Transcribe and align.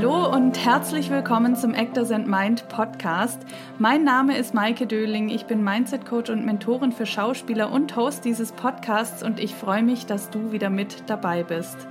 Hallo 0.00 0.32
und 0.32 0.64
herzlich 0.64 1.10
willkommen 1.10 1.56
zum 1.56 1.74
Actors 1.74 2.12
and 2.12 2.28
Mind 2.28 2.68
Podcast. 2.68 3.42
Mein 3.80 4.04
Name 4.04 4.38
ist 4.38 4.54
Maike 4.54 4.86
Döling. 4.86 5.28
Ich 5.28 5.46
bin 5.46 5.64
Mindset 5.64 6.06
Coach 6.06 6.30
und 6.30 6.46
Mentorin 6.46 6.92
für 6.92 7.04
Schauspieler 7.04 7.72
und 7.72 7.96
Host 7.96 8.24
dieses 8.24 8.52
Podcasts 8.52 9.24
und 9.24 9.40
ich 9.40 9.56
freue 9.56 9.82
mich, 9.82 10.06
dass 10.06 10.30
du 10.30 10.52
wieder 10.52 10.70
mit 10.70 11.10
dabei 11.10 11.42
bist. 11.42 11.88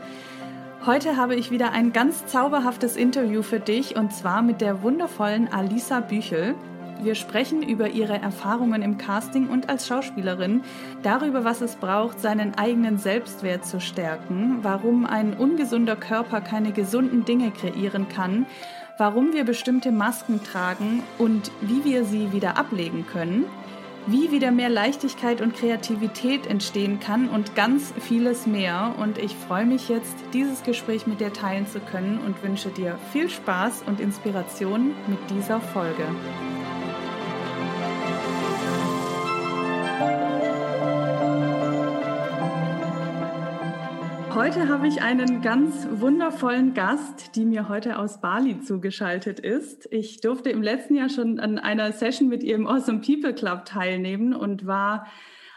Heute 0.86 1.18
habe 1.18 1.36
ich 1.36 1.52
wieder 1.52 1.74
ein 1.74 1.92
ganz 1.92 2.26
zauberhaftes 2.28 2.96
Interview 2.96 3.42
für 3.42 3.60
dich 3.60 3.98
und 3.98 4.14
zwar 4.14 4.42
mit 4.42 4.62
der 4.62 4.84
wundervollen 4.84 5.52
Alisa 5.52 6.00
Büchel. 6.00 6.56
Wir 7.02 7.16
sprechen 7.16 7.62
über 7.62 7.90
ihre 7.90 8.20
Erfahrungen 8.20 8.82
im 8.82 8.98
Casting 8.98 9.50
und 9.50 9.70
als 9.70 9.88
Schauspielerin, 9.88 10.64
darüber, 11.04 11.44
was 11.44 11.62
es 11.62 11.76
braucht, 11.76 12.20
seinen 12.20 12.56
eigenen 12.56 12.98
Selbstwert 12.98 13.66
zu 13.66 13.80
stärken, 13.80 14.60
warum 14.64 15.06
ein 15.06 15.34
ungesunder 15.34 15.96
Körper 15.96 16.42
keine 16.42 16.72
gesunden 16.72 17.26
Dinge 17.26 17.52
kreieren 17.52 18.10
kann, 18.10 18.46
warum 18.98 19.34
wir 19.34 19.44
bestimmte 19.44 19.92
Masken 19.92 20.44
tragen 20.44 21.04
und 21.18 21.52
wie 21.62 21.84
wir 21.84 22.04
sie 22.04 22.32
wieder 22.32 22.58
ablegen 22.58 23.06
können, 23.06 23.46
wie 24.08 24.32
wieder 24.32 24.52
mehr 24.52 24.70
Leichtigkeit 24.70 25.42
und 25.42 25.56
Kreativität 25.56 26.48
entstehen 26.48 27.00
kann 27.00 27.30
und 27.30 27.56
ganz 27.56 27.94
vieles 28.00 28.48
mehr. 28.48 28.96
Und 28.98 29.18
ich 29.18 29.36
freue 29.36 29.66
mich 29.66 29.90
jetzt, 29.90 30.16
dieses 30.34 30.64
Gespräch 30.64 31.06
mit 31.08 31.20
dir 31.20 31.34
teilen 31.34 31.68
zu 31.68 31.80
können 31.80 32.20
und 32.26 32.42
wünsche 32.42 32.70
dir 32.70 32.98
viel 33.12 33.30
Spaß 33.30 33.84
und 33.86 34.00
Inspiration 34.00 34.96
mit 35.08 35.20
dieser 35.30 35.60
Folge. 35.60 36.06
Heute 44.38 44.70
habe 44.70 44.88
ich 44.88 45.02
einen 45.02 45.42
ganz 45.42 45.88
wundervollen 45.90 46.76
Gast, 46.76 47.36
die 47.36 47.44
mir 47.44 47.70
heute 47.70 47.98
aus 47.98 48.22
Bali 48.22 48.60
zugeschaltet 48.60 49.40
ist. 49.40 49.92
Ich 49.92 50.22
durfte 50.22 50.52
im 50.52 50.62
letzten 50.62 50.94
Jahr 50.94 51.10
schon 51.10 51.40
an 51.40 51.58
einer 51.58 51.92
Session 51.92 52.30
mit 52.30 52.44
ihr 52.44 52.54
im 52.54 52.68
Awesome 52.68 53.02
People 53.02 53.34
Club 53.34 53.66
teilnehmen 53.66 54.36
und 54.36 54.68
war 54.68 55.08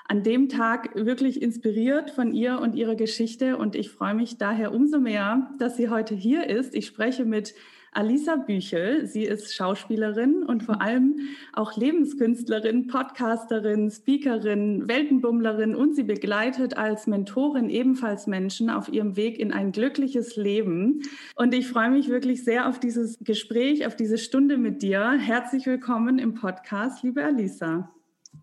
an 0.08 0.22
dem 0.22 0.48
Tag 0.48 0.94
wirklich 0.94 1.42
inspiriert 1.42 2.10
von 2.10 2.32
ihr 2.32 2.58
und 2.58 2.74
ihrer 2.74 2.94
Geschichte. 2.94 3.58
Und 3.58 3.76
ich 3.76 3.90
freue 3.90 4.14
mich 4.14 4.38
daher 4.38 4.72
umso 4.72 4.98
mehr, 4.98 5.50
dass 5.58 5.76
sie 5.76 5.90
heute 5.90 6.14
hier 6.14 6.48
ist. 6.48 6.74
Ich 6.74 6.86
spreche 6.86 7.26
mit 7.26 7.54
Alisa 7.92 8.36
Büchel. 8.36 9.06
Sie 9.06 9.24
ist 9.24 9.55
Schauspielerin 9.55 10.42
und 10.44 10.62
vor 10.62 10.80
allem 10.80 11.20
auch 11.52 11.77
Lebenskünstlerin, 11.77 12.86
Podcasterin, 12.86 13.91
Speakerin, 13.91 14.88
Weltenbummlerin 14.88 15.74
und 15.74 15.97
sie 15.97 16.05
begleitet 16.05 16.77
als 16.78 17.06
Mentorin 17.06 17.69
ebenfalls 17.69 18.27
Menschen 18.27 18.70
auf 18.70 18.88
ihrem 18.88 19.16
Weg 19.16 19.38
in 19.38 19.52
ein 19.52 19.72
glückliches 19.72 20.36
Leben. 20.36 21.02
Und 21.34 21.52
ich 21.52 21.69
freue 21.69 21.91
mich 21.91 22.08
wirklich 22.08 22.44
sehr 22.44 22.69
auf 22.69 22.78
dieses 22.78 23.19
Gespräch, 23.20 23.86
auf 23.86 23.97
diese 23.97 24.19
Stunde 24.19 24.56
mit 24.56 24.82
dir. 24.82 25.12
Herzlich 25.19 25.66
willkommen 25.66 26.19
im 26.19 26.34
Podcast, 26.34 27.02
liebe 27.02 27.25
Alisa. 27.25 27.91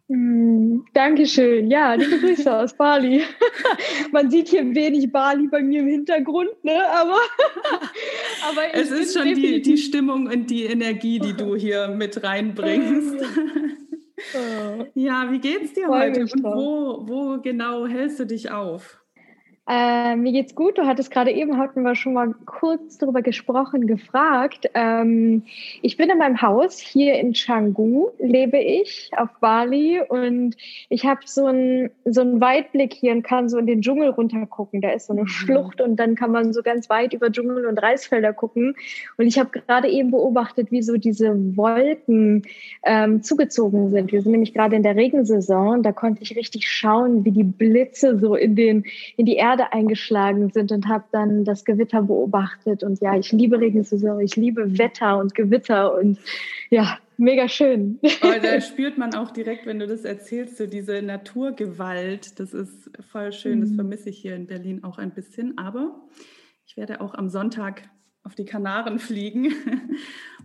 Mm, 0.10 0.86
Dankeschön. 0.94 1.70
Ja, 1.70 1.94
liebe 1.94 2.20
Grüße 2.20 2.56
aus 2.56 2.74
Bali. 2.74 3.24
Man 4.12 4.32
sieht 4.32 4.48
hier 4.48 4.64
wenig 4.74 5.12
Bali 5.12 5.48
bei 5.48 5.62
mir 5.62 5.82
im 5.82 5.88
Hintergrund, 5.88 6.64
ne? 6.64 6.90
aber, 6.90 7.18
aber 8.50 8.74
es 8.74 8.90
ist 8.90 9.18
schon 9.18 9.36
die, 9.36 9.62
die 9.62 9.78
Stimmung 9.78 10.28
und 10.28 10.50
die 10.50 10.64
Energie, 10.64 11.20
die 11.20 11.34
du 11.34 11.56
hier 11.56 11.90
mit 11.90 12.24
reinbringst. 12.24 13.16
Ja, 14.96 15.32
wie 15.32 15.38
geht's 15.38 15.74
dir 15.74 15.88
heute 15.90 16.22
und 16.22 16.44
wo, 16.44 17.08
wo 17.08 17.40
genau 17.40 17.86
hältst 17.86 18.20
du 18.20 18.26
dich 18.26 18.50
auf? 18.50 19.00
Äh, 19.70 20.16
mir 20.16 20.32
geht's 20.32 20.56
gut. 20.56 20.78
Du 20.78 20.86
hattest 20.86 21.12
gerade 21.12 21.32
eben, 21.32 21.58
hatten 21.58 21.82
wir 21.82 21.96
schon 21.96 22.14
mal 22.14 22.34
kurz 22.46 22.98
darüber 23.00 23.22
gesprochen, 23.22 23.86
gefragt. 23.86 24.70
Ähm, 24.74 25.44
ich 25.82 25.98
bin 25.98 26.10
in 26.10 26.18
meinem 26.18 26.42
Haus 26.42 26.80
hier 26.80 27.16
in 27.16 27.34
Canggu, 27.34 28.08
lebe 28.18 28.60
ich 28.60 29.12
auf 29.18 29.30
Bali 29.42 30.00
und 30.08 30.56
ich 30.88 31.06
habe 31.06 31.20
so 31.26 31.48
einen 31.48 31.90
so 32.06 32.22
einen 32.22 32.40
Weitblick 32.40 32.94
hier 32.94 33.12
und 33.12 33.24
kann 33.24 33.50
so 33.50 33.58
in 33.58 33.68
den 33.68 33.82
Dschungel 33.82 34.12
runtergucken. 34.12 34.80
Da 34.80 34.92
ist 34.92 35.08
so 35.08 35.14
eine 35.14 35.24
mhm. 35.24 35.28
Schlucht 35.28 35.82
und 35.82 35.98
dann 35.98 36.16
kann 36.16 36.32
man 36.32 36.54
so 36.54 36.64
ganz 36.64 36.90
weit 36.90 37.14
über 37.14 37.30
Dschungel 37.30 37.66
und 37.66 37.78
Reisfelder 37.78 38.32
gucken. 38.32 38.74
Und 39.18 39.28
ich 39.28 39.38
habe 39.38 39.50
gerade 39.50 39.90
eben 39.90 40.12
beobachtet, 40.12 40.72
wie 40.72 40.82
so 40.82 40.96
diese 40.96 41.36
Wolken 41.58 42.44
ähm, 42.86 43.22
zugezogen 43.22 43.90
sind. 43.90 44.14
Wir 44.14 44.22
sind 44.22 44.32
nämlich 44.32 44.54
gerade 44.54 44.78
in 44.78 44.84
der 44.84 44.96
Regensaison. 44.96 45.84
Da 45.84 45.92
konnte 45.92 46.24
ich 46.24 46.38
richtig 46.38 46.72
schauen, 46.72 47.26
wie 47.26 47.32
die 47.32 47.44
Blitze 47.44 48.18
so 48.18 48.36
in 48.36 48.56
den 48.56 48.86
in 49.18 49.26
die 49.26 49.36
Erde 49.36 49.57
Erde 49.58 49.74
eingeschlagen 49.74 50.52
sind 50.52 50.72
und 50.72 50.88
habe 50.88 51.06
dann 51.12 51.44
das 51.44 51.66
Gewitter 51.66 52.04
beobachtet. 52.04 52.84
Und 52.84 53.02
ja, 53.02 53.18
ich 53.18 53.32
liebe 53.32 53.60
Regensaison, 53.60 54.20
ich 54.20 54.36
liebe 54.36 54.78
Wetter 54.78 55.18
und 55.18 55.34
Gewitter 55.34 55.96
und 55.96 56.20
ja, 56.70 57.00
mega 57.18 57.48
schön. 57.48 58.00
Aber 58.22 58.40
da 58.40 58.62
spürt 58.62 58.98
man 58.98 59.16
auch 59.16 59.32
direkt, 59.32 59.66
wenn 59.66 59.80
du 59.80 59.88
das 59.88 60.06
erzählst, 60.06 60.58
so 60.58 60.68
diese 60.68 61.02
Naturgewalt. 61.02 62.40
Das 62.40 62.54
ist 62.54 62.90
voll 63.12 63.32
schön. 63.32 63.62
Das 63.62 63.72
mhm. 63.72 63.76
vermisse 63.76 64.10
ich 64.10 64.20
hier 64.20 64.36
in 64.36 64.48
Berlin 64.48 64.84
auch 64.84 65.00
ein 65.00 65.12
bisschen. 65.12 65.58
Aber 65.58 65.96
ich 66.68 66.78
werde 66.78 67.02
auch 67.02 67.16
am 67.16 67.30
Sonntag 67.30 67.84
auf 68.24 68.36
die 68.36 68.46
Kanaren 68.46 69.00
fliegen, 69.00 69.54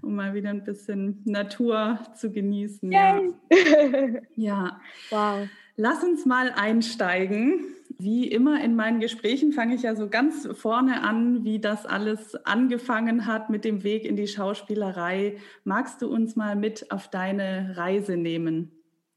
um 0.00 0.14
mal 0.14 0.32
wieder 0.32 0.50
ein 0.50 0.64
bisschen 0.64 1.20
Natur 1.26 1.98
zu 2.14 2.32
genießen. 2.32 2.90
Ja. 2.90 3.20
ja. 4.36 4.80
Wow. 5.10 5.48
Lass 5.76 6.04
uns 6.04 6.26
mal 6.26 6.52
einsteigen. 6.54 7.64
Wie 7.98 8.26
immer 8.26 8.62
in 8.62 8.74
meinen 8.74 9.00
Gesprächen 9.00 9.52
fange 9.52 9.74
ich 9.74 9.82
ja 9.82 9.94
so 9.94 10.08
ganz 10.08 10.48
vorne 10.54 11.02
an, 11.02 11.44
wie 11.44 11.60
das 11.60 11.86
alles 11.86 12.34
angefangen 12.44 13.26
hat 13.26 13.48
mit 13.48 13.64
dem 13.64 13.84
Weg 13.84 14.04
in 14.04 14.16
die 14.16 14.26
Schauspielerei. 14.26 15.36
Magst 15.64 16.02
du 16.02 16.12
uns 16.12 16.36
mal 16.36 16.56
mit 16.56 16.90
auf 16.90 17.08
deine 17.08 17.74
Reise 17.76 18.16
nehmen? 18.16 18.72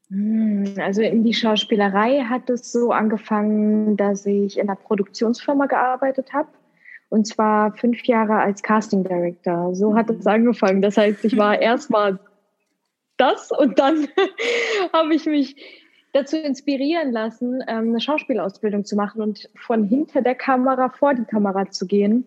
Hm, 0.08 0.74
also 0.78 1.02
in 1.02 1.24
die 1.24 1.34
Schauspielerei 1.34 2.20
hat 2.20 2.48
es 2.48 2.70
so 2.70 2.92
angefangen, 2.92 3.96
dass 3.96 4.24
ich 4.24 4.56
in 4.56 4.68
einer 4.68 4.76
Produktionsfirma 4.76 5.66
gearbeitet 5.66 6.32
habe. 6.32 6.48
Und 7.08 7.26
zwar 7.26 7.72
fünf 7.76 8.02
Jahre 8.04 8.36
als 8.36 8.62
Casting 8.62 9.04
Director. 9.04 9.74
So 9.74 9.96
hat 9.96 10.10
es 10.10 10.24
mhm. 10.24 10.30
angefangen. 10.30 10.82
Das 10.82 10.96
heißt, 10.96 11.24
ich 11.24 11.36
war 11.36 11.60
erstmal 11.60 12.18
das 13.16 13.50
und 13.50 13.78
dann 13.78 14.06
habe 14.92 15.14
ich 15.14 15.26
mich 15.26 15.56
dazu 16.16 16.36
inspirieren 16.36 17.12
lassen, 17.12 17.62
ähm, 17.68 17.90
eine 17.90 18.00
Schauspielausbildung 18.00 18.84
zu 18.84 18.96
machen 18.96 19.20
und 19.20 19.48
von 19.54 19.84
hinter 19.84 20.22
der 20.22 20.34
Kamera 20.34 20.88
vor 20.88 21.14
die 21.14 21.24
Kamera 21.24 21.70
zu 21.70 21.86
gehen. 21.86 22.24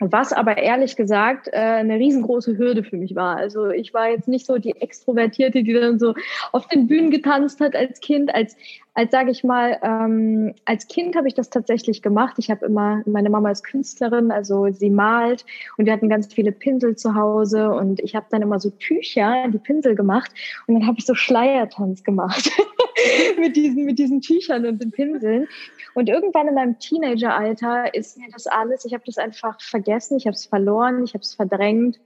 Was 0.00 0.32
aber 0.32 0.58
ehrlich 0.58 0.96
gesagt 0.96 1.48
äh, 1.48 1.56
eine 1.56 1.96
riesengroße 1.96 2.58
Hürde 2.58 2.82
für 2.82 2.96
mich 2.96 3.14
war. 3.14 3.36
Also 3.36 3.70
ich 3.70 3.94
war 3.94 4.10
jetzt 4.10 4.28
nicht 4.28 4.44
so 4.44 4.58
die 4.58 4.74
Extrovertierte, 4.80 5.62
die 5.62 5.72
dann 5.72 5.98
so 5.98 6.14
auf 6.52 6.66
den 6.66 6.88
Bühnen 6.88 7.10
getanzt 7.10 7.60
hat 7.60 7.76
als 7.76 8.00
Kind, 8.00 8.34
als 8.34 8.56
als 8.94 9.10
sage 9.10 9.32
ich 9.32 9.42
mal, 9.42 9.78
ähm, 9.82 10.54
als 10.64 10.86
Kind 10.86 11.16
habe 11.16 11.26
ich 11.26 11.34
das 11.34 11.50
tatsächlich 11.50 12.00
gemacht. 12.00 12.36
Ich 12.38 12.48
habe 12.48 12.64
immer, 12.64 13.02
meine 13.06 13.28
Mama 13.28 13.50
ist 13.50 13.64
Künstlerin, 13.64 14.30
also 14.30 14.70
sie 14.70 14.90
malt 14.90 15.44
und 15.76 15.86
wir 15.86 15.92
hatten 15.92 16.08
ganz 16.08 16.32
viele 16.32 16.52
Pinsel 16.52 16.94
zu 16.94 17.14
Hause 17.14 17.70
und 17.70 17.98
ich 18.00 18.14
habe 18.14 18.26
dann 18.30 18.42
immer 18.42 18.60
so 18.60 18.70
Tücher, 18.70 19.48
die 19.48 19.58
Pinsel 19.58 19.96
gemacht 19.96 20.30
und 20.66 20.74
dann 20.74 20.86
habe 20.86 20.98
ich 20.98 21.06
so 21.06 21.14
Schleiertanz 21.16 22.04
gemacht 22.04 22.50
mit 23.38 23.56
diesen 23.56 23.84
mit 23.84 23.98
diesen 23.98 24.20
Tüchern 24.20 24.66
und 24.66 24.82
den 24.82 24.90
Pinseln. 24.90 25.48
Und 25.94 26.08
irgendwann 26.08 26.48
in 26.48 26.54
meinem 26.54 26.78
Teenageralter 26.78 27.94
ist 27.94 28.18
mir 28.18 28.28
das 28.32 28.46
alles, 28.46 28.84
ich 28.84 28.94
habe 28.94 29.04
das 29.06 29.18
einfach 29.18 29.60
vergessen, 29.60 30.16
ich 30.16 30.26
habe 30.26 30.34
es 30.34 30.46
verloren, 30.46 31.04
ich 31.04 31.14
habe 31.14 31.22
es 31.22 31.34
verdrängt 31.34 32.00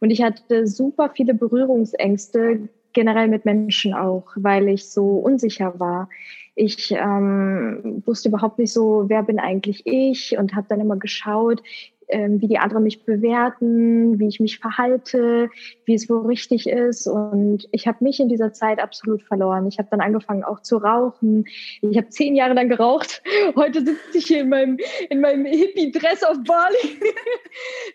und 0.00 0.10
ich 0.10 0.22
hatte 0.22 0.66
super 0.66 1.10
viele 1.14 1.34
Berührungsängste 1.34 2.68
generell 2.92 3.28
mit 3.28 3.44
Menschen 3.44 3.92
auch, 3.92 4.24
weil 4.36 4.68
ich 4.68 4.88
so 4.88 5.18
unsicher 5.18 5.78
war. 5.78 6.08
Ich 6.54 6.90
ähm, 6.92 8.02
wusste 8.06 8.30
überhaupt 8.30 8.58
nicht 8.58 8.72
so, 8.72 9.04
wer 9.08 9.22
bin 9.22 9.38
eigentlich 9.38 9.86
ich 9.86 10.38
und 10.38 10.54
habe 10.54 10.66
dann 10.70 10.80
immer 10.80 10.96
geschaut, 10.96 11.62
ähm, 12.08 12.40
wie 12.40 12.48
die 12.48 12.58
anderen 12.58 12.84
mich 12.84 13.04
bewerten, 13.04 14.18
wie 14.18 14.28
ich 14.28 14.40
mich 14.40 14.58
verhalte, 14.58 15.50
wie 15.84 15.94
es 15.94 16.08
wohl 16.08 16.26
richtig 16.26 16.68
ist. 16.68 17.06
Und 17.06 17.68
ich 17.72 17.86
habe 17.86 18.02
mich 18.04 18.20
in 18.20 18.28
dieser 18.28 18.52
Zeit 18.52 18.80
absolut 18.80 19.22
verloren. 19.22 19.66
Ich 19.66 19.78
habe 19.78 19.88
dann 19.90 20.00
angefangen 20.00 20.44
auch 20.44 20.60
zu 20.60 20.76
rauchen. 20.76 21.46
Ich 21.80 21.96
habe 21.96 22.08
zehn 22.08 22.36
Jahre 22.36 22.54
lang 22.54 22.68
geraucht. 22.68 23.22
Heute 23.56 23.84
sitze 23.84 24.18
ich 24.18 24.26
hier 24.26 24.40
in 24.42 24.48
meinem, 24.48 24.78
in 25.10 25.20
meinem 25.20 25.46
Hippie-Dress 25.46 26.22
auf 26.22 26.38
Bali. 26.44 27.00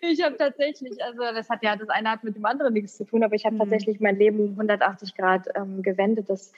ich 0.02 0.22
habe 0.22 0.36
tatsächlich, 0.36 1.02
also 1.02 1.20
das 1.34 1.48
hat 1.48 1.62
ja, 1.62 1.76
das 1.76 1.88
eine 1.88 2.10
hat 2.10 2.24
mit 2.24 2.36
dem 2.36 2.44
anderen 2.44 2.74
nichts 2.74 2.96
zu 2.96 3.04
tun, 3.04 3.22
aber 3.22 3.34
ich 3.34 3.44
habe 3.44 3.54
mhm. 3.54 3.60
tatsächlich 3.60 4.00
mein 4.00 4.16
Leben 4.16 4.50
180 4.50 5.14
Grad 5.14 5.48
ähm, 5.54 5.82
gewendet. 5.82 6.28
Das 6.28 6.52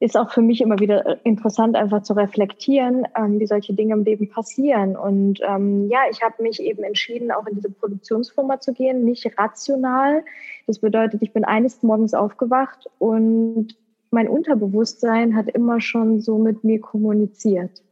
ist 0.00 0.16
auch 0.16 0.30
für 0.30 0.42
mich 0.42 0.60
immer 0.60 0.78
wieder 0.78 1.04
äh, 1.06 1.16
interessant, 1.24 1.76
einfach 1.76 2.02
zu 2.02 2.12
reflektieren, 2.12 3.06
ähm, 3.16 3.40
wie 3.40 3.46
solche 3.46 3.74
Dinge 3.74 3.94
im 3.94 4.04
Leben 4.04 4.28
passieren. 4.28 4.96
Und 4.96 5.40
ähm, 5.48 5.88
ja, 5.90 6.00
ich 6.10 6.22
habe 6.22 6.42
mich 6.42 6.62
eben 6.62 6.84
entschieden, 6.84 7.32
auch 7.32 7.46
in 7.46 7.56
diese 7.56 7.70
Produktionsfirma 7.70 8.60
zu 8.60 8.72
gehen, 8.72 9.04
nicht 9.04 9.38
rational. 9.38 10.24
Das 10.66 10.78
bedeutet, 10.78 11.22
ich 11.22 11.32
bin 11.32 11.44
eines 11.44 11.82
Morgens 11.82 12.14
aufgewacht 12.14 12.88
und 12.98 13.76
mein 14.10 14.28
Unterbewusstsein 14.28 15.36
hat 15.36 15.48
immer 15.48 15.80
schon 15.80 16.20
so 16.20 16.38
mit 16.38 16.62
mir 16.64 16.80
kommuniziert. 16.80 17.82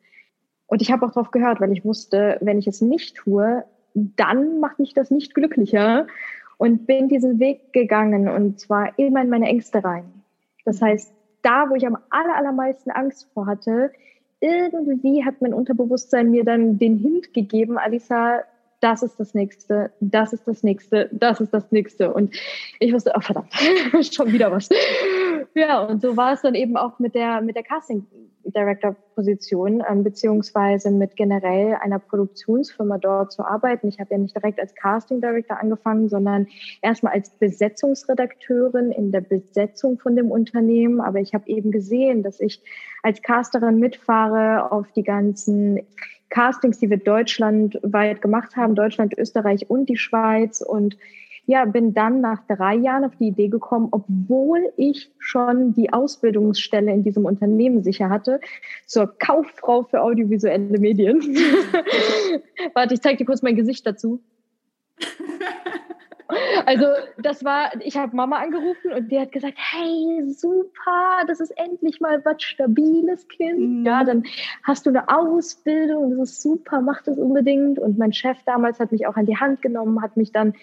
Und 0.68 0.82
ich 0.82 0.90
habe 0.90 1.06
auch 1.06 1.12
darauf 1.12 1.30
gehört, 1.30 1.60
weil 1.60 1.72
ich 1.72 1.84
wusste, 1.84 2.38
wenn 2.40 2.58
ich 2.58 2.66
es 2.66 2.80
nicht 2.80 3.16
tue, 3.16 3.64
dann 3.94 4.60
macht 4.60 4.78
mich 4.78 4.94
das 4.94 5.10
nicht 5.10 5.34
glücklicher 5.34 6.06
und 6.58 6.86
bin 6.86 7.08
diesen 7.08 7.38
Weg 7.38 7.72
gegangen 7.72 8.28
und 8.28 8.60
zwar 8.60 8.98
immer 8.98 9.22
in 9.22 9.28
meine 9.28 9.46
Ängste 9.46 9.84
rein. 9.84 10.04
Das 10.64 10.80
heißt, 10.82 11.12
da, 11.46 11.70
wo 11.70 11.76
ich 11.76 11.86
am 11.86 11.96
aller, 12.10 12.36
allermeisten 12.36 12.90
Angst 12.90 13.28
vor 13.32 13.46
hatte, 13.46 13.92
irgendwie 14.40 15.24
hat 15.24 15.40
mein 15.40 15.54
Unterbewusstsein 15.54 16.30
mir 16.30 16.44
dann 16.44 16.78
den 16.78 16.98
Hint 16.98 17.32
gegeben, 17.32 17.78
Alisa, 17.78 18.40
das 18.80 19.02
ist 19.02 19.18
das 19.18 19.32
nächste, 19.32 19.90
das 20.00 20.32
ist 20.32 20.46
das 20.46 20.62
nächste, 20.62 21.08
das 21.12 21.40
ist 21.40 21.54
das 21.54 21.70
nächste. 21.72 22.12
Und 22.12 22.34
ich 22.78 22.92
wusste, 22.92 23.12
oh 23.16 23.20
verdammt, 23.20 23.52
schon 24.12 24.32
wieder 24.32 24.50
was. 24.50 24.68
Ja, 25.56 25.80
und 25.80 26.02
so 26.02 26.18
war 26.18 26.34
es 26.34 26.42
dann 26.42 26.54
eben 26.54 26.76
auch 26.76 26.98
mit 26.98 27.14
der, 27.14 27.40
mit 27.40 27.56
der 27.56 27.62
Casting 27.62 28.06
Director 28.44 28.94
Position, 29.14 29.82
ähm, 29.88 30.04
beziehungsweise 30.04 30.90
mit 30.90 31.16
generell 31.16 31.78
einer 31.80 31.98
Produktionsfirma 31.98 32.98
dort 32.98 33.32
zu 33.32 33.42
arbeiten. 33.42 33.88
Ich 33.88 33.98
habe 33.98 34.10
ja 34.12 34.18
nicht 34.18 34.36
direkt 34.36 34.60
als 34.60 34.74
Casting 34.74 35.22
Director 35.22 35.58
angefangen, 35.58 36.10
sondern 36.10 36.46
erstmal 36.82 37.14
als 37.14 37.30
Besetzungsredakteurin 37.30 38.92
in 38.92 39.12
der 39.12 39.22
Besetzung 39.22 39.98
von 39.98 40.14
dem 40.14 40.30
Unternehmen. 40.30 41.00
Aber 41.00 41.20
ich 41.20 41.32
habe 41.32 41.48
eben 41.48 41.70
gesehen, 41.70 42.22
dass 42.22 42.38
ich 42.38 42.60
als 43.02 43.22
Casterin 43.22 43.78
mitfahre 43.78 44.70
auf 44.70 44.92
die 44.92 45.04
ganzen 45.04 45.80
Castings, 46.28 46.80
die 46.80 46.90
wir 46.90 46.98
deutschlandweit 46.98 48.20
gemacht 48.20 48.56
haben, 48.56 48.74
Deutschland, 48.74 49.16
Österreich 49.16 49.70
und 49.70 49.88
die 49.88 49.96
Schweiz 49.96 50.60
und 50.60 50.98
ja, 51.46 51.64
bin 51.64 51.94
dann 51.94 52.20
nach 52.20 52.42
drei 52.48 52.74
Jahren 52.74 53.04
auf 53.04 53.16
die 53.16 53.28
Idee 53.28 53.48
gekommen, 53.48 53.88
obwohl 53.92 54.72
ich 54.76 55.12
schon 55.18 55.74
die 55.74 55.92
Ausbildungsstelle 55.92 56.92
in 56.92 57.04
diesem 57.04 57.24
Unternehmen 57.24 57.82
sicher 57.82 58.10
hatte, 58.10 58.40
zur 58.86 59.16
Kauffrau 59.18 59.84
für 59.84 60.02
audiovisuelle 60.02 60.78
Medien. 60.78 61.20
Warte, 62.74 62.94
ich 62.94 63.00
zeige 63.00 63.18
dir 63.18 63.26
kurz 63.26 63.42
mein 63.42 63.56
Gesicht 63.56 63.86
dazu. 63.86 64.20
Also 66.64 66.86
das 67.18 67.44
war, 67.44 67.70
ich 67.80 67.96
habe 67.96 68.16
Mama 68.16 68.38
angerufen 68.38 68.92
und 68.92 69.12
die 69.12 69.20
hat 69.20 69.30
gesagt, 69.30 69.54
hey, 69.56 70.24
super, 70.28 71.24
das 71.28 71.38
ist 71.38 71.50
endlich 71.56 72.00
mal 72.00 72.24
was 72.24 72.42
Stabiles, 72.42 73.28
Kind. 73.28 73.86
Ja, 73.86 74.02
dann 74.02 74.24
hast 74.64 74.86
du 74.86 74.90
eine 74.90 75.08
Ausbildung, 75.08 76.18
das 76.18 76.30
ist 76.30 76.42
super, 76.42 76.80
mach 76.80 77.02
das 77.02 77.16
unbedingt. 77.16 77.78
Und 77.78 77.98
mein 77.98 78.12
Chef 78.12 78.38
damals 78.44 78.80
hat 78.80 78.90
mich 78.90 79.06
auch 79.06 79.16
an 79.16 79.26
die 79.26 79.36
Hand 79.36 79.62
genommen, 79.62 80.02
hat 80.02 80.16
mich 80.16 80.32
dann 80.32 80.54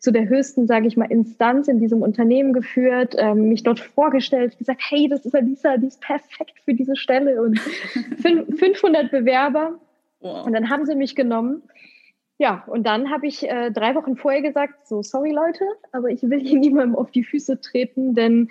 zu 0.00 0.10
der 0.10 0.28
höchsten, 0.28 0.66
sage 0.66 0.88
ich 0.88 0.96
mal, 0.96 1.10
Instanz 1.10 1.68
in 1.68 1.78
diesem 1.78 2.02
Unternehmen 2.02 2.52
geführt, 2.52 3.14
ähm, 3.16 3.48
mich 3.48 3.62
dort 3.62 3.78
vorgestellt, 3.78 4.58
gesagt, 4.58 4.80
hey, 4.88 5.08
das 5.08 5.24
ist 5.24 5.34
Alisa, 5.34 5.76
die 5.76 5.86
ist 5.86 6.00
perfekt 6.00 6.58
für 6.64 6.74
diese 6.74 6.96
Stelle 6.96 7.40
und 7.42 7.60
500 7.60 9.10
Bewerber. 9.10 9.78
Wow. 10.20 10.46
Und 10.46 10.52
dann 10.52 10.70
haben 10.70 10.86
sie 10.86 10.96
mich 10.96 11.14
genommen 11.14 11.62
ja, 12.42 12.64
und 12.66 12.84
dann 12.88 13.10
habe 13.10 13.28
ich 13.28 13.48
äh, 13.48 13.70
drei 13.70 13.94
Wochen 13.94 14.16
vorher 14.16 14.42
gesagt, 14.42 14.88
so, 14.88 15.00
sorry 15.00 15.30
Leute, 15.30 15.64
aber 15.92 16.08
ich 16.08 16.22
will 16.24 16.40
hier 16.40 16.58
niemandem 16.58 16.96
auf 16.96 17.12
die 17.12 17.22
Füße 17.22 17.60
treten, 17.60 18.14
denn 18.14 18.50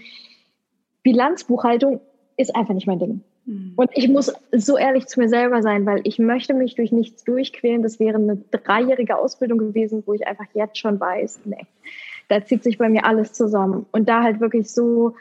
Bilanzbuchhaltung 1.03 1.99
ist 2.37 2.55
einfach 2.55 2.73
nicht 2.73 2.87
mein 2.87 2.99
Ding. 2.99 3.21
Mhm. 3.45 3.73
Und 3.75 3.89
ich 3.93 4.07
muss 4.07 4.33
so 4.53 4.77
ehrlich 4.77 5.07
zu 5.07 5.19
mir 5.19 5.27
selber 5.27 5.61
sein, 5.61 5.85
weil 5.85 5.99
ich 6.05 6.19
möchte 6.19 6.53
mich 6.53 6.75
durch 6.75 6.93
nichts 6.93 7.25
durchquälen. 7.25 7.83
Das 7.83 7.99
wäre 7.99 8.15
eine 8.15 8.37
dreijährige 8.51 9.17
Ausbildung 9.17 9.57
gewesen, 9.57 10.03
wo 10.05 10.13
ich 10.13 10.25
einfach 10.25 10.47
jetzt 10.53 10.77
schon 10.77 10.97
weiß, 10.97 11.41
nee, 11.43 11.67
da 12.29 12.45
zieht 12.45 12.63
sich 12.63 12.77
bei 12.77 12.87
mir 12.87 13.03
alles 13.03 13.33
zusammen. 13.33 13.87
Und 13.91 14.07
da 14.07 14.23
halt 14.23 14.39
wirklich 14.39 14.71
so 14.71 15.15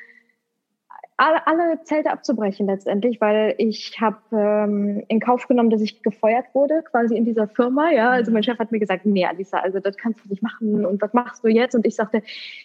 alle, 1.21 1.47
alle 1.47 1.85
Zelte 1.85 2.11
abzubrechen 2.11 2.67
letztendlich, 2.67 3.21
weil 3.21 3.55
ich 3.59 4.01
habe 4.01 4.17
ähm, 4.33 5.05
in 5.09 5.21
Kauf 5.21 5.47
genommen, 5.49 5.69
dass 5.69 5.83
ich 5.83 6.03
gefeuert 6.03 6.47
wurde, 6.55 6.83
quasi 6.91 7.15
in 7.15 7.27
dieser 7.27 7.47
Firma. 7.47 7.91
Ja, 7.91 8.09
also 8.09 8.33
mein 8.33 8.43
Chef 8.43 8.59
hat 8.59 8.73
mir 8.73 8.79
gesagt, 8.79 9.05
nee, 9.05 9.27
Alisa, 9.27 9.59
also 9.59 9.81
das 9.81 9.99
kannst 9.99 10.25
du 10.25 10.31
nicht 10.31 10.43
machen. 10.43 10.87
Und 10.87 11.03
was 11.03 11.13
machst 11.13 11.45
du 11.45 11.49
jetzt? 11.49 11.75
Und 11.75 11.87
ich 11.87 11.95
sagte, 11.95 12.23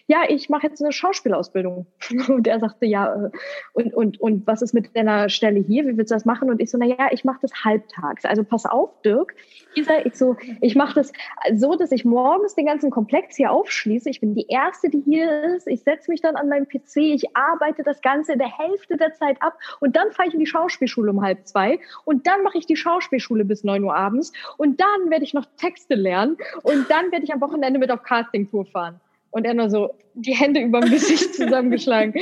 ja, 0.07 0.19
ich 0.29 0.47
mache 0.49 0.67
jetzt 0.67 0.81
eine 0.81 0.93
Schauspielausbildung. 0.93 1.85
Und 2.29 2.47
er 2.47 2.59
sagte, 2.59 2.85
ja, 2.85 3.25
äh, 3.25 3.29
und 3.73 3.93
und 3.93 4.21
und 4.21 4.47
was 4.47 4.61
ist 4.61 4.73
mit 4.73 4.95
deiner 4.95 5.27
Stelle 5.29 5.59
hier? 5.59 5.85
Wie 5.85 5.97
willst 5.97 6.11
du 6.11 6.15
das 6.15 6.25
machen? 6.25 6.49
Und 6.49 6.61
ich 6.61 6.71
so, 6.71 6.77
na 6.77 6.85
ja, 6.85 7.09
ich 7.11 7.25
mache 7.25 7.39
das 7.41 7.51
halbtags. 7.65 8.23
Also 8.25 8.43
pass 8.43 8.65
auf, 8.65 9.01
Dirk. 9.01 9.35
Dieser, 9.75 10.05
ich 10.05 10.15
so, 10.15 10.37
ich 10.61 10.75
mache 10.75 10.95
das 10.95 11.11
so, 11.53 11.75
dass 11.75 11.91
ich 11.91 12.05
morgens 12.05 12.55
den 12.55 12.65
ganzen 12.65 12.89
Komplex 12.89 13.35
hier 13.35 13.51
aufschließe. 13.51 14.09
Ich 14.09 14.21
bin 14.21 14.33
die 14.33 14.47
erste, 14.47 14.89
die 14.89 15.01
hier 15.01 15.55
ist. 15.55 15.67
Ich 15.67 15.83
setze 15.83 16.09
mich 16.09 16.21
dann 16.21 16.35
an 16.35 16.47
meinen 16.47 16.67
PC. 16.67 16.97
Ich 16.97 17.35
arbeite 17.35 17.83
das 17.83 18.01
Ganze 18.01 18.33
in 18.33 18.39
der 18.39 18.44
der 18.45 18.57
Hälfte 18.57 18.97
der 18.97 19.13
Zeit 19.13 19.37
ab 19.41 19.57
und 19.79 19.95
dann 19.95 20.11
fahre 20.11 20.27
ich 20.27 20.33
in 20.33 20.39
die 20.39 20.45
Schauspielschule 20.45 21.11
um 21.11 21.21
halb 21.21 21.47
zwei 21.47 21.79
und 22.03 22.27
dann 22.27 22.43
mache 22.43 22.57
ich 22.57 22.65
die 22.65 22.75
Schauspielschule 22.75 23.45
bis 23.45 23.63
neun 23.63 23.83
Uhr 23.83 23.95
abends 23.95 24.31
und 24.57 24.79
dann 24.79 25.09
werde 25.09 25.23
ich 25.23 25.33
noch 25.33 25.45
Texte 25.57 25.95
lernen 25.95 26.37
und 26.63 26.89
dann 26.89 27.11
werde 27.11 27.25
ich 27.25 27.33
am 27.33 27.41
Wochenende 27.41 27.79
mit 27.79 27.91
auf 27.91 28.03
Castingtour 28.03 28.65
fahren. 28.65 28.99
Und 29.31 29.45
er 29.45 29.53
nur 29.53 29.69
so 29.69 29.93
die 30.13 30.33
Hände 30.33 30.61
über 30.61 30.79
dem 30.79 30.91
Gesicht 30.91 31.33
zusammengeschlagen. 31.35 32.13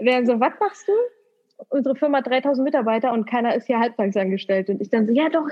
Der 0.00 0.24
so, 0.24 0.40
was 0.40 0.52
machst 0.58 0.88
du? 0.88 0.92
Unsere 1.68 1.94
Firma 1.94 2.18
hat 2.18 2.26
3000 2.26 2.64
Mitarbeiter 2.64 3.12
und 3.12 3.26
keiner 3.26 3.54
ist 3.54 3.66
hier 3.66 3.78
halbtags 3.78 4.16
angestellt. 4.16 4.70
Und 4.70 4.80
ich 4.80 4.88
dann 4.88 5.06
so, 5.06 5.12
ja 5.12 5.28
doch, 5.28 5.46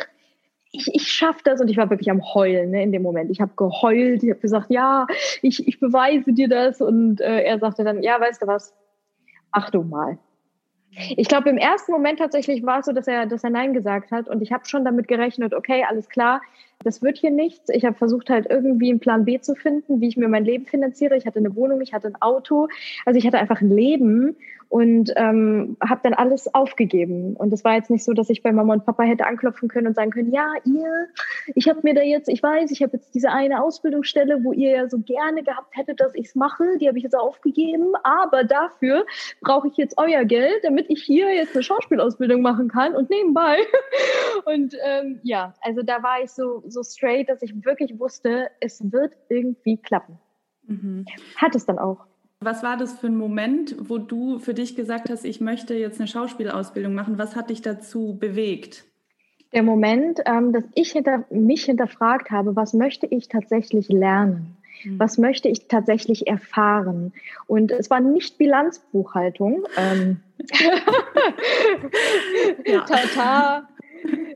ich, 0.72 0.88
ich 0.94 1.12
schaffe 1.12 1.40
das 1.44 1.60
und 1.60 1.68
ich 1.68 1.76
war 1.76 1.90
wirklich 1.90 2.10
am 2.10 2.22
Heulen 2.34 2.70
ne, 2.70 2.82
in 2.82 2.92
dem 2.92 3.02
Moment. 3.02 3.30
Ich 3.30 3.42
habe 3.42 3.52
geheult, 3.56 4.22
ich 4.22 4.30
habe 4.30 4.40
gesagt, 4.40 4.70
ja, 4.70 5.06
ich, 5.42 5.68
ich 5.68 5.78
beweise 5.78 6.32
dir 6.32 6.48
das 6.48 6.80
und 6.80 7.20
äh, 7.20 7.42
er 7.42 7.58
sagte 7.58 7.84
dann, 7.84 8.02
ja, 8.02 8.18
weißt 8.18 8.40
du 8.40 8.46
was, 8.46 8.74
ach 9.52 9.70
du 9.70 9.82
mal. 9.82 10.18
Ich 11.16 11.28
glaube, 11.28 11.48
im 11.48 11.56
ersten 11.56 11.92
Moment 11.92 12.18
tatsächlich 12.18 12.66
war 12.66 12.80
es 12.80 12.86
so, 12.86 12.92
dass 12.92 13.06
er, 13.06 13.24
dass 13.26 13.44
er 13.44 13.50
Nein 13.50 13.72
gesagt 13.72 14.10
hat 14.10 14.28
und 14.28 14.42
ich 14.42 14.52
habe 14.52 14.66
schon 14.66 14.84
damit 14.84 15.08
gerechnet, 15.08 15.54
okay, 15.54 15.84
alles 15.88 16.08
klar, 16.08 16.42
das 16.84 17.02
wird 17.02 17.18
hier 17.18 17.30
nichts. 17.30 17.68
Ich 17.70 17.84
habe 17.84 17.96
versucht 17.96 18.30
halt 18.30 18.46
irgendwie 18.48 18.90
einen 18.90 19.00
Plan 19.00 19.24
B 19.24 19.40
zu 19.40 19.54
finden, 19.54 20.00
wie 20.00 20.08
ich 20.08 20.16
mir 20.16 20.28
mein 20.28 20.44
Leben 20.44 20.66
finanziere. 20.66 21.16
Ich 21.16 21.26
hatte 21.26 21.38
eine 21.38 21.54
Wohnung, 21.54 21.80
ich 21.80 21.92
hatte 21.92 22.08
ein 22.08 22.20
Auto, 22.20 22.68
also 23.04 23.18
ich 23.18 23.26
hatte 23.26 23.38
einfach 23.38 23.60
ein 23.60 23.70
Leben 23.70 24.36
und 24.72 25.12
ähm, 25.16 25.76
habe 25.86 26.00
dann 26.02 26.14
alles 26.14 26.54
aufgegeben. 26.54 27.36
Und 27.36 27.52
es 27.52 27.62
war 27.62 27.74
jetzt 27.74 27.90
nicht 27.90 28.04
so, 28.04 28.14
dass 28.14 28.30
ich 28.30 28.42
bei 28.42 28.52
Mama 28.52 28.72
und 28.72 28.86
Papa 28.86 29.02
hätte 29.02 29.26
anklopfen 29.26 29.68
können 29.68 29.88
und 29.88 29.94
sagen 29.94 30.10
können, 30.10 30.32
ja, 30.32 30.50
ihr, 30.64 31.08
ich 31.54 31.68
habe 31.68 31.80
mir 31.82 31.92
da 31.92 32.00
jetzt, 32.00 32.30
ich 32.30 32.42
weiß, 32.42 32.70
ich 32.70 32.82
habe 32.82 32.94
jetzt 32.94 33.14
diese 33.14 33.30
eine 33.30 33.62
Ausbildungsstelle, 33.62 34.42
wo 34.44 34.54
ihr 34.54 34.70
ja 34.70 34.88
so 34.88 34.98
gerne 34.98 35.42
gehabt 35.42 35.76
hättet, 35.76 36.00
dass 36.00 36.14
ich 36.14 36.28
es 36.28 36.34
mache, 36.36 36.78
die 36.80 36.88
habe 36.88 36.96
ich 36.96 37.04
jetzt 37.04 37.14
aufgegeben, 37.14 37.92
aber 38.02 38.44
dafür 38.44 39.04
brauche 39.42 39.68
ich 39.68 39.76
jetzt 39.76 39.98
euer 39.98 40.24
Geld, 40.24 40.60
damit 40.62 40.86
ich 40.88 41.02
hier 41.02 41.30
jetzt 41.34 41.54
eine 41.54 41.62
Schauspielausbildung 41.62 42.40
machen 42.40 42.68
kann 42.68 42.94
und 42.94 43.10
nebenbei. 43.10 43.58
und 44.46 44.74
ähm, 44.86 45.20
ja, 45.22 45.52
also 45.60 45.82
da 45.82 46.02
war 46.02 46.22
ich 46.24 46.30
so, 46.30 46.62
so 46.72 46.82
straight, 46.82 47.28
dass 47.28 47.42
ich 47.42 47.64
wirklich 47.64 47.98
wusste, 47.98 48.48
es 48.60 48.92
wird 48.92 49.14
irgendwie 49.28 49.76
klappen. 49.76 50.18
Mhm. 50.66 51.04
Hat 51.36 51.54
es 51.54 51.66
dann 51.66 51.78
auch. 51.78 52.06
Was 52.40 52.62
war 52.64 52.76
das 52.76 52.98
für 52.98 53.06
ein 53.06 53.16
Moment, 53.16 53.76
wo 53.78 53.98
du 53.98 54.40
für 54.40 54.54
dich 54.54 54.74
gesagt 54.74 55.10
hast, 55.10 55.24
ich 55.24 55.40
möchte 55.40 55.74
jetzt 55.74 56.00
eine 56.00 56.08
Schauspielausbildung 56.08 56.92
machen? 56.92 57.18
Was 57.18 57.36
hat 57.36 57.50
dich 57.50 57.62
dazu 57.62 58.16
bewegt? 58.18 58.84
Der 59.52 59.62
Moment, 59.62 60.20
ähm, 60.26 60.52
dass 60.52 60.64
ich 60.74 60.92
hinter, 60.92 61.24
mich 61.30 61.64
hinterfragt 61.64 62.30
habe, 62.30 62.56
was 62.56 62.72
möchte 62.72 63.06
ich 63.06 63.28
tatsächlich 63.28 63.88
lernen? 63.88 64.56
Mhm. 64.84 64.98
Was 64.98 65.18
möchte 65.18 65.48
ich 65.48 65.68
tatsächlich 65.68 66.26
erfahren? 66.26 67.12
Und 67.46 67.70
es 67.70 67.90
war 67.90 68.00
nicht 68.00 68.38
Bilanzbuchhaltung. 68.38 69.64
Ähm, 69.76 70.20
ja. 72.66 72.80
Tata, 72.86 73.68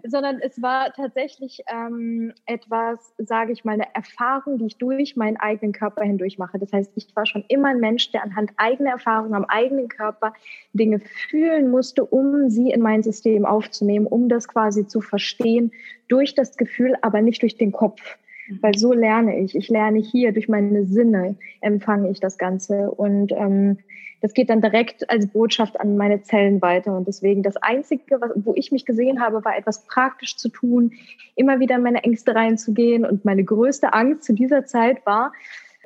sondern 0.06 0.40
es 0.40 0.60
war 0.62 0.92
tatsächlich 0.92 1.62
ähm, 1.70 2.32
etwas, 2.46 3.14
sage 3.18 3.52
ich 3.52 3.64
mal, 3.64 3.72
eine 3.72 3.94
Erfahrung, 3.94 4.58
die 4.58 4.66
ich 4.66 4.78
durch 4.78 5.16
meinen 5.16 5.36
eigenen 5.36 5.72
Körper 5.72 6.04
hindurch 6.04 6.38
mache. 6.38 6.58
Das 6.58 6.72
heißt, 6.72 6.92
ich 6.96 7.14
war 7.14 7.26
schon 7.26 7.44
immer 7.48 7.68
ein 7.68 7.80
Mensch, 7.80 8.10
der 8.12 8.22
anhand 8.22 8.52
eigener 8.56 8.90
Erfahrungen 8.90 9.34
am 9.34 9.44
eigenen 9.44 9.88
Körper 9.88 10.32
Dinge 10.72 11.00
fühlen 11.00 11.70
musste, 11.70 12.04
um 12.04 12.50
sie 12.50 12.70
in 12.70 12.80
mein 12.80 13.02
System 13.02 13.44
aufzunehmen, 13.44 14.06
um 14.06 14.28
das 14.28 14.48
quasi 14.48 14.86
zu 14.86 15.00
verstehen 15.00 15.72
durch 16.08 16.34
das 16.34 16.56
Gefühl, 16.56 16.94
aber 17.02 17.22
nicht 17.22 17.42
durch 17.42 17.56
den 17.56 17.72
Kopf. 17.72 18.16
Weil 18.60 18.76
so 18.76 18.92
lerne 18.92 19.38
ich. 19.40 19.54
Ich 19.54 19.68
lerne 19.68 19.98
hier, 19.98 20.32
durch 20.32 20.48
meine 20.48 20.84
Sinne 20.84 21.36
empfange 21.60 22.10
ich 22.10 22.20
das 22.20 22.38
Ganze. 22.38 22.90
Und 22.90 23.32
ähm, 23.32 23.78
das 24.20 24.34
geht 24.34 24.50
dann 24.50 24.60
direkt 24.60 25.08
als 25.10 25.26
Botschaft 25.26 25.78
an 25.80 25.96
meine 25.96 26.22
Zellen 26.22 26.62
weiter. 26.62 26.96
Und 26.96 27.06
deswegen 27.06 27.42
das 27.42 27.56
Einzige, 27.56 28.20
was, 28.20 28.30
wo 28.36 28.54
ich 28.54 28.72
mich 28.72 28.86
gesehen 28.86 29.20
habe, 29.20 29.44
war 29.44 29.56
etwas 29.56 29.84
praktisch 29.86 30.36
zu 30.36 30.48
tun, 30.48 30.92
immer 31.34 31.60
wieder 31.60 31.76
in 31.76 31.82
meine 31.82 32.04
Ängste 32.04 32.34
reinzugehen. 32.34 33.04
Und 33.04 33.24
meine 33.24 33.44
größte 33.44 33.92
Angst 33.92 34.24
zu 34.24 34.32
dieser 34.32 34.64
Zeit 34.64 35.04
war, 35.04 35.32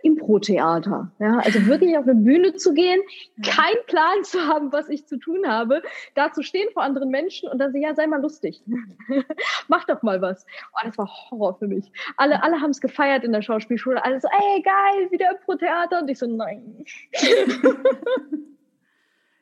Impro-Theater. 0.02 1.11
Ja, 1.19 1.38
also 1.38 1.66
wirklich 1.66 1.97
auf 1.97 2.04
eine 2.04 2.14
Bühne 2.14 2.54
zu 2.54 2.75
gehen, 2.75 3.00
keinen 3.45 3.85
Plan 3.87 4.23
zu 4.23 4.40
haben, 4.40 4.73
was 4.73 4.88
ich 4.88 5.07
zu 5.07 5.19
tun 5.19 5.47
habe, 5.47 5.83
da 6.14 6.33
zu 6.33 6.42
stehen 6.42 6.69
vor 6.73 6.83
anderen 6.83 7.11
Menschen 7.11 7.49
und 7.49 7.59
dann 7.59 7.73
so, 7.73 7.78
ja, 7.78 7.95
sei 7.95 8.07
mal 8.07 8.21
lustig. 8.21 8.62
Mach 9.69 9.85
doch 9.85 10.02
mal 10.02 10.21
was. 10.21 10.47
Oh, 10.73 10.87
das 10.87 10.99
war 10.99 11.09
Horror 11.30 11.59
für 11.59 11.69
mich. 11.69 11.90
Alle, 12.16 12.42
alle 12.42 12.61
haben 12.61 12.71
es 12.71 12.80
gefeiert 12.80 13.25
in 13.25 13.33
der 13.33 13.42
Schauspielschule. 13.42 14.04
Alle 14.04 14.21
so, 14.21 14.28
ey, 14.28 14.62
geil, 14.62 15.11
wieder 15.11 15.30
Impro-Theater. 15.33 16.00
Und 16.00 16.11
ich 16.11 16.19
so, 16.19 16.26
nein. 16.26 16.85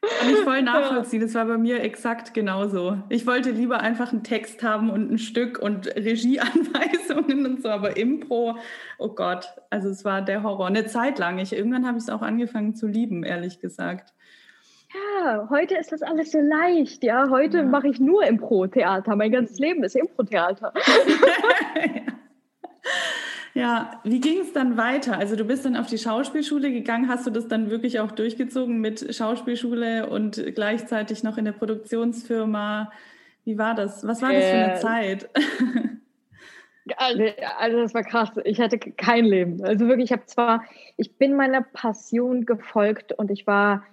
Kann 0.00 0.30
ich 0.30 0.38
voll 0.40 0.62
nachvollziehen. 0.62 1.20
Das 1.20 1.34
war 1.34 1.46
bei 1.46 1.58
mir 1.58 1.82
exakt 1.82 2.34
genauso. 2.34 2.98
Ich 3.08 3.26
wollte 3.26 3.50
lieber 3.50 3.80
einfach 3.80 4.12
einen 4.12 4.22
Text 4.22 4.62
haben 4.62 4.90
und 4.90 5.10
ein 5.10 5.18
Stück 5.18 5.58
und 5.58 5.86
Regieanweisungen 5.96 7.46
und 7.46 7.62
so, 7.62 7.68
aber 7.68 7.96
Impro, 7.96 8.56
oh 8.98 9.08
Gott, 9.08 9.46
also 9.70 9.88
es 9.88 10.04
war 10.04 10.22
der 10.22 10.42
Horror. 10.42 10.66
Eine 10.66 10.86
Zeit 10.86 11.18
lang. 11.18 11.38
Ich, 11.38 11.52
irgendwann 11.52 11.86
habe 11.86 11.98
ich 11.98 12.04
es 12.04 12.10
auch 12.10 12.22
angefangen 12.22 12.74
zu 12.74 12.86
lieben, 12.86 13.24
ehrlich 13.24 13.60
gesagt. 13.60 14.14
Ja, 15.20 15.48
heute 15.50 15.74
ist 15.74 15.92
das 15.92 16.02
alles 16.02 16.32
so 16.32 16.38
leicht. 16.38 17.04
Ja, 17.04 17.28
heute 17.28 17.58
ja. 17.58 17.64
mache 17.64 17.88
ich 17.88 18.00
nur 18.00 18.24
Impro-Theater. 18.24 19.16
Mein 19.16 19.32
ganzes 19.32 19.58
Leben 19.58 19.84
ist 19.84 19.96
Impro-Theater. 19.96 20.72
ja. 23.58 24.00
Wie 24.04 24.20
ging 24.20 24.40
es 24.40 24.52
dann 24.52 24.76
weiter? 24.76 25.18
Also 25.18 25.36
du 25.36 25.44
bist 25.44 25.64
dann 25.64 25.76
auf 25.76 25.86
die 25.86 25.98
Schauspielschule 25.98 26.72
gegangen. 26.72 27.08
Hast 27.08 27.26
du 27.26 27.30
das 27.30 27.48
dann 27.48 27.70
wirklich 27.70 28.00
auch 28.00 28.12
durchgezogen 28.12 28.80
mit 28.80 29.14
Schauspielschule 29.14 30.08
und 30.08 30.42
gleichzeitig 30.54 31.22
noch 31.22 31.38
in 31.38 31.44
der 31.44 31.52
Produktionsfirma? 31.52 32.92
Wie 33.44 33.58
war 33.58 33.74
das? 33.74 34.06
Was 34.06 34.22
war 34.22 34.32
das 34.32 34.44
für 34.44 34.56
eine 34.56 34.74
äh, 34.74 34.80
Zeit? 34.80 35.30
Also, 36.96 37.22
also 37.58 37.78
das 37.80 37.92
war 37.92 38.02
krass. 38.02 38.30
Ich 38.44 38.60
hatte 38.60 38.78
kein 38.78 39.26
Leben. 39.26 39.62
Also 39.62 39.88
wirklich, 39.88 40.06
ich 40.06 40.12
habe 40.12 40.24
zwar, 40.24 40.64
ich 40.96 41.18
bin 41.18 41.36
meiner 41.36 41.60
Passion 41.60 42.46
gefolgt 42.46 43.12
und 43.12 43.30
ich 43.30 43.46
war 43.46 43.84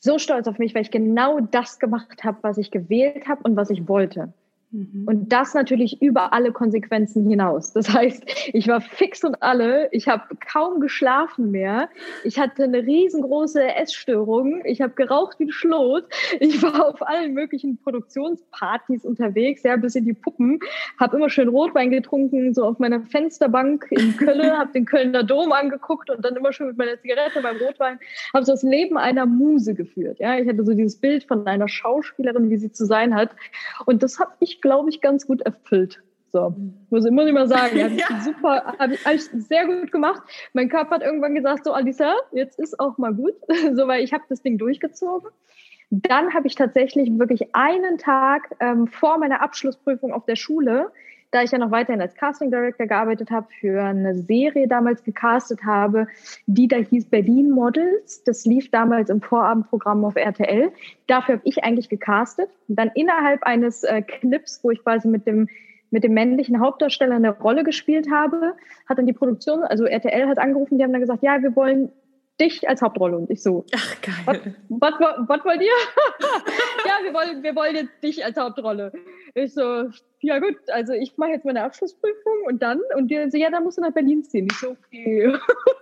so 0.00 0.18
stolz 0.18 0.48
auf 0.48 0.58
mich, 0.58 0.74
weil 0.74 0.82
ich 0.82 0.90
genau 0.90 1.40
das 1.40 1.78
gemacht 1.78 2.24
habe, 2.24 2.38
was 2.42 2.58
ich 2.58 2.70
gewählt 2.70 3.28
habe 3.28 3.42
und 3.44 3.56
was 3.56 3.70
ich 3.70 3.88
wollte. 3.88 4.32
Mhm. 4.70 5.04
Und 5.06 5.32
das 5.32 5.54
natürlich 5.54 6.02
über 6.02 6.34
alle 6.34 6.52
Konsequenzen 6.52 7.28
hinaus. 7.28 7.72
Das 7.72 7.88
heißt, 7.92 8.22
ich 8.52 8.68
war 8.68 8.82
fix 8.82 9.24
und 9.24 9.42
alle, 9.42 9.88
ich 9.92 10.08
habe 10.08 10.24
kaum 10.52 10.80
geschlafen 10.80 11.50
mehr, 11.50 11.88
ich 12.22 12.38
hatte 12.38 12.64
eine 12.64 12.82
riesengroße 12.84 13.62
Essstörung, 13.76 14.62
ich 14.66 14.82
habe 14.82 14.92
geraucht 14.92 15.38
wie 15.38 15.44
ein 15.44 15.52
Schlot, 15.52 16.04
ich 16.40 16.62
war 16.62 16.86
auf 16.86 17.06
allen 17.06 17.32
möglichen 17.32 17.78
Produktionspartys 17.78 19.06
unterwegs, 19.06 19.62
ja, 19.62 19.76
bis 19.76 19.94
in 19.94 20.04
die 20.04 20.12
Puppen, 20.12 20.60
habe 21.00 21.16
immer 21.16 21.30
schön 21.30 21.48
Rotwein 21.48 21.90
getrunken, 21.90 22.52
so 22.52 22.64
auf 22.64 22.78
meiner 22.78 23.00
Fensterbank 23.00 23.86
in 23.90 24.18
Köln, 24.18 24.52
habe 24.58 24.72
den 24.72 24.84
Kölner 24.84 25.24
Dom 25.24 25.52
angeguckt 25.52 26.10
und 26.10 26.22
dann 26.22 26.36
immer 26.36 26.52
schön 26.52 26.68
mit 26.68 26.76
meiner 26.76 27.00
Zigarette 27.00 27.40
beim 27.40 27.56
Rotwein, 27.56 27.98
habe 28.34 28.44
so 28.44 28.52
das 28.52 28.62
Leben 28.62 28.98
einer 28.98 29.24
Muse 29.24 29.74
geführt. 29.74 30.18
Ja, 30.18 30.38
ich 30.38 30.46
hatte 30.46 30.62
so 30.62 30.74
dieses 30.74 31.00
Bild 31.00 31.24
von 31.24 31.46
einer 31.46 31.68
Schauspielerin, 31.68 32.50
wie 32.50 32.58
sie 32.58 32.70
zu 32.70 32.84
sein 32.84 33.14
hat. 33.14 33.30
Und 33.86 34.02
das 34.02 34.18
habe 34.18 34.32
ich 34.40 34.57
glaube 34.60 34.90
ich, 34.90 35.00
ganz 35.00 35.26
gut 35.26 35.42
erfüllt. 35.42 36.02
So, 36.30 36.54
muss, 36.90 37.10
muss 37.10 37.26
ich 37.26 37.32
mal 37.32 37.48
sagen. 37.48 37.82
Habe 37.82 37.94
ja. 37.94 38.20
super, 38.22 38.74
habe 38.78 38.94
ich, 38.94 39.04
hab 39.04 39.14
ich 39.14 39.22
sehr 39.22 39.66
gut 39.66 39.90
gemacht. 39.90 40.22
Mein 40.52 40.68
Körper 40.68 40.96
hat 40.96 41.02
irgendwann 41.02 41.34
gesagt, 41.34 41.64
so 41.64 41.72
Alisa, 41.72 42.14
jetzt 42.32 42.58
ist 42.58 42.78
auch 42.78 42.98
mal 42.98 43.14
gut. 43.14 43.34
so, 43.74 43.88
weil 43.88 44.04
ich 44.04 44.12
habe 44.12 44.24
das 44.28 44.42
Ding 44.42 44.58
durchgezogen. 44.58 45.30
Dann 45.90 46.34
habe 46.34 46.46
ich 46.46 46.54
tatsächlich 46.54 47.18
wirklich 47.18 47.54
einen 47.54 47.96
Tag 47.96 48.54
ähm, 48.60 48.88
vor 48.88 49.18
meiner 49.18 49.40
Abschlussprüfung 49.40 50.12
auf 50.12 50.26
der 50.26 50.36
Schule 50.36 50.92
da 51.30 51.42
ich 51.42 51.50
ja 51.50 51.58
noch 51.58 51.70
weiterhin 51.70 52.00
als 52.00 52.14
Casting 52.14 52.50
Director 52.50 52.86
gearbeitet 52.86 53.30
habe, 53.30 53.46
für 53.60 53.82
eine 53.82 54.14
Serie 54.14 54.66
damals 54.66 55.02
gecastet 55.02 55.64
habe, 55.64 56.06
die 56.46 56.68
da 56.68 56.76
hieß 56.76 57.06
Berlin 57.06 57.50
Models. 57.50 58.24
Das 58.24 58.44
lief 58.46 58.70
damals 58.70 59.10
im 59.10 59.20
Vorabendprogramm 59.20 60.04
auf 60.04 60.16
RTL. 60.16 60.72
Dafür 61.06 61.36
habe 61.36 61.42
ich 61.44 61.64
eigentlich 61.64 61.88
gecastet. 61.88 62.48
Und 62.68 62.78
dann 62.78 62.90
innerhalb 62.94 63.42
eines 63.42 63.84
äh, 63.84 64.02
Clips, 64.02 64.60
wo 64.62 64.70
ich 64.70 64.82
quasi 64.82 65.08
mit 65.08 65.26
dem 65.26 65.48
mit 65.90 66.04
dem 66.04 66.12
männlichen 66.12 66.60
Hauptdarsteller 66.60 67.16
eine 67.16 67.30
Rolle 67.30 67.64
gespielt 67.64 68.10
habe, 68.10 68.54
hat 68.86 68.98
dann 68.98 69.06
die 69.06 69.14
Produktion, 69.14 69.62
also 69.62 69.84
RTL 69.84 70.28
hat 70.28 70.38
angerufen, 70.38 70.76
die 70.76 70.84
haben 70.84 70.92
dann 70.92 71.00
gesagt, 71.00 71.22
ja, 71.22 71.42
wir 71.42 71.56
wollen 71.56 71.90
dich 72.40 72.68
als 72.68 72.82
Hauptrolle. 72.82 73.16
Und 73.16 73.30
ich 73.30 73.42
so, 73.42 73.64
ach 73.74 73.96
geil. 74.00 74.54
Was 74.68 75.44
wollt 75.44 75.60
ihr? 75.60 75.68
ja, 76.86 76.98
wir 77.02 77.12
wollen, 77.14 77.42
wir 77.42 77.54
wollen 77.54 77.74
jetzt 77.74 78.02
dich 78.02 78.24
als 78.24 78.36
Hauptrolle. 78.36 78.92
Ich 79.34 79.54
so, 79.54 79.88
ja 80.20 80.38
gut, 80.38 80.56
also 80.68 80.92
ich 80.92 81.16
mache 81.16 81.30
jetzt 81.30 81.44
meine 81.44 81.62
Abschlussprüfung 81.62 82.44
und 82.46 82.62
dann, 82.62 82.80
und 82.96 83.08
die 83.08 83.30
so, 83.30 83.36
ja, 83.36 83.50
dann 83.50 83.64
musst 83.64 83.78
du 83.78 83.82
nach 83.82 83.92
Berlin 83.92 84.24
ziehen. 84.24 84.48
Ich 84.50 84.58
so, 84.58 84.70
okay. 84.70 85.32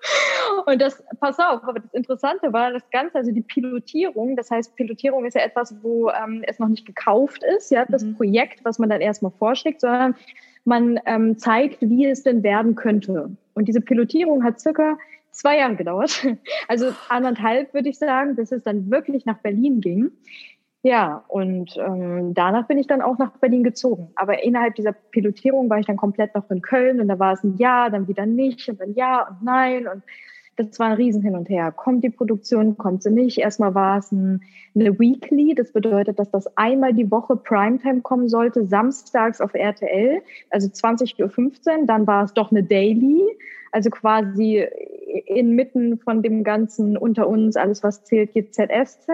und 0.66 0.80
das, 0.80 1.02
pass 1.20 1.38
auf, 1.38 1.62
aber 1.64 1.80
das 1.80 1.92
Interessante 1.94 2.52
war 2.52 2.72
das 2.72 2.88
Ganze, 2.90 3.16
also 3.16 3.32
die 3.32 3.42
Pilotierung, 3.42 4.36
das 4.36 4.50
heißt, 4.50 4.76
Pilotierung 4.76 5.24
ist 5.24 5.34
ja 5.34 5.42
etwas, 5.42 5.74
wo 5.82 6.10
ähm, 6.10 6.42
es 6.46 6.58
noch 6.58 6.68
nicht 6.68 6.86
gekauft 6.86 7.42
ist, 7.56 7.70
ja, 7.70 7.86
das 7.86 8.04
mhm. 8.04 8.16
Projekt, 8.16 8.64
was 8.64 8.78
man 8.78 8.90
dann 8.90 9.00
erstmal 9.00 9.32
vorschlägt, 9.38 9.80
sondern 9.80 10.14
man 10.64 11.00
ähm, 11.06 11.38
zeigt, 11.38 11.80
wie 11.80 12.06
es 12.06 12.22
denn 12.22 12.42
werden 12.42 12.74
könnte. 12.74 13.30
Und 13.54 13.68
diese 13.68 13.80
Pilotierung 13.80 14.44
hat 14.44 14.60
circa 14.60 14.98
zwei 15.36 15.58
Jahre 15.58 15.76
gedauert. 15.76 16.26
Also 16.68 16.92
anderthalb, 17.08 17.72
würde 17.74 17.88
ich 17.88 17.98
sagen, 17.98 18.34
bis 18.34 18.50
es 18.50 18.62
dann 18.62 18.90
wirklich 18.90 19.24
nach 19.24 19.38
Berlin 19.38 19.80
ging. 19.80 20.10
Ja, 20.82 21.24
und 21.28 21.76
ähm, 21.78 22.34
danach 22.34 22.66
bin 22.66 22.78
ich 22.78 22.86
dann 22.86 23.02
auch 23.02 23.18
nach 23.18 23.32
Berlin 23.38 23.64
gezogen. 23.64 24.10
Aber 24.16 24.42
innerhalb 24.42 24.74
dieser 24.74 24.92
Pilotierung 24.92 25.68
war 25.68 25.78
ich 25.78 25.86
dann 25.86 25.96
komplett 25.96 26.34
noch 26.34 26.48
in 26.50 26.62
Köln 26.62 27.00
und 27.00 27.08
da 27.08 27.18
war 27.18 27.32
es 27.32 27.42
ein 27.44 27.56
Ja, 27.56 27.90
dann 27.90 28.08
wieder 28.08 28.26
nicht 28.26 28.68
und 28.68 28.80
dann 28.80 28.94
Ja 28.94 29.28
und 29.28 29.42
Nein 29.42 29.88
und 29.88 30.02
das 30.56 30.78
war 30.78 30.86
ein 30.86 30.94
Riesen 30.94 31.22
hin 31.22 31.36
und 31.36 31.48
her. 31.48 31.70
Kommt 31.70 32.02
die 32.02 32.10
Produktion, 32.10 32.78
kommt 32.78 33.02
sie 33.02 33.10
nicht? 33.10 33.38
Erstmal 33.38 33.74
war 33.74 33.98
es 33.98 34.10
ein, 34.10 34.42
eine 34.74 34.98
Weekly, 34.98 35.54
das 35.54 35.72
bedeutet, 35.72 36.18
dass 36.18 36.30
das 36.30 36.46
einmal 36.56 36.94
die 36.94 37.10
Woche 37.10 37.36
Primetime 37.36 38.00
kommen 38.00 38.28
sollte, 38.28 38.64
samstags 38.64 39.40
auf 39.40 39.54
RTL, 39.54 40.22
also 40.50 40.68
20.15 40.68 41.80
Uhr. 41.80 41.86
Dann 41.86 42.06
war 42.06 42.24
es 42.24 42.32
doch 42.32 42.50
eine 42.50 42.62
Daily, 42.62 43.22
also 43.76 43.90
quasi 43.90 44.66
inmitten 45.26 45.98
von 45.98 46.22
dem 46.22 46.44
Ganzen 46.44 46.96
unter 46.96 47.28
uns, 47.28 47.56
alles 47.56 47.82
was 47.82 48.04
zählt, 48.04 48.32
GZSZ. 48.32 49.06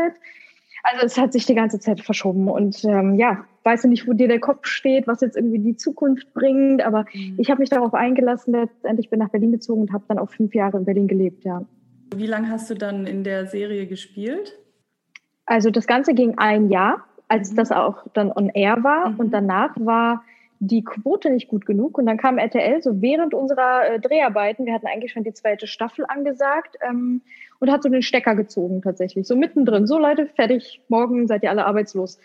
Also 0.85 1.05
es 1.05 1.19
hat 1.19 1.33
sich 1.33 1.47
die 1.47 1.57
ganze 1.57 1.81
Zeit 1.81 2.01
verschoben 2.01 2.49
und 2.49 2.85
ähm, 2.85 3.17
ja, 3.17 3.45
weiß 3.65 3.85
nicht, 3.85 4.07
wo 4.07 4.13
dir 4.13 4.29
der 4.29 4.39
Kopf 4.39 4.67
steht, 4.67 5.09
was 5.09 5.21
jetzt 5.21 5.37
irgendwie 5.37 5.59
die 5.59 5.77
Zukunft 5.77 6.33
bringt, 6.33 6.81
aber 6.83 7.07
mhm. 7.13 7.35
ich 7.39 7.51
habe 7.51 7.61
mich 7.61 7.71
darauf 7.71 7.93
eingelassen, 7.93 8.53
letztendlich 8.53 9.11
bin 9.11 9.19
nach 9.19 9.31
Berlin 9.31 9.51
gezogen 9.51 9.83
und 9.83 9.93
habe 9.93 10.05
dann 10.07 10.19
auch 10.19 10.31
fünf 10.31 10.55
Jahre 10.55 10.79
in 10.79 10.85
Berlin 10.85 11.09
gelebt, 11.09 11.45
ja. 11.45 11.65
Wie 12.15 12.27
lange 12.27 12.51
hast 12.51 12.71
du 12.71 12.75
dann 12.75 13.07
in 13.07 13.25
der 13.25 13.47
Serie 13.47 13.87
gespielt? 13.87 14.59
Also 15.45 15.71
das 15.71 15.89
Ganze 15.89 16.15
ging 16.15 16.39
ein 16.39 16.69
Jahr, 16.69 17.05
als 17.27 17.53
mhm. 17.53 17.57
das 17.57 17.73
auch 17.73 18.07
dann 18.13 18.31
on 18.31 18.49
air 18.49 18.83
war 18.85 19.11
mhm. 19.11 19.21
und 19.21 19.31
danach 19.33 19.75
war 19.77 20.25
die 20.65 20.85
Quote 20.85 21.29
nicht 21.29 21.49
gut 21.49 21.67
genug. 21.67 21.99
Und 21.99 22.07
dann 22.07 22.19
kam 22.19 22.39
RTL 22.39 22.81
so 22.83 23.03
während 23.03 23.35
unserer 23.35 23.85
äh, 23.85 24.01
Dreharbeiten, 24.01 24.65
wir 24.65 24.73
hatten 24.73 24.87
eigentlich 24.87 25.11
schon 25.11 25.25
die 25.25 25.35
zweite 25.35 25.67
Staffel 25.67 26.05
angesagt, 26.07 26.77
ähm, 26.89 27.21
und 27.59 27.71
hat 27.71 27.83
so 27.83 27.89
den 27.89 28.03
Stecker 28.03 28.37
gezogen 28.37 28.81
tatsächlich. 28.81 29.27
So 29.27 29.35
mittendrin. 29.35 29.89
So 29.89 29.99
Leute, 29.99 30.27
fertig, 30.27 30.81
morgen 30.89 31.27
seid 31.27 31.43
ihr 31.43 31.51
alle 31.51 31.67
arbeitslos. 31.67 32.19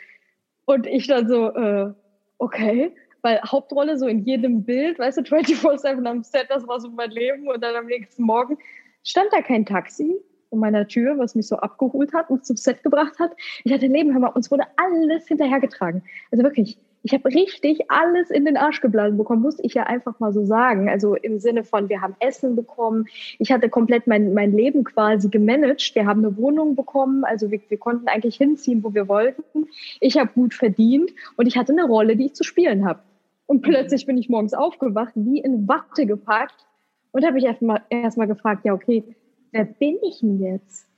Und 0.66 0.86
ich 0.86 1.08
dann 1.08 1.28
so, 1.28 1.50
äh, 1.56 1.94
okay. 2.38 2.96
Weil 3.24 3.42
Hauptrolle 3.42 3.98
so 3.98 4.06
in 4.06 4.24
jedem 4.24 4.64
Bild, 4.64 5.00
weißt 5.00 5.18
du, 5.18 5.22
24-7 5.22 6.06
am 6.06 6.24
Set, 6.24 6.46
das 6.50 6.68
war 6.68 6.80
so 6.80 6.90
mein 6.90 7.10
Leben. 7.10 7.48
Und 7.48 7.64
dann 7.64 7.76
am 7.76 7.88
nächsten 7.88 8.22
Morgen 8.22 8.60
stand 9.04 9.30
da 9.32 9.42
kein 9.42 9.66
Taxi 9.66 10.16
um 10.50 10.60
meiner 10.60 10.88
Tür, 10.88 11.18
was 11.18 11.36
mich 11.36 11.48
so 11.48 11.58
abgeholt 11.58 12.14
hat 12.14 12.30
und 12.30 12.46
zum 12.46 12.56
Set 12.56 12.84
gebracht 12.84 13.20
hat. 13.20 13.32
Ich 13.64 13.74
hatte 13.74 13.88
Leben, 13.88 14.14
hör 14.14 14.20
mal, 14.20 14.28
uns 14.28 14.52
wurde 14.52 14.64
alles 14.78 15.28
hinterhergetragen. 15.28 16.04
Also 16.32 16.44
wirklich, 16.44 16.78
ich 17.08 17.14
habe 17.14 17.34
richtig 17.34 17.90
alles 17.90 18.30
in 18.30 18.44
den 18.44 18.58
Arsch 18.58 18.82
geblasen 18.82 19.18
bekommen, 19.18 19.42
muss 19.42 19.60
ich 19.64 19.74
ja 19.76 19.84
einfach 19.84 20.20
mal 20.20 20.34
so 20.34 20.44
sagen. 20.44 20.90
Also 20.90 21.16
im 21.16 21.40
Sinne 21.40 21.64
von, 21.64 21.88
wir 21.88 22.02
haben 22.02 22.18
Essen 22.20 22.58
bekommen, 22.58 23.06
ich 23.40 23.50
hatte 23.50 23.70
komplett 23.70 24.08
mein, 24.08 24.34
mein 24.34 24.52
Leben 24.52 24.84
quasi 24.84 25.30
gemanagt, 25.30 25.96
wir 25.96 26.06
haben 26.06 26.26
eine 26.26 26.36
Wohnung 26.36 26.76
bekommen, 26.76 27.24
also 27.24 27.50
wir, 27.50 27.62
wir 27.70 27.78
konnten 27.78 28.10
eigentlich 28.10 28.36
hinziehen, 28.36 28.84
wo 28.84 28.94
wir 28.94 29.08
wollten. 29.08 29.70
Ich 30.02 30.18
habe 30.18 30.32
gut 30.34 30.54
verdient 30.54 31.12
und 31.38 31.48
ich 31.48 31.56
hatte 31.58 31.72
eine 31.72 31.86
Rolle, 31.86 32.18
die 32.18 32.26
ich 32.26 32.34
zu 32.34 32.44
spielen 32.44 32.86
habe. 32.86 33.00
Und 33.46 33.62
plötzlich 33.62 34.06
bin 34.06 34.18
ich 34.18 34.28
morgens 34.28 34.54
aufgewacht, 34.54 35.14
wie 35.16 35.40
in 35.40 35.66
Watte 35.66 36.08
gepackt 36.08 36.68
und 37.14 37.24
habe 37.24 37.36
mich 37.36 37.46
erstmal 37.46 37.84
erst 37.90 38.18
mal 38.18 38.28
gefragt, 38.28 38.66
ja 38.66 38.74
okay, 38.74 39.06
wer 39.54 39.64
bin 39.64 39.98
ich 40.04 40.20
denn 40.20 40.42
jetzt? 40.42 40.90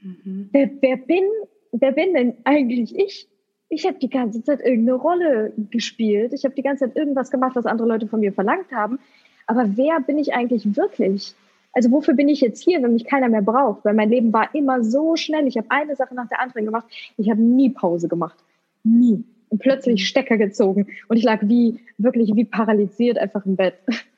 Mhm. 0.00 0.50
Wer, 0.52 0.70
wer, 0.80 0.96
bin, 0.98 1.24
wer 1.72 1.90
bin 1.90 2.14
denn 2.14 2.36
eigentlich 2.44 2.96
ich? 2.96 3.28
Ich 3.72 3.86
habe 3.86 3.98
die 3.98 4.10
ganze 4.10 4.44
Zeit 4.44 4.60
irgendeine 4.60 4.98
Rolle 4.98 5.52
gespielt. 5.70 6.34
Ich 6.34 6.44
habe 6.44 6.54
die 6.54 6.62
ganze 6.62 6.84
Zeit 6.84 6.96
irgendwas 6.96 7.30
gemacht, 7.30 7.56
was 7.56 7.64
andere 7.64 7.88
Leute 7.88 8.06
von 8.06 8.20
mir 8.20 8.32
verlangt 8.32 8.70
haben. 8.70 8.98
Aber 9.46 9.64
wer 9.76 9.98
bin 10.00 10.18
ich 10.18 10.34
eigentlich 10.34 10.76
wirklich? 10.76 11.34
Also 11.72 11.90
wofür 11.90 12.12
bin 12.12 12.28
ich 12.28 12.42
jetzt 12.42 12.62
hier, 12.62 12.82
wenn 12.82 12.92
mich 12.92 13.06
keiner 13.06 13.30
mehr 13.30 13.40
braucht? 13.40 13.82
Weil 13.86 13.94
mein 13.94 14.10
Leben 14.10 14.30
war 14.30 14.54
immer 14.54 14.84
so 14.84 15.16
schnell. 15.16 15.46
Ich 15.46 15.56
habe 15.56 15.70
eine 15.70 15.96
Sache 15.96 16.14
nach 16.14 16.28
der 16.28 16.40
anderen 16.42 16.66
gemacht. 16.66 16.86
Ich 17.16 17.30
habe 17.30 17.40
nie 17.40 17.70
Pause 17.70 18.08
gemacht. 18.08 18.36
Nie. 18.84 19.24
Und 19.48 19.58
plötzlich. 19.58 20.06
Stecker 20.06 20.36
gezogen. 20.36 20.88
Und 21.08 21.16
ich 21.16 21.24
lag 21.24 21.40
wie, 21.42 21.80
wirklich 21.96 22.30
wie 22.34 22.44
paralysiert 22.44 23.16
einfach 23.16 23.46
im 23.46 23.56
Bett. 23.56 23.74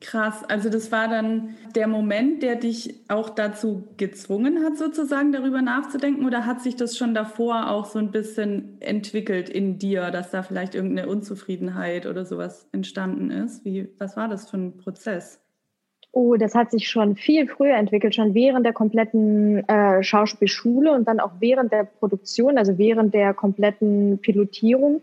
Krass, 0.00 0.44
also 0.48 0.70
das 0.70 0.90
war 0.90 1.08
dann 1.08 1.56
der 1.74 1.86
Moment, 1.86 2.42
der 2.42 2.56
dich 2.56 2.94
auch 3.08 3.28
dazu 3.28 3.86
gezwungen 3.98 4.64
hat, 4.64 4.78
sozusagen 4.78 5.30
darüber 5.30 5.60
nachzudenken, 5.60 6.24
oder 6.24 6.46
hat 6.46 6.62
sich 6.62 6.74
das 6.74 6.96
schon 6.96 7.12
davor 7.12 7.70
auch 7.70 7.84
so 7.84 7.98
ein 7.98 8.10
bisschen 8.10 8.80
entwickelt 8.80 9.50
in 9.50 9.78
dir, 9.78 10.10
dass 10.10 10.30
da 10.30 10.42
vielleicht 10.42 10.74
irgendeine 10.74 11.06
Unzufriedenheit 11.06 12.06
oder 12.06 12.24
sowas 12.24 12.66
entstanden 12.72 13.30
ist? 13.30 13.62
Wie, 13.66 13.90
was 13.98 14.16
war 14.16 14.28
das 14.28 14.48
für 14.48 14.56
ein 14.56 14.78
Prozess? 14.78 15.38
Oh, 16.12 16.34
das 16.36 16.54
hat 16.54 16.70
sich 16.70 16.88
schon 16.88 17.14
viel 17.14 17.46
früher 17.46 17.76
entwickelt, 17.76 18.14
schon 18.14 18.34
während 18.34 18.64
der 18.64 18.72
kompletten 18.72 19.68
äh, 19.68 20.02
Schauspielschule 20.02 20.92
und 20.92 21.06
dann 21.06 21.20
auch 21.20 21.32
während 21.40 21.72
der 21.72 21.84
Produktion, 21.84 22.58
also 22.58 22.78
während 22.78 23.12
der 23.12 23.34
kompletten 23.34 24.18
Pilotierung 24.18 25.02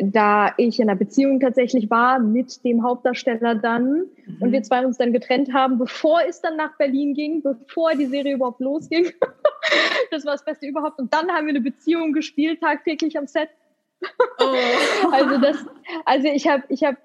da 0.00 0.54
ich 0.56 0.80
in 0.80 0.88
einer 0.88 0.98
Beziehung 0.98 1.38
tatsächlich 1.38 1.90
war 1.90 2.18
mit 2.18 2.64
dem 2.64 2.82
Hauptdarsteller 2.82 3.56
dann 3.56 4.06
mhm. 4.24 4.36
und 4.40 4.52
wir 4.52 4.62
zwei 4.62 4.84
uns 4.86 4.96
dann 4.96 5.12
getrennt 5.12 5.52
haben, 5.52 5.78
bevor 5.78 6.20
es 6.26 6.40
dann 6.40 6.56
nach 6.56 6.76
Berlin 6.78 7.12
ging, 7.14 7.42
bevor 7.42 7.94
die 7.94 8.06
Serie 8.06 8.34
überhaupt 8.34 8.60
losging. 8.60 9.10
das 10.10 10.24
war 10.24 10.32
das 10.32 10.44
Beste 10.44 10.66
überhaupt. 10.66 10.98
Und 10.98 11.12
dann 11.12 11.30
haben 11.30 11.46
wir 11.46 11.50
eine 11.50 11.60
Beziehung 11.60 12.12
gespielt, 12.12 12.60
tagtäglich 12.60 13.18
am 13.18 13.26
Set. 13.26 13.50
Oh. 14.38 14.54
also 15.12 15.38
das, 15.38 15.58
also 16.06 16.28
ich 16.28 16.48
habe, 16.48 16.62
ich 16.68 16.84
habe 16.84 16.96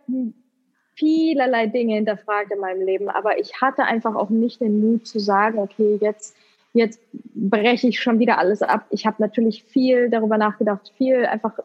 vielerlei 0.96 1.68
Dinge 1.68 1.96
hinterfragt 1.96 2.52
in 2.52 2.60
meinem 2.60 2.82
Leben, 2.86 3.10
aber 3.10 3.38
ich 3.38 3.62
hatte 3.62 3.84
einfach 3.84 4.16
auch 4.16 4.30
nicht 4.30 4.62
den 4.62 4.80
Mut 4.80 5.08
zu 5.08 5.20
sagen, 5.20 5.60
okay, 5.60 5.98
jetzt 6.02 6.36
jetzt 6.74 7.02
breche 7.34 7.88
ich 7.88 8.00
schon 8.00 8.20
wieder 8.20 8.38
alles 8.38 8.62
ab. 8.62 8.86
Ich 8.92 9.06
habe 9.06 9.16
natürlich 9.20 9.64
viel 9.64 10.10
darüber 10.10 10.38
nachgedacht, 10.38 10.94
viel 10.96 11.26
einfach 11.26 11.58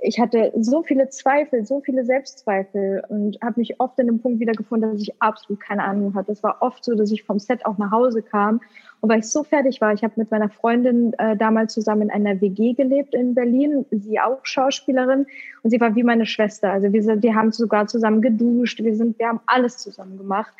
ich 0.00 0.18
hatte 0.20 0.52
so 0.56 0.82
viele 0.82 1.08
Zweifel, 1.08 1.64
so 1.64 1.80
viele 1.80 2.04
Selbstzweifel 2.04 3.02
und 3.08 3.38
habe 3.42 3.60
mich 3.60 3.80
oft 3.80 3.98
in 3.98 4.06
dem 4.06 4.20
Punkt 4.20 4.40
wiedergefunden, 4.40 4.92
dass 4.92 5.02
ich 5.02 5.20
absolut 5.20 5.60
keine 5.60 5.84
Ahnung 5.84 6.14
hatte. 6.14 6.32
Es 6.32 6.42
war 6.42 6.62
oft 6.62 6.84
so, 6.84 6.94
dass 6.94 7.10
ich 7.10 7.24
vom 7.24 7.38
Set 7.38 7.66
auch 7.66 7.78
nach 7.78 7.90
Hause 7.90 8.22
kam 8.22 8.60
und 9.00 9.10
weil 9.10 9.20
ich 9.20 9.30
so 9.30 9.44
fertig 9.44 9.80
war, 9.80 9.92
ich 9.92 10.02
habe 10.02 10.14
mit 10.16 10.30
meiner 10.30 10.48
Freundin 10.48 11.12
äh, 11.18 11.36
damals 11.36 11.74
zusammen 11.74 12.02
in 12.02 12.10
einer 12.10 12.40
WG 12.40 12.74
gelebt 12.74 13.14
in 13.14 13.34
Berlin, 13.34 13.86
sie 13.90 14.18
auch 14.18 14.40
Schauspielerin 14.44 15.26
und 15.62 15.70
sie 15.70 15.80
war 15.80 15.94
wie 15.94 16.02
meine 16.02 16.26
Schwester. 16.26 16.72
Also 16.72 16.92
wir, 16.92 17.02
sind, 17.02 17.22
wir 17.22 17.34
haben 17.34 17.52
sogar 17.52 17.86
zusammen 17.86 18.22
geduscht, 18.22 18.82
wir 18.82 18.96
sind, 18.96 19.18
wir 19.18 19.28
haben 19.28 19.40
alles 19.46 19.78
zusammen 19.78 20.18
gemacht. 20.18 20.52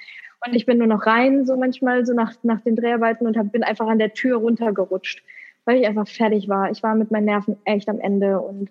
Und 0.47 0.55
ich 0.55 0.67
bin 0.67 0.79
nur 0.79 0.87
noch 0.87 1.05
rein, 1.05 1.47
so 1.47 1.57
manchmal 1.57 2.07
so 2.07 2.15
nach, 2.15 2.33
nach 2.45 2.61
den 2.61 2.77
Dreharbeiten 2.77 3.27
und 3.27 3.37
hab, 3.37 3.51
bin 3.51 3.65
einfach 3.65 3.89
an 3.89 3.99
der 3.99 4.13
Tür 4.13 4.37
runtergerutscht, 4.37 5.25
weil 5.65 5.81
ich 5.81 5.87
einfach 5.87 6.07
fertig 6.07 6.49
war. 6.49 6.71
Ich 6.71 6.83
war 6.85 6.95
mit 6.95 7.11
meinen 7.11 7.25
Nerven 7.25 7.57
echt 7.65 7.89
am 7.89 7.99
Ende 7.99 8.41
und 8.41 8.71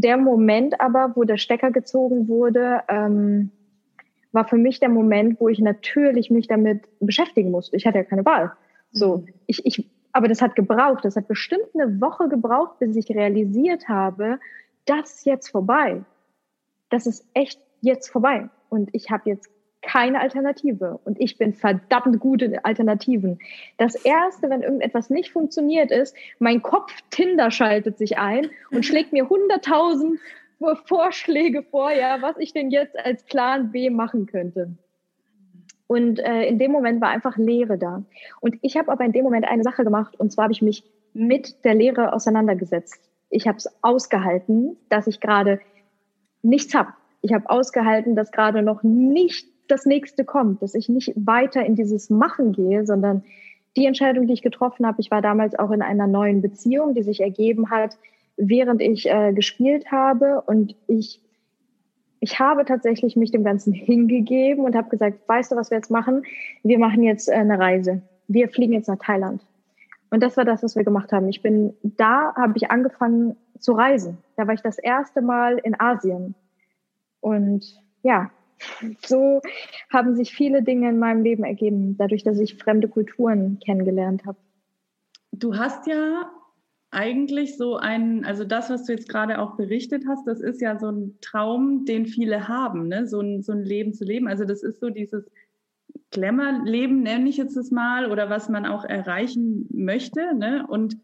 der 0.00 0.16
Moment 0.16 0.80
aber, 0.80 1.12
wo 1.14 1.24
der 1.24 1.38
Stecker 1.38 1.70
gezogen 1.70 2.28
wurde, 2.28 2.82
ähm, 2.88 3.50
war 4.32 4.46
für 4.46 4.56
mich 4.56 4.78
der 4.78 4.88
Moment, 4.88 5.40
wo 5.40 5.48
ich 5.48 5.58
natürlich 5.58 6.30
mich 6.30 6.46
damit 6.46 6.82
beschäftigen 7.00 7.50
musste. 7.50 7.76
Ich 7.76 7.86
hatte 7.86 7.98
ja 7.98 8.04
keine 8.04 8.24
Wahl. 8.24 8.52
So, 8.92 9.18
mhm. 9.18 9.28
ich, 9.46 9.66
ich, 9.66 9.90
aber 10.12 10.28
das 10.28 10.40
hat 10.40 10.54
gebraucht. 10.54 11.04
Das 11.04 11.16
hat 11.16 11.26
bestimmt 11.26 11.66
eine 11.74 12.00
Woche 12.00 12.28
gebraucht, 12.28 12.78
bis 12.78 12.94
ich 12.96 13.08
realisiert 13.10 13.88
habe, 13.88 14.38
das 14.84 15.16
ist 15.16 15.26
jetzt 15.26 15.48
vorbei. 15.48 16.02
Das 16.90 17.06
ist 17.06 17.26
echt 17.34 17.60
jetzt 17.80 18.08
vorbei. 18.08 18.48
Und 18.68 18.90
ich 18.92 19.10
habe 19.10 19.28
jetzt 19.28 19.50
keine 19.82 20.20
Alternative. 20.20 20.98
Und 21.04 21.20
ich 21.20 21.38
bin 21.38 21.54
verdammt 21.54 22.18
gut 22.20 22.42
in 22.42 22.58
Alternativen. 22.64 23.38
Das 23.76 23.94
erste, 23.94 24.50
wenn 24.50 24.62
irgendetwas 24.62 25.10
nicht 25.10 25.32
funktioniert 25.32 25.90
ist, 25.90 26.16
mein 26.38 26.62
Kopf 26.62 26.92
Tinder 27.10 27.50
schaltet 27.50 27.98
sich 27.98 28.18
ein 28.18 28.50
und 28.70 28.84
schlägt 28.86 29.12
mir 29.12 29.28
hunderttausend 29.28 30.18
Vorschläge 30.86 31.62
vor, 31.62 31.92
ja, 31.92 32.20
was 32.20 32.36
ich 32.38 32.52
denn 32.52 32.70
jetzt 32.70 32.98
als 32.98 33.22
Plan 33.22 33.70
B 33.70 33.90
machen 33.90 34.26
könnte. 34.26 34.70
Und 35.86 36.18
äh, 36.18 36.42
in 36.44 36.58
dem 36.58 36.72
Moment 36.72 37.00
war 37.00 37.08
einfach 37.08 37.36
Leere 37.36 37.78
da. 37.78 38.02
Und 38.40 38.56
ich 38.60 38.76
habe 38.76 38.92
aber 38.92 39.04
in 39.04 39.12
dem 39.12 39.24
Moment 39.24 39.46
eine 39.48 39.62
Sache 39.62 39.84
gemacht, 39.84 40.18
und 40.18 40.32
zwar 40.32 40.44
habe 40.44 40.52
ich 40.52 40.62
mich 40.62 40.84
mit 41.14 41.64
der 41.64 41.74
Lehre 41.74 42.12
auseinandergesetzt. 42.12 43.00
Ich 43.30 43.46
habe 43.46 43.58
es 43.58 43.68
ausgehalten, 43.82 44.76
dass 44.90 45.06
ich 45.06 45.20
gerade 45.20 45.60
nichts 46.42 46.74
habe. 46.74 46.92
Ich 47.22 47.32
habe 47.32 47.48
ausgehalten, 47.48 48.16
dass 48.16 48.32
gerade 48.32 48.62
noch 48.62 48.82
nicht 48.82 49.48
das 49.68 49.86
nächste 49.86 50.24
kommt, 50.24 50.62
dass 50.62 50.74
ich 50.74 50.88
nicht 50.88 51.12
weiter 51.16 51.64
in 51.64 51.74
dieses 51.74 52.10
Machen 52.10 52.52
gehe, 52.52 52.84
sondern 52.86 53.22
die 53.76 53.86
Entscheidung, 53.86 54.26
die 54.26 54.32
ich 54.32 54.42
getroffen 54.42 54.86
habe, 54.86 55.00
ich 55.00 55.10
war 55.10 55.22
damals 55.22 55.58
auch 55.58 55.70
in 55.70 55.82
einer 55.82 56.06
neuen 56.06 56.42
Beziehung, 56.42 56.94
die 56.94 57.02
sich 57.02 57.20
ergeben 57.20 57.70
hat, 57.70 57.96
während 58.36 58.80
ich 58.80 59.08
äh, 59.08 59.32
gespielt 59.32 59.90
habe 59.90 60.42
und 60.42 60.74
ich 60.86 61.20
ich 62.20 62.40
habe 62.40 62.64
tatsächlich 62.64 63.16
mich 63.16 63.30
dem 63.30 63.44
Ganzen 63.44 63.72
hingegeben 63.74 64.64
und 64.64 64.74
habe 64.74 64.88
gesagt, 64.88 65.20
weißt 65.28 65.52
du, 65.52 65.56
was 65.56 65.70
wir 65.70 65.78
jetzt 65.78 65.90
machen? 65.90 66.24
Wir 66.62 66.78
machen 66.78 67.02
jetzt 67.02 67.28
äh, 67.28 67.34
eine 67.34 67.58
Reise. 67.58 68.02
Wir 68.26 68.48
fliegen 68.48 68.72
jetzt 68.72 68.88
nach 68.88 68.98
Thailand. 68.98 69.44
Und 70.10 70.22
das 70.22 70.36
war 70.36 70.44
das, 70.44 70.62
was 70.62 70.74
wir 70.74 70.84
gemacht 70.84 71.12
haben. 71.12 71.28
Ich 71.28 71.42
bin 71.42 71.74
da, 71.82 72.34
habe 72.34 72.54
ich 72.56 72.70
angefangen 72.70 73.36
zu 73.58 73.72
reisen. 73.72 74.18
Da 74.36 74.46
war 74.46 74.54
ich 74.54 74.62
das 74.62 74.78
erste 74.78 75.20
Mal 75.20 75.58
in 75.58 75.78
Asien. 75.78 76.34
Und 77.20 77.80
ja, 78.02 78.30
so 79.04 79.40
haben 79.90 80.14
sich 80.14 80.32
viele 80.34 80.62
Dinge 80.62 80.88
in 80.88 80.98
meinem 80.98 81.22
Leben 81.22 81.44
ergeben, 81.44 81.96
dadurch, 81.96 82.24
dass 82.24 82.38
ich 82.38 82.56
fremde 82.56 82.88
Kulturen 82.88 83.58
kennengelernt 83.64 84.26
habe. 84.26 84.38
Du 85.32 85.56
hast 85.56 85.86
ja 85.86 86.30
eigentlich 86.90 87.56
so 87.56 87.76
ein, 87.76 88.24
also 88.24 88.44
das, 88.44 88.70
was 88.70 88.84
du 88.84 88.92
jetzt 88.92 89.08
gerade 89.08 89.40
auch 89.40 89.56
berichtet 89.56 90.04
hast, 90.08 90.26
das 90.26 90.40
ist 90.40 90.60
ja 90.60 90.78
so 90.78 90.90
ein 90.90 91.18
Traum, 91.20 91.84
den 91.84 92.06
viele 92.06 92.48
haben, 92.48 92.88
ne? 92.88 93.06
so, 93.06 93.20
ein, 93.20 93.42
so 93.42 93.52
ein 93.52 93.62
Leben 93.62 93.92
zu 93.92 94.04
leben. 94.04 94.26
Also 94.26 94.44
das 94.44 94.62
ist 94.62 94.80
so 94.80 94.88
dieses 94.88 95.30
Glamour-Leben, 96.10 97.02
nenne 97.02 97.28
ich 97.28 97.36
jetzt 97.36 97.56
das 97.56 97.70
mal, 97.70 98.10
oder 98.10 98.30
was 98.30 98.48
man 98.48 98.64
auch 98.64 98.84
erreichen 98.84 99.68
möchte. 99.70 100.34
Ne? 100.34 100.66
Und 100.66 100.96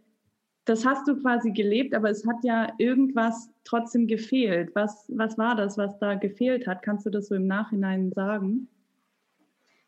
das 0.64 0.86
hast 0.86 1.06
du 1.06 1.16
quasi 1.20 1.50
gelebt, 1.50 1.94
aber 1.94 2.10
es 2.10 2.26
hat 2.26 2.42
ja 2.42 2.72
irgendwas 2.78 3.50
trotzdem 3.64 4.06
gefehlt. 4.06 4.74
Was, 4.74 5.04
was 5.08 5.36
war 5.36 5.56
das, 5.56 5.76
was 5.76 5.98
da 5.98 6.14
gefehlt 6.14 6.66
hat? 6.66 6.82
Kannst 6.82 7.04
du 7.04 7.10
das 7.10 7.28
so 7.28 7.34
im 7.34 7.46
Nachhinein 7.46 8.12
sagen? 8.12 8.68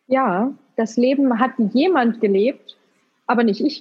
Ja, 0.07 0.53
das 0.77 0.97
Leben 0.97 1.39
hat 1.41 1.53
jemand 1.73 2.21
gelebt, 2.21 2.77
aber 3.27 3.43
nicht 3.43 3.61
ich. 3.61 3.81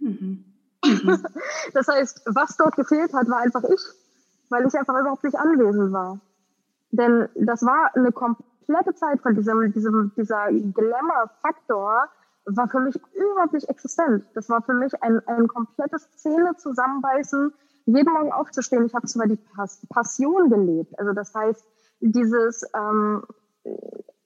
Mhm. 0.00 0.44
Mhm. 0.84 1.24
Das 1.72 1.88
heißt, 1.88 2.22
was 2.26 2.56
dort 2.56 2.76
gefehlt 2.76 3.12
hat, 3.12 3.28
war 3.28 3.40
einfach 3.40 3.64
ich, 3.64 3.80
weil 4.50 4.66
ich 4.66 4.74
einfach 4.74 4.98
überhaupt 5.00 5.24
nicht 5.24 5.36
anwesend 5.36 5.92
war. 5.92 6.20
Denn 6.90 7.28
das 7.34 7.62
war 7.62 7.90
eine 7.94 8.12
komplette 8.12 8.94
Zeit 8.94 9.20
von 9.20 9.34
diesem, 9.34 9.72
diesem 9.72 10.12
dieser 10.16 10.46
Glamour-Faktor, 10.52 12.08
war 12.46 12.68
für 12.68 12.80
mich 12.80 13.00
überhaupt 13.14 13.52
nicht 13.52 13.68
existent. 13.68 14.24
Das 14.34 14.48
war 14.48 14.62
für 14.62 14.74
mich 14.74 15.02
ein, 15.02 15.20
ein 15.26 15.48
komplettes 15.48 16.10
Zähne 16.16 16.56
zusammenbeißen, 16.56 17.52
jeden 17.86 18.12
Morgen 18.12 18.32
aufzustehen. 18.32 18.86
Ich 18.86 18.94
habe 18.94 19.06
zwar 19.06 19.26
die 19.26 19.38
Passion 19.88 20.50
gelebt. 20.50 20.98
Also 20.98 21.12
das 21.12 21.34
heißt, 21.34 21.64
dieses 22.00 22.64
ähm, 22.74 23.22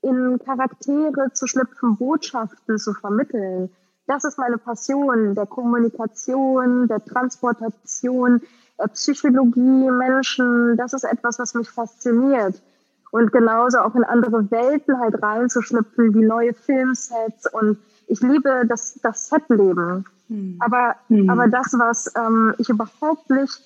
in 0.02 0.38
Charaktere 0.44 1.32
zu 1.32 1.46
schlüpfen, 1.46 1.96
Botschaften 1.96 2.78
zu 2.78 2.92
vermitteln, 2.94 3.70
das 4.06 4.24
ist 4.24 4.38
meine 4.38 4.56
Passion 4.56 5.34
der 5.34 5.46
Kommunikation, 5.46 6.88
der 6.88 7.04
Transportation, 7.04 8.40
der 8.78 8.88
Psychologie, 8.88 9.90
Menschen. 9.90 10.76
Das 10.78 10.94
ist 10.94 11.04
etwas, 11.04 11.38
was 11.38 11.54
mich 11.54 11.68
fasziniert. 11.68 12.62
Und 13.10 13.32
genauso 13.32 13.78
auch 13.78 13.94
in 13.94 14.04
andere 14.04 14.50
Welten 14.50 14.98
halt 14.98 15.22
reinzuschlüpfen, 15.22 16.14
wie 16.14 16.24
neue 16.24 16.54
Filmsets 16.54 17.52
und 17.52 17.78
ich 18.08 18.20
liebe 18.20 18.64
das, 18.66 18.98
das 19.02 19.28
Setleben. 19.28 20.04
Hm. 20.28 20.56
Aber, 20.60 20.96
hm. 21.08 21.30
aber 21.30 21.48
das, 21.48 21.72
was 21.74 22.12
ähm, 22.16 22.54
ich 22.58 22.68
überhaupt 22.68 23.30
nicht 23.30 23.62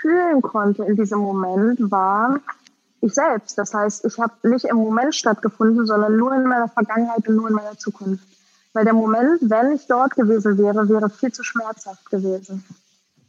fühlen 0.00 0.42
konnte 0.42 0.84
in 0.84 0.96
diesem 0.96 1.20
Moment, 1.20 1.90
war 1.90 2.40
ich 3.00 3.14
selbst. 3.14 3.58
Das 3.58 3.74
heißt, 3.74 4.04
ich 4.04 4.18
habe 4.18 4.32
nicht 4.48 4.64
im 4.64 4.76
Moment 4.76 5.14
stattgefunden, 5.14 5.86
sondern 5.86 6.16
nur 6.16 6.34
in 6.34 6.44
meiner 6.44 6.68
Vergangenheit 6.68 7.28
und 7.28 7.36
nur 7.36 7.48
in 7.48 7.54
meiner 7.54 7.76
Zukunft. 7.78 8.24
Weil 8.72 8.84
der 8.84 8.94
Moment, 8.94 9.38
wenn 9.42 9.72
ich 9.72 9.86
dort 9.86 10.14
gewesen 10.14 10.56
wäre, 10.56 10.88
wäre 10.88 11.10
viel 11.10 11.32
zu 11.32 11.42
schmerzhaft 11.42 12.10
gewesen. 12.10 12.64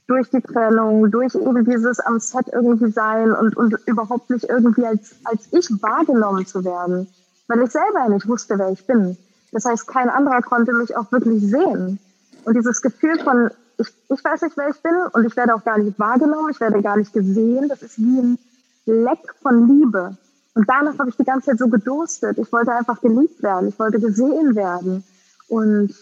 Durch 0.08 0.30
die 0.30 0.42
Trennung, 0.42 1.12
durch 1.12 1.36
eben 1.36 1.66
dieses 1.66 2.00
am 2.00 2.20
Set 2.20 2.48
irgendwie 2.52 2.92
sein 2.92 3.34
und, 3.34 3.58
und 3.58 3.78
überhaupt 3.86 4.30
nicht 4.30 4.46
irgendwie 4.46 4.86
als, 4.86 5.16
als 5.24 5.48
ich 5.52 5.70
wahrgenommen 5.82 6.46
zu 6.46 6.64
werden. 6.64 7.08
Weil 7.48 7.64
ich 7.64 7.72
selber 7.72 8.08
nicht 8.10 8.28
wusste, 8.28 8.58
wer 8.58 8.70
ich 8.70 8.86
bin. 8.86 9.18
Das 9.54 9.66
heißt, 9.66 9.88
kein 9.88 10.10
anderer 10.10 10.42
konnte 10.42 10.74
mich 10.74 10.96
auch 10.96 11.12
wirklich 11.12 11.42
sehen. 11.42 12.00
Und 12.44 12.58
dieses 12.58 12.82
Gefühl 12.82 13.20
von, 13.20 13.50
ich, 13.78 13.88
ich 14.10 14.24
weiß 14.24 14.42
nicht, 14.42 14.58
wer 14.58 14.70
ich 14.70 14.82
bin 14.82 14.96
und 15.14 15.26
ich 15.26 15.36
werde 15.38 15.56
auch 15.56 15.64
gar 15.64 15.78
nicht 15.78 15.98
wahrgenommen, 15.98 16.50
ich 16.52 16.60
werde 16.60 16.82
gar 16.82 16.98
nicht 16.98 17.14
gesehen, 17.14 17.70
das 17.70 17.82
ist 17.84 17.98
wie 17.98 18.20
ein 18.20 18.40
Leck 18.86 19.34
von 19.42 19.68
Liebe. 19.68 20.18
Und 20.56 20.70
danach 20.70 20.98
habe 21.00 21.10
ich 21.10 21.16
die 21.18 21.24
ganze 21.24 21.52
Zeit 21.52 21.60
so 21.60 21.68
gedurstet. 21.68 22.38
Ich 22.38 22.52
wollte 22.52 22.74
einfach 22.74 23.00
geliebt 23.02 23.42
werden, 23.42 23.70
ich 23.70 23.80
wollte 23.80 24.00
gesehen 24.00 24.56
werden. 24.56 25.04
Und 25.48 25.94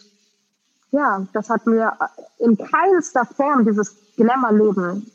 ja, 0.92 1.26
das 1.34 1.50
hat 1.50 1.68
mir 1.68 1.94
in 2.40 2.58
keinster 2.58 3.26
Form 3.26 3.66
dieses 3.66 3.96
Glamour-Leben 4.16 5.10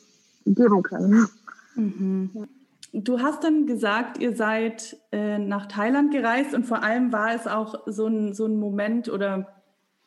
geben 0.47 0.83
können. 0.83 1.29
Mhm. 1.75 2.49
Du 2.99 3.21
hast 3.21 3.45
dann 3.45 3.67
gesagt, 3.67 4.19
ihr 4.19 4.35
seid 4.35 4.97
äh, 5.13 5.39
nach 5.39 5.67
Thailand 5.67 6.13
gereist 6.13 6.55
und 6.55 6.65
vor 6.65 6.83
allem 6.83 7.13
war 7.13 7.35
es 7.35 7.47
auch 7.47 7.83
so 7.85 8.07
ein, 8.07 8.33
so 8.33 8.47
ein 8.47 8.59
Moment 8.59 9.11
oder 9.11 9.55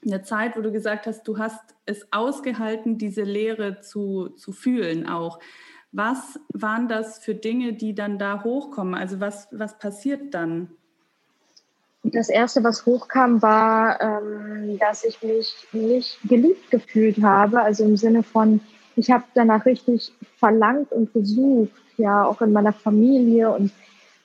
eine 0.04 0.24
Zeit, 0.24 0.58
wo 0.58 0.62
du 0.62 0.72
gesagt 0.72 1.06
hast, 1.06 1.28
du 1.28 1.38
hast 1.38 1.62
es 1.86 2.08
ausgehalten, 2.12 2.98
diese 2.98 3.22
Leere 3.22 3.82
zu, 3.82 4.30
zu 4.30 4.54
fühlen 4.54 5.08
auch. 5.08 5.40
Was 5.92 6.40
waren 6.52 6.88
das 6.88 7.20
für 7.20 7.36
Dinge, 7.36 7.74
die 7.74 7.94
dann 7.94 8.18
da 8.18 8.44
hochkommen? 8.44 8.96
Also 8.96 9.20
was, 9.20 9.48
was 9.52 9.78
passiert 9.78 10.34
dann? 10.34 10.72
das 12.04 12.30
Erste, 12.30 12.64
was 12.64 12.86
hochkam, 12.86 13.42
war, 13.42 14.02
ähm, 14.02 14.80
dass 14.80 15.04
ich 15.04 15.22
mich 15.22 15.54
nicht 15.74 16.18
geliebt 16.24 16.72
gefühlt 16.72 17.22
habe. 17.22 17.62
Also 17.62 17.84
im 17.84 17.98
Sinne 17.98 18.24
von, 18.24 18.62
ich 18.96 19.12
habe 19.12 19.26
danach 19.36 19.66
richtig 19.66 20.12
verlangt 20.38 20.92
und 20.92 21.14
gesucht, 21.14 21.72
ja, 22.00 22.26
auch 22.26 22.42
in 22.42 22.52
meiner 22.52 22.74
Familie 22.74 23.52
und 23.52 23.72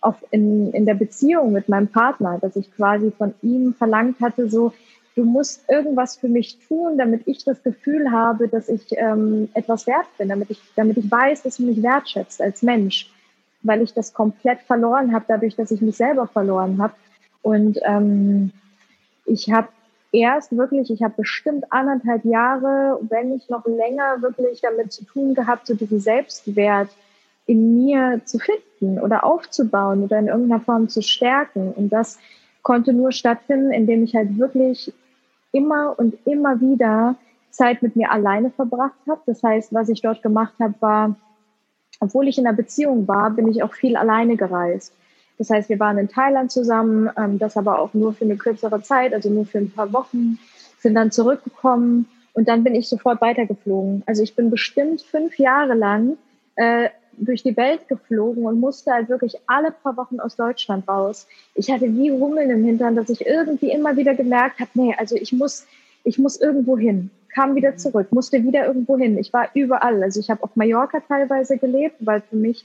auch 0.00 0.16
in, 0.30 0.72
in 0.72 0.87
der 0.87 0.94
Beziehung 0.94 1.52
mit 1.52 1.68
meinem 1.68 1.88
Partner, 1.88 2.38
dass 2.40 2.56
ich 2.56 2.74
quasi 2.74 3.10
von 3.10 3.34
ihm 3.42 3.74
verlangt 3.74 4.20
hatte, 4.20 4.48
so, 4.48 4.72
du 5.14 5.24
musst 5.24 5.68
irgendwas 5.68 6.16
für 6.16 6.28
mich 6.28 6.58
tun, 6.66 6.98
damit 6.98 7.26
ich 7.26 7.44
das 7.44 7.62
Gefühl 7.62 8.10
habe, 8.10 8.48
dass 8.48 8.68
ich 8.68 8.87
ähm, 8.96 9.48
etwas 9.54 9.87
wert 9.87 10.06
bin, 10.18 10.28
damit 10.28 10.50
ich, 10.50 10.60
damit 10.76 10.98
ich 10.98 11.10
weiß, 11.10 11.42
dass 11.42 11.56
du 11.56 11.64
mich 11.64 11.82
wertschätzt 11.82 12.42
als 12.42 12.62
Mensch, 12.62 13.10
weil 13.62 13.82
ich 13.82 13.94
das 13.94 14.12
komplett 14.12 14.60
verloren 14.62 15.14
habe, 15.14 15.24
dadurch, 15.28 15.56
dass 15.56 15.70
ich 15.70 15.80
mich 15.80 15.96
selber 15.96 16.26
verloren 16.26 16.80
habe. 16.82 16.94
Und 17.42 17.78
ähm, 17.84 18.52
ich 19.24 19.50
habe 19.52 19.68
erst 20.12 20.56
wirklich, 20.56 20.90
ich 20.90 21.02
habe 21.02 21.14
bestimmt 21.16 21.64
anderthalb 21.70 22.24
Jahre, 22.24 22.98
wenn 23.08 23.30
nicht 23.30 23.50
noch 23.50 23.64
länger, 23.66 24.20
wirklich 24.20 24.60
damit 24.60 24.92
zu 24.92 25.04
tun 25.04 25.34
gehabt, 25.34 25.66
so 25.66 25.74
diesen 25.74 26.00
Selbstwert 26.00 26.90
in 27.46 27.85
mir 27.85 28.20
zu 28.24 28.38
finden 28.38 28.98
oder 29.00 29.24
aufzubauen 29.24 30.04
oder 30.04 30.18
in 30.18 30.28
irgendeiner 30.28 30.61
Form 30.61 30.88
zu 30.88 31.02
stärken. 31.02 31.72
Und 31.72 31.90
das 31.90 32.18
konnte 32.62 32.92
nur 32.92 33.12
stattfinden, 33.12 33.72
indem 33.72 34.04
ich 34.04 34.14
halt 34.14 34.38
wirklich 34.38 34.92
immer 35.52 35.94
und 35.98 36.16
immer 36.26 36.61
wieder 36.61 37.16
Zeit 37.50 37.83
mit 37.83 37.96
mir 37.96 38.11
alleine 38.11 38.50
verbracht 38.50 38.98
habe. 39.09 39.20
Das 39.26 39.42
heißt, 39.42 39.72
was 39.72 39.88
ich 39.88 40.02
dort 40.02 40.22
gemacht 40.22 40.54
habe, 40.59 40.74
war, 40.80 41.16
obwohl 42.00 42.28
ich 42.28 42.38
in 42.38 42.46
einer 42.46 42.57
Beziehung 42.57 43.07
war, 43.07 43.30
bin 43.30 43.48
ich 43.48 43.62
auch 43.62 43.74
viel 43.74 43.96
alleine 43.96 44.37
gereist. 44.37 44.92
Das 45.38 45.50
heißt, 45.50 45.68
wir 45.68 45.80
waren 45.80 45.98
in 45.98 46.09
Thailand 46.09 46.50
zusammen, 46.50 47.11
ähm, 47.16 47.38
das 47.38 47.57
aber 47.57 47.80
auch 47.80 47.92
nur 47.94 48.12
für 48.12 48.24
eine 48.24 48.37
kürzere 48.37 48.83
Zeit, 48.83 49.12
also 49.12 49.30
nur 49.30 49.46
für 49.46 49.59
ein 49.59 49.70
paar 49.70 49.92
Wochen, 49.92 50.38
sind 50.78 50.94
dann 50.94 51.11
zurückgekommen 51.11 52.07
und 52.35 52.48
dann 52.48 52.62
bin 52.62 52.74
ich 52.74 52.88
sofort 52.88 53.20
weitergeflogen. 53.20 54.02
Also 54.07 54.22
ich 54.22 54.37
bin 54.37 54.50
bestimmt 54.50 55.02
fünf 55.02 55.38
Jahre 55.38 55.74
lang 55.74 56.18
äh, 56.57 56.88
durch 57.18 57.42
die 57.42 57.57
Welt 57.57 57.88
geflogen 57.88 58.46
und 58.46 58.61
musste 58.61 58.92
halt 58.92 59.09
wirklich 59.09 59.37
alle 59.46 59.70
paar 59.70 59.96
Wochen 59.96 60.20
aus 60.20 60.37
Deutschland 60.37 60.88
raus. 60.88 61.27
Ich 61.55 61.70
hatte 61.70 61.87
wie 61.94 62.11
Hummeln 62.11 62.50
im 62.50 62.64
Hintern, 62.64 62.96
dass 62.96 63.11
ich 63.11 63.27
irgendwie 63.27 63.70
immer 63.70 63.96
wieder 63.96 64.14
gemerkt 64.14 64.61
habe, 64.61 64.70
nee, 64.74 64.94
also 64.98 65.16
ich 65.16 65.33
muss, 65.33 65.66
ich 66.05 66.18
muss 66.18 66.40
irgendwo 66.40 66.79
hin. 66.79 67.11
Kam 67.29 67.57
wieder 67.57 67.77
zurück, 67.77 68.12
musste 68.12 68.44
wieder 68.44 68.66
irgendwo 68.66 68.96
hin. 68.96 69.18
Ich 69.18 69.33
war 69.33 69.48
überall. 69.55 70.03
Also 70.03 70.20
ich 70.20 70.31
habe 70.31 70.42
auf 70.44 70.55
Mallorca 70.55 71.00
teilweise 71.00 71.59
gelebt, 71.59 71.96
weil 72.00 72.20
für 72.20 72.37
mich 72.37 72.64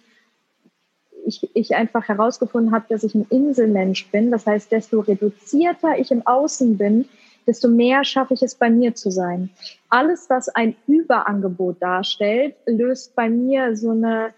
ich, 1.25 1.49
ich 1.55 1.75
einfach 1.75 2.07
herausgefunden 2.07 2.73
habe, 2.73 2.85
dass 2.89 3.03
ich 3.03 3.15
ein 3.15 3.25
Inselmensch 3.29 4.09
bin. 4.11 4.31
Das 4.31 4.45
heißt, 4.45 4.71
desto 4.71 4.99
reduzierter 4.99 5.97
ich 5.97 6.11
im 6.11 6.25
Außen 6.25 6.77
bin, 6.77 7.05
desto 7.49 7.67
mehr 7.67 8.03
schaffe 8.03 8.35
ich 8.35 8.43
es 8.43 8.53
bei 8.53 8.69
mir 8.69 8.93
zu 8.93 9.09
sein. 9.09 9.49
Alles, 9.89 10.29
was 10.29 10.49
ein 10.49 10.75
Überangebot 10.87 11.81
darstellt, 11.81 12.55
löst 12.67 13.15
bei 13.15 13.29
mir 13.29 13.75
so 13.75 13.89
eine 13.89 14.33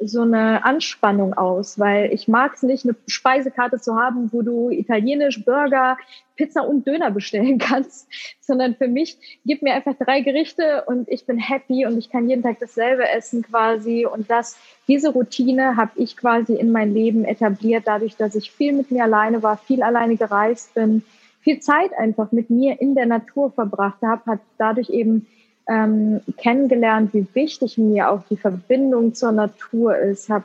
so 0.00 0.22
eine 0.22 0.64
Anspannung 0.64 1.34
aus, 1.34 1.78
weil 1.78 2.12
ich 2.12 2.26
mag 2.26 2.54
es 2.54 2.62
nicht, 2.62 2.84
eine 2.84 2.96
Speisekarte 3.06 3.80
zu 3.80 3.96
haben, 3.96 4.32
wo 4.32 4.42
du 4.42 4.70
italienisch, 4.70 5.44
Burger, 5.44 5.96
Pizza 6.36 6.62
und 6.62 6.86
Döner 6.86 7.10
bestellen 7.10 7.58
kannst, 7.58 8.08
sondern 8.40 8.74
für 8.74 8.88
mich 8.88 9.16
gib 9.44 9.62
mir 9.62 9.74
einfach 9.74 9.94
drei 9.94 10.20
Gerichte 10.20 10.84
und 10.86 11.08
ich 11.08 11.26
bin 11.26 11.38
happy 11.38 11.86
und 11.86 11.96
ich 11.96 12.10
kann 12.10 12.28
jeden 12.28 12.42
Tag 12.42 12.58
dasselbe 12.58 13.08
essen 13.08 13.42
quasi 13.42 14.04
und 14.04 14.28
das 14.30 14.58
diese 14.88 15.10
Routine 15.10 15.76
habe 15.76 15.92
ich 15.96 16.16
quasi 16.16 16.54
in 16.54 16.72
mein 16.72 16.92
Leben 16.92 17.24
etabliert, 17.24 17.84
dadurch, 17.86 18.16
dass 18.16 18.34
ich 18.34 18.50
viel 18.50 18.72
mit 18.72 18.90
mir 18.90 19.04
alleine 19.04 19.42
war, 19.42 19.56
viel 19.56 19.82
alleine 19.82 20.16
gereist 20.16 20.74
bin, 20.74 21.04
viel 21.44 21.60
Zeit 21.60 21.92
einfach 21.96 22.32
mit 22.32 22.50
mir 22.50 22.80
in 22.80 22.94
der 22.94 23.06
Natur 23.06 23.52
verbracht 23.52 24.00
habe, 24.02 24.22
hat 24.26 24.40
dadurch 24.58 24.88
eben 24.88 25.26
ähm, 25.68 26.20
kennengelernt, 26.38 27.12
wie 27.12 27.26
wichtig 27.34 27.78
mir 27.78 28.10
auch 28.10 28.22
die 28.28 28.36
Verbindung 28.36 29.14
zur 29.14 29.32
Natur 29.32 29.96
ist, 29.96 30.28
habe 30.30 30.44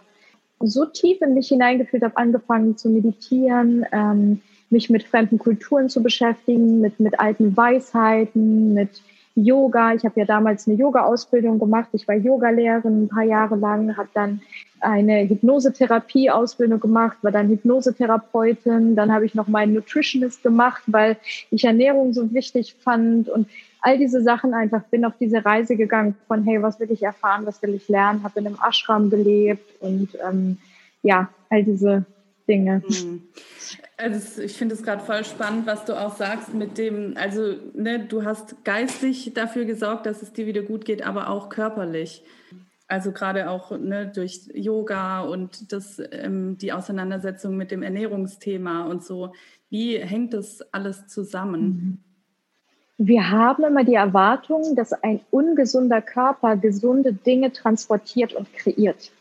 so 0.60 0.86
tief 0.86 1.22
in 1.22 1.34
mich 1.34 1.48
hineingefühlt, 1.48 2.04
habe 2.04 2.18
angefangen 2.18 2.78
zu 2.78 2.90
meditieren, 2.90 3.86
ähm, 3.94 4.42
mich 4.70 4.90
mit 4.90 5.04
fremden 5.04 5.40
Kulturen 5.40 5.90
zu 5.90 6.04
beschäftigen, 6.04 6.82
mit, 6.82 7.00
mit 7.00 7.20
alten 7.20 7.56
Weisheiten, 7.56 8.74
mit 8.74 9.02
Yoga. 9.36 9.94
Ich 9.94 10.04
habe 10.04 10.20
ja 10.20 10.26
damals 10.26 10.68
eine 10.68 10.76
Yoga-Ausbildung 10.76 11.60
gemacht. 11.60 11.90
Ich 11.94 12.08
war 12.08 12.16
Yogalehrerin 12.16 13.04
ein 13.04 13.08
paar 13.08 13.24
Jahre 13.24 13.56
lang, 13.56 13.96
habe 13.96 14.10
dann 14.14 14.42
eine 14.82 15.28
Hypnosetherapie-Ausbildung 15.28 16.80
gemacht, 16.80 17.18
war 17.22 17.32
dann 17.32 17.50
Hypnosetherapeutin. 17.50 18.96
Dann 18.96 19.12
habe 19.12 19.26
ich 19.26 19.36
noch 19.36 19.48
meinen 19.48 19.74
Nutritionist 19.74 20.44
gemacht, 20.44 20.84
weil 20.88 21.18
ich 21.52 21.64
Ernährung 21.64 22.14
so 22.14 22.34
wichtig 22.34 22.76
fand 22.80 23.30
und 23.30 23.48
all 23.82 23.98
diese 23.98 24.22
Sachen 24.22 24.54
einfach 24.54 24.84
bin 24.84 25.06
auf 25.06 25.14
diese 25.20 25.44
Reise 25.46 25.76
gegangen 25.76 26.16
von 26.28 26.44
hey, 26.44 26.62
was 26.62 26.80
will 26.80 26.92
ich 26.92 27.04
erfahren, 27.04 27.46
was 27.46 27.62
will 27.62 27.74
ich 27.74 27.88
lernen, 27.88 28.24
habe 28.24 28.40
in 28.40 28.48
einem 28.48 28.58
Ashram 28.62 29.10
gelebt 29.10 29.82
und 29.82 30.10
ähm, 30.28 30.58
ja, 31.02 31.30
all 31.50 31.64
diese 31.64 32.06
Dinge. 32.48 32.82
Mhm. 32.88 33.24
Also 33.98 34.42
ich 34.42 34.54
finde 34.54 34.76
es 34.76 34.84
gerade 34.84 35.04
voll 35.04 35.24
spannend, 35.24 35.68
was 35.68 35.86
du 35.86 35.94
auch 35.94 36.16
sagst 36.16 36.54
mit 36.54 36.78
dem, 36.78 37.16
also 37.16 37.56
ne, 37.74 38.00
du 38.00 38.24
hast 38.24 38.64
geistig 38.64 39.32
dafür 39.34 39.66
gesorgt, 39.66 40.06
dass 40.06 40.22
es 40.22 40.34
dir 40.34 40.46
wieder 40.46 40.62
gut 40.62 40.86
geht, 40.86 41.06
aber 41.06 41.30
auch 41.30 41.50
körperlich. 41.50 42.24
Also 42.90 43.14
gerade 43.14 43.50
auch 43.50 43.72
ne, 43.72 44.12
durch 44.14 44.50
Yoga 44.54 45.22
und 45.22 45.72
das, 45.72 46.02
ähm, 46.12 46.58
die 46.58 46.74
Auseinandersetzung 46.74 47.56
mit 47.56 47.72
dem 47.72 47.84
Ernährungsthema 47.84 48.84
und 48.86 49.04
so. 49.04 49.32
Wie 49.70 49.98
hängt 49.98 50.34
das 50.34 50.62
alles 50.74 51.08
zusammen? 51.08 51.62
Mhm. 51.62 51.98
Wir 52.98 53.30
haben 53.30 53.64
immer 53.64 53.86
die 53.86 53.94
Erwartung, 53.94 54.76
dass 54.76 54.92
ein 54.92 55.22
ungesunder 55.32 56.02
Körper 56.02 56.58
gesunde 56.58 57.14
Dinge 57.14 57.54
transportiert 57.54 58.34
und 58.34 58.52
kreiert 58.54 59.12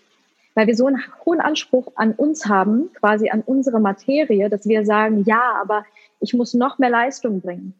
weil 0.58 0.66
wir 0.66 0.74
so 0.74 0.86
einen 0.86 1.00
hohen 1.24 1.40
Anspruch 1.40 1.92
an 1.94 2.14
uns 2.14 2.46
haben, 2.46 2.92
quasi 2.94 3.30
an 3.30 3.42
unsere 3.42 3.78
Materie, 3.78 4.50
dass 4.50 4.66
wir 4.66 4.84
sagen, 4.84 5.22
ja, 5.24 5.54
aber 5.62 5.84
ich 6.18 6.34
muss 6.34 6.52
noch 6.52 6.78
mehr 6.78 6.90
Leistung 6.90 7.40
bringen. 7.40 7.74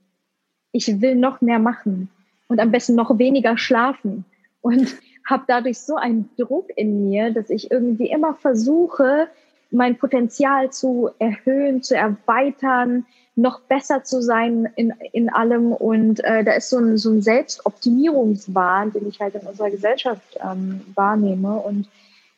Ich 0.70 1.00
will 1.00 1.16
noch 1.16 1.40
mehr 1.40 1.58
machen 1.58 2.08
und 2.46 2.60
am 2.60 2.70
besten 2.70 2.94
noch 2.94 3.18
weniger 3.18 3.58
schlafen 3.58 4.24
und 4.60 4.94
habe 5.28 5.44
dadurch 5.46 5.78
so 5.78 5.96
einen 5.96 6.30
Druck 6.38 6.70
in 6.74 7.08
mir, 7.08 7.32
dass 7.32 7.50
ich 7.50 7.70
irgendwie 7.70 8.10
immer 8.10 8.34
versuche, 8.34 9.28
mein 9.70 9.98
Potenzial 9.98 10.70
zu 10.70 11.10
erhöhen, 11.18 11.82
zu 11.82 11.94
erweitern, 11.94 13.04
noch 13.36 13.60
besser 13.60 14.02
zu 14.02 14.22
sein 14.22 14.68
in, 14.74 14.94
in 15.12 15.28
allem. 15.28 15.72
Und 15.72 16.24
äh, 16.24 16.42
da 16.42 16.52
ist 16.52 16.70
so 16.70 16.78
ein, 16.78 16.96
so 16.96 17.10
ein 17.10 17.20
Selbstoptimierungswahn, 17.20 18.92
den 18.92 19.06
ich 19.06 19.20
halt 19.20 19.34
in 19.34 19.46
unserer 19.46 19.70
Gesellschaft 19.70 20.38
ähm, 20.42 20.80
wahrnehme. 20.94 21.56
Und 21.56 21.88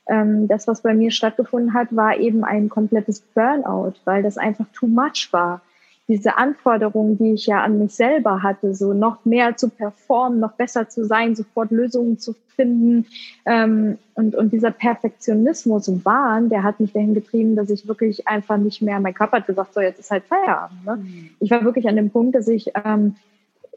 ähm, 0.09 0.49
das, 0.49 0.67
was 0.67 0.83
bei 0.83 0.93
mir 0.93 1.13
stattgefunden 1.13 1.73
hat, 1.73 1.95
war 1.95 2.17
eben 2.17 2.43
ein 2.43 2.69
komplettes 2.69 3.21
Burnout, 3.21 3.95
weil 4.05 4.25
das 4.25 4.37
einfach 4.37 4.67
too 4.73 4.89
much 4.89 5.29
war. 5.31 5.63
Diese 6.11 6.37
Anforderungen, 6.37 7.17
die 7.17 7.33
ich 7.35 7.47
ja 7.47 7.63
an 7.63 7.79
mich 7.79 7.95
selber 7.95 8.43
hatte, 8.43 8.75
so 8.75 8.93
noch 8.93 9.25
mehr 9.25 9.57
zu 9.57 9.69
performen, 9.71 10.41
noch 10.41 10.53
besser 10.53 10.89
zu 10.89 11.05
sein, 11.05 11.37
sofort 11.37 11.71
Lösungen 11.71 12.19
zu 12.19 12.35
finden. 12.57 13.07
Ähm, 13.47 13.99
und, 14.15 14.35
und 14.35 14.53
dieser 14.53 14.71
Perfektionismus 14.71 15.89
Wahn, 16.05 16.49
der 16.49 16.63
hat 16.63 16.81
mich 16.81 16.93
dahin 16.93 17.15
getrieben, 17.15 17.57
dass 17.57 17.71
ich 17.71 17.89
wirklich 17.89 18.29
einfach 18.29 18.57
nicht 18.57 18.83
mehr, 18.83 19.01
mein 19.01 19.15
Körper 19.15 19.39
hat 19.39 19.47
gesagt, 19.47 19.73
so 19.73 19.81
jetzt 19.81 20.01
ist 20.01 20.11
halt 20.11 20.25
Feierabend. 20.25 20.85
Ne? 20.85 20.97
Mhm. 20.97 21.31
Ich 21.41 21.51
war 21.51 21.65
wirklich 21.65 21.89
an 21.89 21.97
dem 21.97 22.11
Punkt, 22.11 22.35
dass 22.35 22.49
ich 22.49 22.73
ähm, 22.85 23.15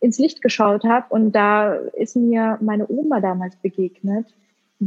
ins 0.02 0.20
Licht 0.20 0.42
geschaut 0.42 0.84
habe 0.84 1.06
und 1.10 1.32
da 1.32 1.74
ist 1.74 2.16
mir 2.16 2.58
meine 2.62 2.90
Oma 2.90 3.22
damals 3.22 3.56
begegnet 3.56 4.26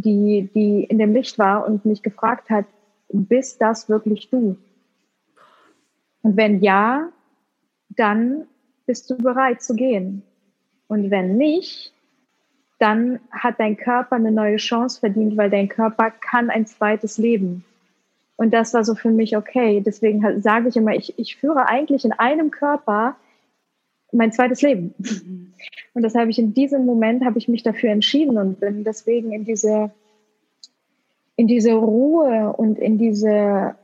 die, 0.02 0.50
die 0.54 0.85
in 0.85 0.98
dem 0.98 1.12
Licht 1.12 1.38
war 1.38 1.66
und 1.66 1.85
mich 1.85 2.02
gefragt 2.02 2.50
hat, 2.50 2.66
bist 3.09 3.61
das 3.61 3.88
wirklich 3.88 4.30
du? 4.30 4.56
Und 6.22 6.37
wenn 6.37 6.61
ja, 6.61 7.09
dann 7.96 8.46
bist 8.87 9.11
du 9.11 9.16
bereit 9.16 9.62
zu 9.62 9.74
gehen. 9.74 10.22
Und 10.88 11.11
wenn 11.11 11.37
nicht, 11.37 11.92
dann 12.78 13.20
hat 13.30 13.59
dein 13.59 13.76
Körper 13.76 14.16
eine 14.16 14.30
neue 14.30 14.56
Chance 14.56 15.00
verdient, 15.00 15.37
weil 15.37 15.50
dein 15.50 15.68
Körper 15.68 16.11
kann 16.11 16.50
ein 16.50 16.66
zweites 16.66 17.18
Leben. 17.18 17.64
Und 18.37 18.52
das 18.52 18.74
war 18.74 18.85
so 18.85 18.94
für 18.94 19.11
mich 19.11 19.37
okay. 19.37 19.82
Deswegen 19.85 20.40
sage 20.42 20.68
ich 20.68 20.76
immer, 20.76 20.94
ich, 20.94 21.18
ich 21.18 21.37
führe 21.37 21.66
eigentlich 21.66 22.04
in 22.04 22.12
einem 22.12 22.50
Körper 22.50 23.16
mein 24.12 24.32
zweites 24.32 24.62
Leben. 24.62 24.94
Mhm. 24.98 25.52
Und 25.94 26.02
das 26.02 26.14
habe 26.14 26.30
ich 26.30 26.38
in 26.38 26.52
diesem 26.52 26.85
Moment, 26.85 27.24
habe 27.24 27.38
ich 27.38 27.48
mich 27.48 27.62
dafür 27.62 27.90
entschieden 27.90 28.37
und 28.37 28.61
bin 28.61 28.85
deswegen 28.85 29.32
in 29.32 29.44
diese, 29.44 29.90
in 31.37 31.46
diese 31.46 31.72
Ruhe 31.72 32.52
und 32.52 32.78
in 32.78 32.98
diese, 32.98 33.74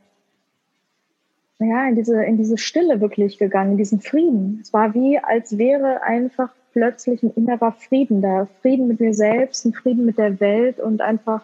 ja, 1.63 1.87
in 1.87 1.95
diese, 1.95 2.23
in 2.23 2.37
diese 2.37 2.57
Stille 2.57 3.01
wirklich 3.01 3.37
gegangen, 3.37 3.71
in 3.71 3.77
diesen 3.77 4.01
Frieden. 4.01 4.59
Es 4.61 4.73
war 4.73 4.93
wie, 4.93 5.19
als 5.19 5.57
wäre 5.57 6.03
einfach 6.03 6.49
plötzlich 6.73 7.23
ein 7.23 7.33
innerer 7.35 7.71
Frieden 7.71 8.21
da. 8.21 8.47
Frieden 8.61 8.87
mit 8.87 8.99
mir 8.99 9.13
selbst, 9.13 9.65
ein 9.65 9.73
Frieden 9.73 10.05
mit 10.05 10.17
der 10.17 10.39
Welt 10.39 10.79
und 10.79 11.01
einfach 11.01 11.43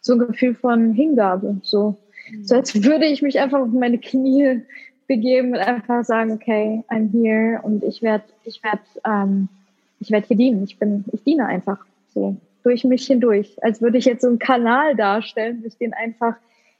so 0.00 0.14
ein 0.14 0.18
Gefühl 0.18 0.54
von 0.54 0.92
Hingabe. 0.92 1.56
So, 1.62 1.96
so 2.42 2.56
als 2.56 2.82
würde 2.82 3.06
ich 3.06 3.22
mich 3.22 3.40
einfach 3.40 3.60
auf 3.60 3.68
meine 3.68 3.98
Knie 3.98 4.62
begeben 5.06 5.52
und 5.52 5.58
einfach 5.58 6.04
sagen, 6.04 6.32
okay, 6.32 6.82
I'm 6.88 7.10
here 7.12 7.60
und 7.62 7.84
ich 7.84 8.02
werde, 8.02 8.24
ich 8.44 8.62
werde, 8.62 8.80
ähm, 9.06 9.48
ich 10.00 10.10
werde 10.10 10.26
hier 10.26 10.36
dienen. 10.36 10.64
Ich 10.64 10.78
bin, 10.78 11.04
ich 11.12 11.22
diene 11.22 11.46
einfach 11.46 11.84
so 12.12 12.36
durch 12.62 12.84
mich 12.84 13.06
hindurch, 13.06 13.62
als 13.62 13.82
würde 13.82 13.98
ich 13.98 14.06
jetzt 14.06 14.22
so 14.22 14.28
einen 14.28 14.38
Kanal 14.38 14.96
darstellen, 14.96 15.60
durch 15.60 15.76
den 15.76 15.92
einfach 15.92 16.36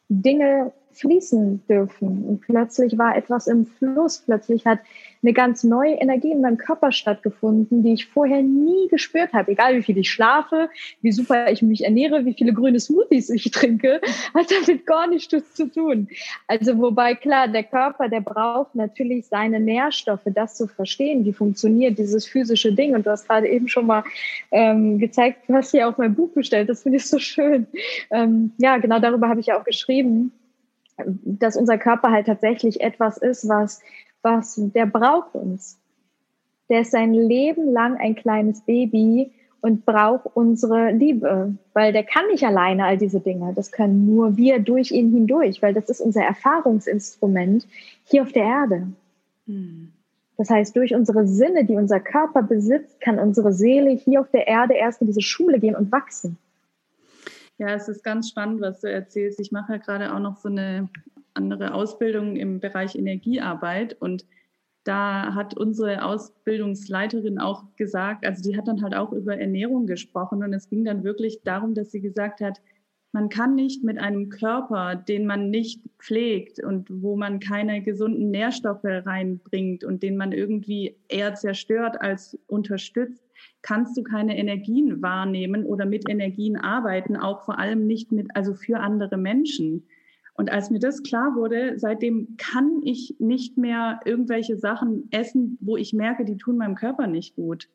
Dinge 0.08 0.72
fließen 0.94 1.62
dürfen. 1.68 2.24
Und 2.24 2.40
plötzlich 2.40 2.96
war 2.98 3.16
etwas 3.16 3.46
im 3.46 3.66
Fluss, 3.66 4.18
plötzlich 4.18 4.64
hat 4.66 4.78
eine 5.24 5.32
ganz 5.32 5.64
neue 5.64 5.94
Energie 5.94 6.32
in 6.32 6.42
meinem 6.42 6.58
Körper 6.58 6.92
stattgefunden, 6.92 7.82
die 7.82 7.94
ich 7.94 8.06
vorher 8.06 8.42
nie 8.42 8.88
gespürt 8.88 9.32
habe. 9.32 9.52
Egal 9.52 9.76
wie 9.76 9.82
viel 9.82 9.96
ich 9.96 10.10
schlafe, 10.10 10.68
wie 11.00 11.12
super 11.12 11.50
ich 11.50 11.62
mich 11.62 11.84
ernähre, 11.84 12.26
wie 12.26 12.34
viele 12.34 12.52
grüne 12.52 12.78
Smoothies 12.78 13.30
ich 13.30 13.50
trinke, 13.50 14.00
hat 14.34 14.50
damit 14.50 14.86
gar 14.86 15.06
nichts 15.06 15.54
zu 15.54 15.66
tun. 15.66 16.08
Also 16.46 16.78
wobei 16.78 17.14
klar, 17.14 17.48
der 17.48 17.64
Körper, 17.64 18.08
der 18.08 18.20
braucht 18.20 18.74
natürlich 18.74 19.26
seine 19.26 19.60
Nährstoffe, 19.60 20.26
das 20.26 20.56
zu 20.56 20.66
verstehen, 20.66 21.24
wie 21.24 21.32
funktioniert 21.32 21.98
dieses 21.98 22.26
physische 22.26 22.72
Ding. 22.72 22.94
Und 22.94 23.06
du 23.06 23.10
hast 23.10 23.26
gerade 23.26 23.48
eben 23.48 23.68
schon 23.68 23.86
mal 23.86 24.04
ähm, 24.50 24.98
gezeigt, 24.98 25.48
du 25.48 25.54
hast 25.54 25.70
hier 25.70 25.88
auch 25.88 25.96
mein 25.96 26.14
Buch 26.14 26.30
bestellt. 26.32 26.68
Das 26.68 26.82
finde 26.82 26.98
ich 26.98 27.06
so 27.06 27.18
schön. 27.18 27.66
Ähm, 28.10 28.52
ja, 28.58 28.76
genau 28.76 28.98
darüber 28.98 29.28
habe 29.30 29.40
ich 29.40 29.46
ja 29.46 29.58
auch 29.58 29.64
geschrieben 29.64 30.32
dass 30.96 31.56
unser 31.56 31.78
Körper 31.78 32.10
halt 32.10 32.26
tatsächlich 32.26 32.80
etwas 32.80 33.18
ist, 33.18 33.48
was, 33.48 33.80
was, 34.22 34.60
der 34.74 34.86
braucht 34.86 35.34
uns. 35.34 35.78
Der 36.68 36.80
ist 36.80 36.92
sein 36.92 37.12
Leben 37.12 37.72
lang 37.72 37.96
ein 37.98 38.14
kleines 38.14 38.62
Baby 38.62 39.32
und 39.60 39.86
braucht 39.86 40.26
unsere 40.34 40.90
Liebe, 40.90 41.54
weil 41.72 41.92
der 41.92 42.04
kann 42.04 42.26
nicht 42.28 42.44
alleine 42.44 42.84
all 42.84 42.98
diese 42.98 43.20
Dinge. 43.20 43.52
Das 43.54 43.72
können 43.72 44.06
nur 44.06 44.36
wir 44.36 44.58
durch 44.58 44.90
ihn 44.90 45.10
hindurch, 45.10 45.62
weil 45.62 45.74
das 45.74 45.88
ist 45.88 46.00
unser 46.00 46.22
Erfahrungsinstrument 46.22 47.66
hier 48.04 48.22
auf 48.22 48.32
der 48.32 48.44
Erde. 48.44 48.88
Hm. 49.46 49.92
Das 50.36 50.50
heißt, 50.50 50.74
durch 50.76 50.94
unsere 50.94 51.26
Sinne, 51.26 51.64
die 51.64 51.76
unser 51.76 52.00
Körper 52.00 52.42
besitzt, 52.42 53.00
kann 53.00 53.18
unsere 53.18 53.52
Seele 53.52 53.90
hier 53.90 54.20
auf 54.20 54.30
der 54.30 54.48
Erde 54.48 54.74
erst 54.74 55.00
in 55.00 55.06
diese 55.06 55.22
Schule 55.22 55.60
gehen 55.60 55.76
und 55.76 55.92
wachsen. 55.92 56.36
Ja, 57.58 57.68
es 57.68 57.88
ist 57.88 58.02
ganz 58.02 58.28
spannend, 58.28 58.60
was 58.60 58.80
du 58.80 58.90
erzählst. 58.90 59.38
Ich 59.38 59.52
mache 59.52 59.74
ja 59.74 59.78
gerade 59.78 60.12
auch 60.12 60.18
noch 60.18 60.36
so 60.36 60.48
eine 60.48 60.88
andere 61.34 61.74
Ausbildung 61.74 62.36
im 62.36 62.60
Bereich 62.60 62.96
Energiearbeit 62.96 63.96
und 64.00 64.26
da 64.84 65.34
hat 65.34 65.56
unsere 65.56 66.04
Ausbildungsleiterin 66.04 67.38
auch 67.38 67.64
gesagt, 67.76 68.26
also 68.26 68.42
die 68.42 68.56
hat 68.56 68.68
dann 68.68 68.82
halt 68.82 68.94
auch 68.94 69.12
über 69.12 69.38
Ernährung 69.38 69.86
gesprochen 69.86 70.42
und 70.42 70.52
es 70.52 70.68
ging 70.68 70.84
dann 70.84 71.04
wirklich 71.04 71.42
darum, 71.42 71.74
dass 71.74 71.90
sie 71.90 72.00
gesagt 72.00 72.40
hat, 72.40 72.60
man 73.12 73.28
kann 73.28 73.54
nicht 73.54 73.84
mit 73.84 73.98
einem 73.98 74.28
Körper, 74.28 74.96
den 74.96 75.24
man 75.24 75.48
nicht 75.48 75.80
pflegt 75.98 76.62
und 76.62 76.88
wo 76.90 77.16
man 77.16 77.38
keine 77.38 77.80
gesunden 77.80 78.30
Nährstoffe 78.30 78.84
reinbringt 78.84 79.84
und 79.84 80.02
den 80.02 80.16
man 80.16 80.32
irgendwie 80.32 80.96
eher 81.08 81.34
zerstört 81.34 82.00
als 82.00 82.36
unterstützt, 82.48 83.23
kannst 83.64 83.96
du 83.96 84.02
keine 84.02 84.36
Energien 84.36 85.00
wahrnehmen 85.00 85.64
oder 85.64 85.86
mit 85.86 86.08
Energien 86.08 86.56
arbeiten, 86.56 87.16
auch 87.16 87.44
vor 87.44 87.58
allem 87.58 87.86
nicht 87.86 88.12
mit, 88.12 88.28
also 88.36 88.52
für 88.52 88.78
andere 88.78 89.16
Menschen. 89.16 89.86
Und 90.34 90.52
als 90.52 90.70
mir 90.70 90.80
das 90.80 91.02
klar 91.02 91.34
wurde, 91.34 91.78
seitdem 91.78 92.36
kann 92.36 92.82
ich 92.84 93.16
nicht 93.18 93.56
mehr 93.56 94.00
irgendwelche 94.04 94.58
Sachen 94.58 95.08
essen, 95.12 95.56
wo 95.60 95.78
ich 95.78 95.94
merke, 95.94 96.26
die 96.26 96.36
tun 96.36 96.58
meinem 96.58 96.74
Körper 96.74 97.06
nicht 97.06 97.36
gut. 97.36 97.70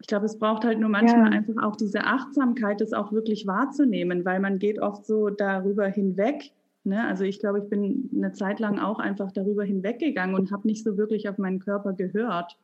Ich 0.00 0.06
glaube, 0.06 0.26
es 0.26 0.38
braucht 0.38 0.64
halt 0.64 0.78
nur 0.78 0.90
manchmal 0.90 1.32
ja. 1.32 1.38
einfach 1.38 1.60
auch 1.62 1.74
diese 1.74 2.04
Achtsamkeit, 2.04 2.80
das 2.80 2.92
auch 2.92 3.10
wirklich 3.10 3.44
wahrzunehmen, 3.46 4.24
weil 4.24 4.38
man 4.38 4.60
geht 4.60 4.78
oft 4.78 5.04
so 5.04 5.30
darüber 5.30 5.88
hinweg. 5.88 6.52
Ne? 6.84 7.04
Also 7.04 7.24
ich 7.24 7.40
glaube, 7.40 7.58
ich 7.58 7.68
bin 7.68 8.08
eine 8.14 8.32
Zeit 8.32 8.60
lang 8.60 8.78
auch 8.78 9.00
einfach 9.00 9.32
darüber 9.32 9.64
hinweggegangen 9.64 10.36
und 10.36 10.52
habe 10.52 10.68
nicht 10.68 10.84
so 10.84 10.96
wirklich 10.96 11.28
auf 11.28 11.38
meinen 11.38 11.58
Körper 11.58 11.92
gehört. 11.92 12.56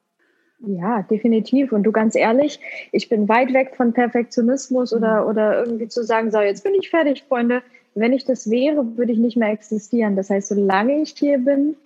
Ja, 0.66 1.02
definitiv. 1.02 1.72
Und 1.72 1.84
du 1.84 1.92
ganz 1.92 2.14
ehrlich, 2.14 2.60
ich 2.92 3.08
bin 3.08 3.28
weit 3.28 3.52
weg 3.52 3.74
von 3.76 3.92
Perfektionismus 3.92 4.92
oder, 4.92 5.22
mhm. 5.22 5.28
oder 5.28 5.64
irgendwie 5.64 5.88
zu 5.88 6.04
sagen, 6.04 6.30
so, 6.30 6.40
jetzt 6.40 6.64
bin 6.64 6.74
ich 6.74 6.90
fertig, 6.90 7.24
Freunde. 7.28 7.62
Wenn 7.94 8.12
ich 8.12 8.24
das 8.24 8.50
wäre, 8.50 8.96
würde 8.96 9.12
ich 9.12 9.18
nicht 9.18 9.36
mehr 9.36 9.50
existieren. 9.50 10.16
Das 10.16 10.30
heißt, 10.30 10.48
solange 10.48 11.00
ich 11.00 11.14
hier 11.16 11.38
bin, 11.38 11.76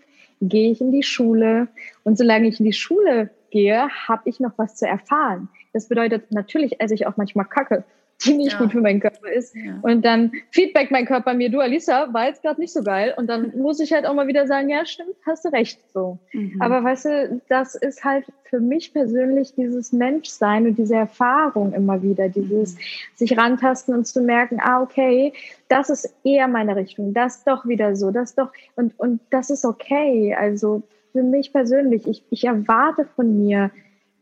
gehe 0.41 0.71
ich 0.71 0.81
in 0.81 0.93
die 0.93 1.03
Schule. 1.03 1.69
Und 2.03 2.19
solange 2.19 2.49
ich 2.49 2.59
in 2.59 2.67
die 2.67 2.73
Schule 2.73 3.31
gehe, 3.51 3.89
habe 3.89 4.23
ich 4.29 4.41
noch 4.41 4.53
was 4.57 4.75
zu 4.75 4.87
erfahren. 4.87 5.49
Das 5.73 5.89
bedeutet 5.89 6.31
natürlich, 6.31 6.81
esse 6.81 6.95
ich 6.95 7.07
auch 7.07 7.17
manchmal 7.17 7.47
Kacke 7.47 7.85
die 8.25 8.35
nicht 8.35 8.53
ja. 8.53 8.59
gut 8.59 8.73
für 8.73 8.81
meinen 8.81 9.01
Körper 9.01 9.31
ist. 9.31 9.55
Ja. 9.55 9.79
Und 9.83 10.05
dann 10.05 10.33
Feedback 10.51 10.91
mein 10.91 11.07
Körper 11.07 11.35
mir, 11.35 11.51
du 11.51 11.61
Alisa, 11.61 12.13
war 12.13 12.27
jetzt 12.27 12.43
gerade 12.43 12.61
nicht 12.61 12.73
so 12.73 12.83
geil. 12.83 13.15
Und 13.17 13.29
dann 13.29 13.53
muss 13.57 13.81
ich 13.81 13.93
halt 13.93 14.07
auch 14.07 14.15
mal 14.15 14.27
wieder 14.27 14.47
sagen, 14.47 14.69
ja, 14.69 14.85
stimmt, 14.87 15.15
hast 15.27 15.45
du 15.45 15.49
recht 15.51 15.81
so. 15.93 16.19
Mhm. 16.33 16.61
Aber 16.61 16.83
weißt 16.83 17.05
du, 17.07 17.41
das 17.49 17.75
ist 17.75 18.05
halt 18.05 18.27
für 18.45 18.61
mich 18.61 18.93
persönlich 18.93 19.55
dieses 19.55 19.93
Menschsein 19.93 20.67
und 20.67 20.79
diese 20.79 20.97
Erfahrung 20.97 21.73
immer 21.73 22.03
wieder, 22.03 22.29
dieses 22.29 22.75
mhm. 22.75 22.81
sich 23.15 23.37
rantasten 23.37 23.95
und 23.95 24.07
zu 24.07 24.21
merken, 24.21 24.59
ah, 24.61 24.83
okay, 24.83 25.33
das 25.69 25.91
ist 25.91 26.15
eher 26.25 26.49
meine 26.49 26.77
Richtung, 26.77 27.15
das 27.15 27.45
doch 27.45 27.67
wieder 27.67 27.97
so, 27.97 28.11
das 28.11 28.35
doch, 28.35 28.53
und, 28.77 28.99
und 28.99 29.21
das 29.31 29.51
ist 29.51 29.65
okay. 29.65 30.35
Also 30.39 30.83
für 31.13 31.23
mich 31.23 31.53
persönlich, 31.53 32.07
ich, 32.07 32.25
ich 32.31 32.45
erwarte 32.45 33.07
von 33.17 33.45
mir, 33.45 33.71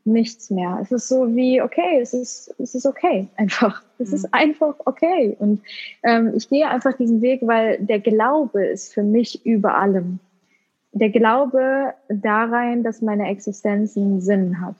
nichts 0.05 0.51
mehr. 0.51 0.79
Es 0.83 0.91
ist 0.91 1.09
so 1.09 1.35
wie, 1.35 1.63
okay, 1.63 2.01
es 2.01 2.15
ist, 2.15 2.55
es 2.59 2.75
ist 2.75 2.87
okay, 2.87 3.29
einfach. 3.37 3.83
Es 3.99 4.11
mhm. 4.11 4.17
ist 4.17 4.35
einfach 4.35 4.75
okay. 4.85 5.37
Und 5.39 5.63
ähm, 6.03 6.33
ich 6.35 6.49
gehe 6.49 6.69
einfach 6.69 6.97
diesen 6.97 7.21
Weg, 7.23 7.41
weil 7.43 7.79
der 7.79 8.01
Glaube 8.01 8.65
ist 8.65 8.93
für 8.93 9.03
mich 9.03 9.45
über 9.47 9.77
allem. 9.77 10.19
Der 10.93 11.11
Glaube 11.11 11.95
darein, 12.09 12.83
dass 12.83 13.01
meine 13.01 13.29
Existenz 13.29 13.97
einen 13.97 14.21
Sinn 14.21 14.61
hat. 14.61 14.75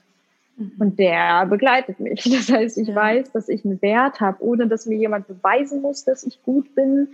Mhm. 0.57 0.71
Und 0.79 0.99
der 0.99 1.45
begleitet 1.45 1.99
mich. 1.99 2.23
Das 2.31 2.51
heißt, 2.51 2.77
ich 2.77 2.89
ja. 2.89 2.95
weiß, 2.95 3.31
dass 3.31 3.49
ich 3.49 3.65
einen 3.65 3.81
Wert 3.81 4.19
habe, 4.19 4.43
ohne 4.43 4.67
dass 4.67 4.85
mir 4.85 4.97
jemand 4.97 5.27
beweisen 5.27 5.81
muss, 5.81 6.03
dass 6.03 6.23
ich 6.23 6.43
gut 6.43 6.75
bin 6.75 7.07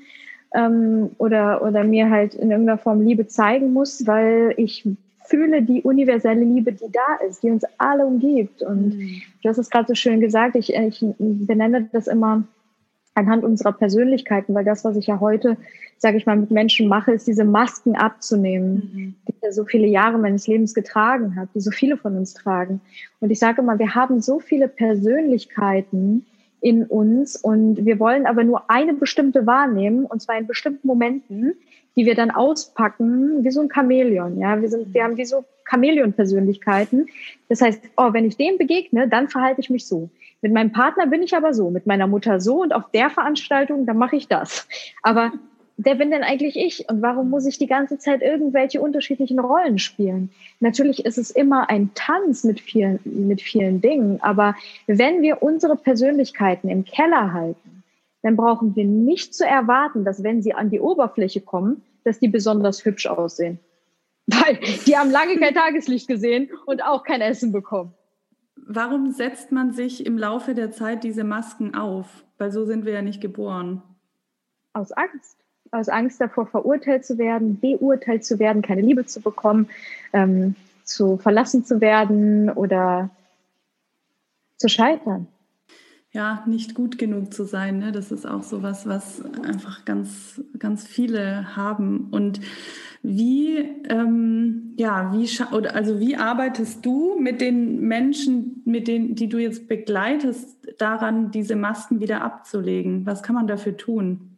ähm, 0.53 1.11
oder, 1.17 1.61
oder 1.63 1.83
mir 1.83 2.09
halt 2.09 2.33
in 2.33 2.51
irgendeiner 2.51 2.77
Form 2.77 3.01
Liebe 3.01 3.27
zeigen 3.27 3.73
muss, 3.73 4.05
weil 4.07 4.53
ich 4.57 4.85
fühle 5.29 5.61
die 5.61 5.83
universelle 5.83 6.43
Liebe, 6.43 6.73
die 6.73 6.91
da 6.91 7.25
ist, 7.27 7.43
die 7.43 7.51
uns 7.51 7.63
alle 7.77 8.05
umgibt. 8.05 8.61
Und 8.63 8.97
mhm. 8.97 9.21
du 9.41 9.49
hast 9.49 9.59
es 9.59 9.69
gerade 9.69 9.87
so 9.87 9.95
schön 9.95 10.19
gesagt, 10.19 10.55
ich, 10.55 10.73
ich 10.73 11.05
benenne 11.19 11.89
das 11.91 12.07
immer 12.07 12.43
anhand 13.15 13.43
unserer 13.43 13.73
Persönlichkeiten, 13.73 14.53
weil 14.55 14.65
das, 14.65 14.83
was 14.83 14.95
ich 14.95 15.07
ja 15.07 15.19
heute, 15.19 15.57
sage 15.97 16.17
ich 16.17 16.25
mal, 16.25 16.37
mit 16.37 16.51
Menschen 16.51 16.87
mache, 16.87 17.11
ist 17.11 17.27
diese 17.27 17.43
Masken 17.43 17.95
abzunehmen, 17.95 18.73
mhm. 18.93 19.15
die 19.27 19.33
ich 19.41 19.53
so 19.53 19.65
viele 19.65 19.87
Jahre 19.87 20.17
meines 20.17 20.47
Lebens 20.47 20.73
getragen 20.73 21.35
habe, 21.35 21.49
die 21.53 21.59
so 21.59 21.71
viele 21.71 21.97
von 21.97 22.15
uns 22.15 22.33
tragen. 22.33 22.81
Und 23.19 23.29
ich 23.29 23.39
sage 23.39 23.61
immer, 23.61 23.77
wir 23.77 23.95
haben 23.95 24.21
so 24.21 24.39
viele 24.39 24.67
Persönlichkeiten 24.67 26.25
in 26.61 26.85
uns 26.85 27.35
und 27.35 27.85
wir 27.85 27.99
wollen 27.99 28.25
aber 28.25 28.43
nur 28.43 28.69
eine 28.69 28.93
bestimmte 28.93 29.45
wahrnehmen, 29.45 30.05
und 30.05 30.21
zwar 30.21 30.37
in 30.37 30.47
bestimmten 30.47 30.87
Momenten 30.87 31.53
die 31.95 32.06
wir 32.06 32.15
dann 32.15 32.32
auspacken, 32.32 33.43
wie 33.43 33.52
so 33.52 33.62
ein 33.62 33.69
Chamäleon. 33.73 34.39
Ja, 34.39 34.62
wir 34.62 34.69
sind, 34.69 34.93
wir 34.93 35.04
haben 35.04 35.17
wie 35.17 35.25
so 35.25 35.43
Chamäleon-Persönlichkeiten. 35.69 37.08
Das 37.47 37.62
heißt, 37.62 37.82
oh, 37.97 38.13
wenn 38.13 38.25
ich 38.25 38.38
dem 38.38 38.58
begegne, 38.58 39.08
dann 39.08 39.28
verhalte 39.28 39.62
ich 39.62 39.69
mich 39.69 39.86
so. 39.86 40.10
Mit 40.41 40.54
meinem 40.54 40.71
Partner 40.71 41.08
bin 41.08 41.21
ich 41.21 41.36
aber 41.36 41.54
so, 41.54 41.69
mit 41.69 41.86
meiner 41.86 42.08
Mutter 42.08 42.39
so 42.39 42.62
und 42.62 42.73
auf 42.73 42.89
der 42.91 43.10
Veranstaltung, 43.10 43.86
dann 43.86 43.97
mache 43.97 44.15
ich 44.15 44.28
das. 44.28 44.67
Aber 45.04 45.34
wer 45.78 45.95
bin 45.95 46.12
denn 46.12 46.23
eigentlich 46.23 46.56
ich 46.56 46.89
und 46.89 47.02
warum 47.02 47.30
muss 47.30 47.45
ich 47.45 47.58
die 47.58 47.67
ganze 47.67 47.97
Zeit 47.97 48.21
irgendwelche 48.21 48.82
unterschiedlichen 48.82 49.39
Rollen 49.39 49.80
spielen? 49.80 50.30
Natürlich 50.60 51.06
ist 51.06 51.17
es 51.17 51.32
immer 51.32 51.69
ein 51.69 51.91
Tanz 51.93 52.43
mit 52.43 52.62
vielen, 52.62 52.99
mit 53.04 53.41
vielen 53.41 53.82
Dingen, 53.82 54.19
aber 54.21 54.56
wenn 54.88 55.21
wir 55.21 55.43
unsere 55.43 55.75
Persönlichkeiten 55.75 56.69
im 56.69 56.86
Keller 56.86 57.34
halten, 57.34 57.78
dann 58.21 58.36
brauchen 58.36 58.75
wir 58.75 58.86
nicht 58.86 59.34
zu 59.34 59.45
erwarten, 59.45 60.03
dass 60.03 60.23
wenn 60.23 60.41
sie 60.41 60.53
an 60.53 60.69
die 60.69 60.79
Oberfläche 60.79 61.41
kommen, 61.41 61.84
dass 62.03 62.19
die 62.19 62.27
besonders 62.27 62.84
hübsch 62.84 63.08
aussehen. 63.08 63.60
Weil 64.27 64.60
die 64.86 64.97
haben 64.97 65.10
lange 65.10 65.38
kein 65.38 65.55
Tageslicht 65.55 66.08
gesehen 66.08 66.49
und 66.65 66.84
auch 66.84 67.03
kein 67.03 67.21
Essen 67.21 67.51
bekommen. 67.51 67.93
Warum 68.55 69.12
setzt 69.12 69.51
man 69.51 69.71
sich 69.71 70.05
im 70.05 70.17
Laufe 70.17 70.53
der 70.53 70.71
Zeit 70.71 71.03
diese 71.03 71.23
Masken 71.23 71.73
auf? 71.73 72.23
Weil 72.38 72.51
so 72.51 72.65
sind 72.65 72.86
wir 72.86 72.93
ja 72.93 73.01
nicht 73.01 73.21
geboren. 73.21 73.82
Aus 74.73 74.91
Angst. 74.91 75.38
Aus 75.71 75.88
Angst 75.88 76.19
davor, 76.19 76.47
verurteilt 76.47 77.05
zu 77.05 77.17
werden, 77.17 77.60
beurteilt 77.60 78.25
zu 78.25 78.39
werden, 78.39 78.62
keine 78.62 78.82
Liebe 78.82 79.05
zu 79.05 79.21
bekommen, 79.21 79.69
ähm, 80.13 80.55
zu 80.84 81.17
verlassen 81.17 81.63
zu 81.63 81.79
werden 81.79 82.49
oder 82.49 83.12
zu 84.58 84.67
scheitern 84.67 85.27
ja, 86.11 86.43
nicht 86.47 86.73
gut 86.73 86.97
genug 86.97 87.33
zu 87.33 87.43
sein. 87.43 87.79
Ne? 87.79 87.91
Das 87.91 88.11
ist 88.11 88.25
auch 88.25 88.41
so 88.41 88.63
was, 88.63 88.87
was 88.87 89.23
einfach 89.43 89.85
ganz, 89.85 90.41
ganz 90.57 90.87
viele 90.87 91.55
haben. 91.55 92.07
Und 92.09 92.41
wie, 93.03 93.57
ähm, 93.89 94.73
ja, 94.75 95.13
wie, 95.13 95.29
oder 95.55 95.75
also 95.75 95.99
wie 95.99 96.15
arbeitest 96.15 96.83
du 96.85 97.19
mit 97.19 97.41
den 97.41 97.81
Menschen, 97.81 98.63
mit 98.65 98.87
denen, 98.87 99.15
die 99.15 99.29
du 99.29 99.37
jetzt 99.37 99.67
begleitest, 99.67 100.57
daran, 100.79 101.31
diese 101.31 101.55
Masken 101.55 102.01
wieder 102.01 102.21
abzulegen? 102.21 103.05
Was 103.05 103.21
kann 103.21 103.35
man 103.35 103.47
dafür 103.47 103.77
tun? 103.77 104.37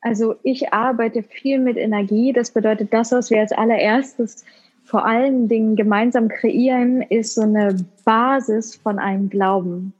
Also 0.00 0.34
ich 0.42 0.72
arbeite 0.72 1.22
viel 1.22 1.60
mit 1.60 1.76
Energie. 1.76 2.32
Das 2.32 2.50
bedeutet, 2.50 2.92
das, 2.92 3.12
was 3.12 3.30
wir 3.30 3.40
als 3.40 3.52
allererstes 3.52 4.44
vor 4.82 5.06
allen 5.06 5.48
Dingen 5.48 5.76
gemeinsam 5.76 6.28
kreieren, 6.28 7.00
ist 7.00 7.36
so 7.36 7.42
eine 7.42 7.76
Basis 8.04 8.76
von 8.76 8.98
einem 8.98 9.30
Glauben. 9.30 9.94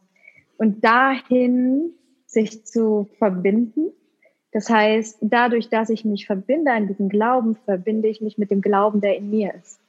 Und 0.57 0.85
dahin 0.85 1.93
sich 2.27 2.65
zu 2.65 3.09
verbinden. 3.19 3.91
Das 4.53 4.71
heißt, 4.71 5.19
dadurch, 5.21 5.69
dass 5.69 5.91
ich 5.91 6.05
mich 6.05 6.27
verbinde 6.27 6.73
an 6.73 6.87
diesen 6.87 7.09
Glauben, 7.09 7.57
verbinde 7.57 8.09
ich 8.09 8.21
mich 8.21 8.39
mit 8.39 8.51
dem 8.51 8.61
Glauben, 8.61 9.01
der 9.01 9.17
in 9.17 9.31
mir 9.31 9.53
ist. 9.55 9.81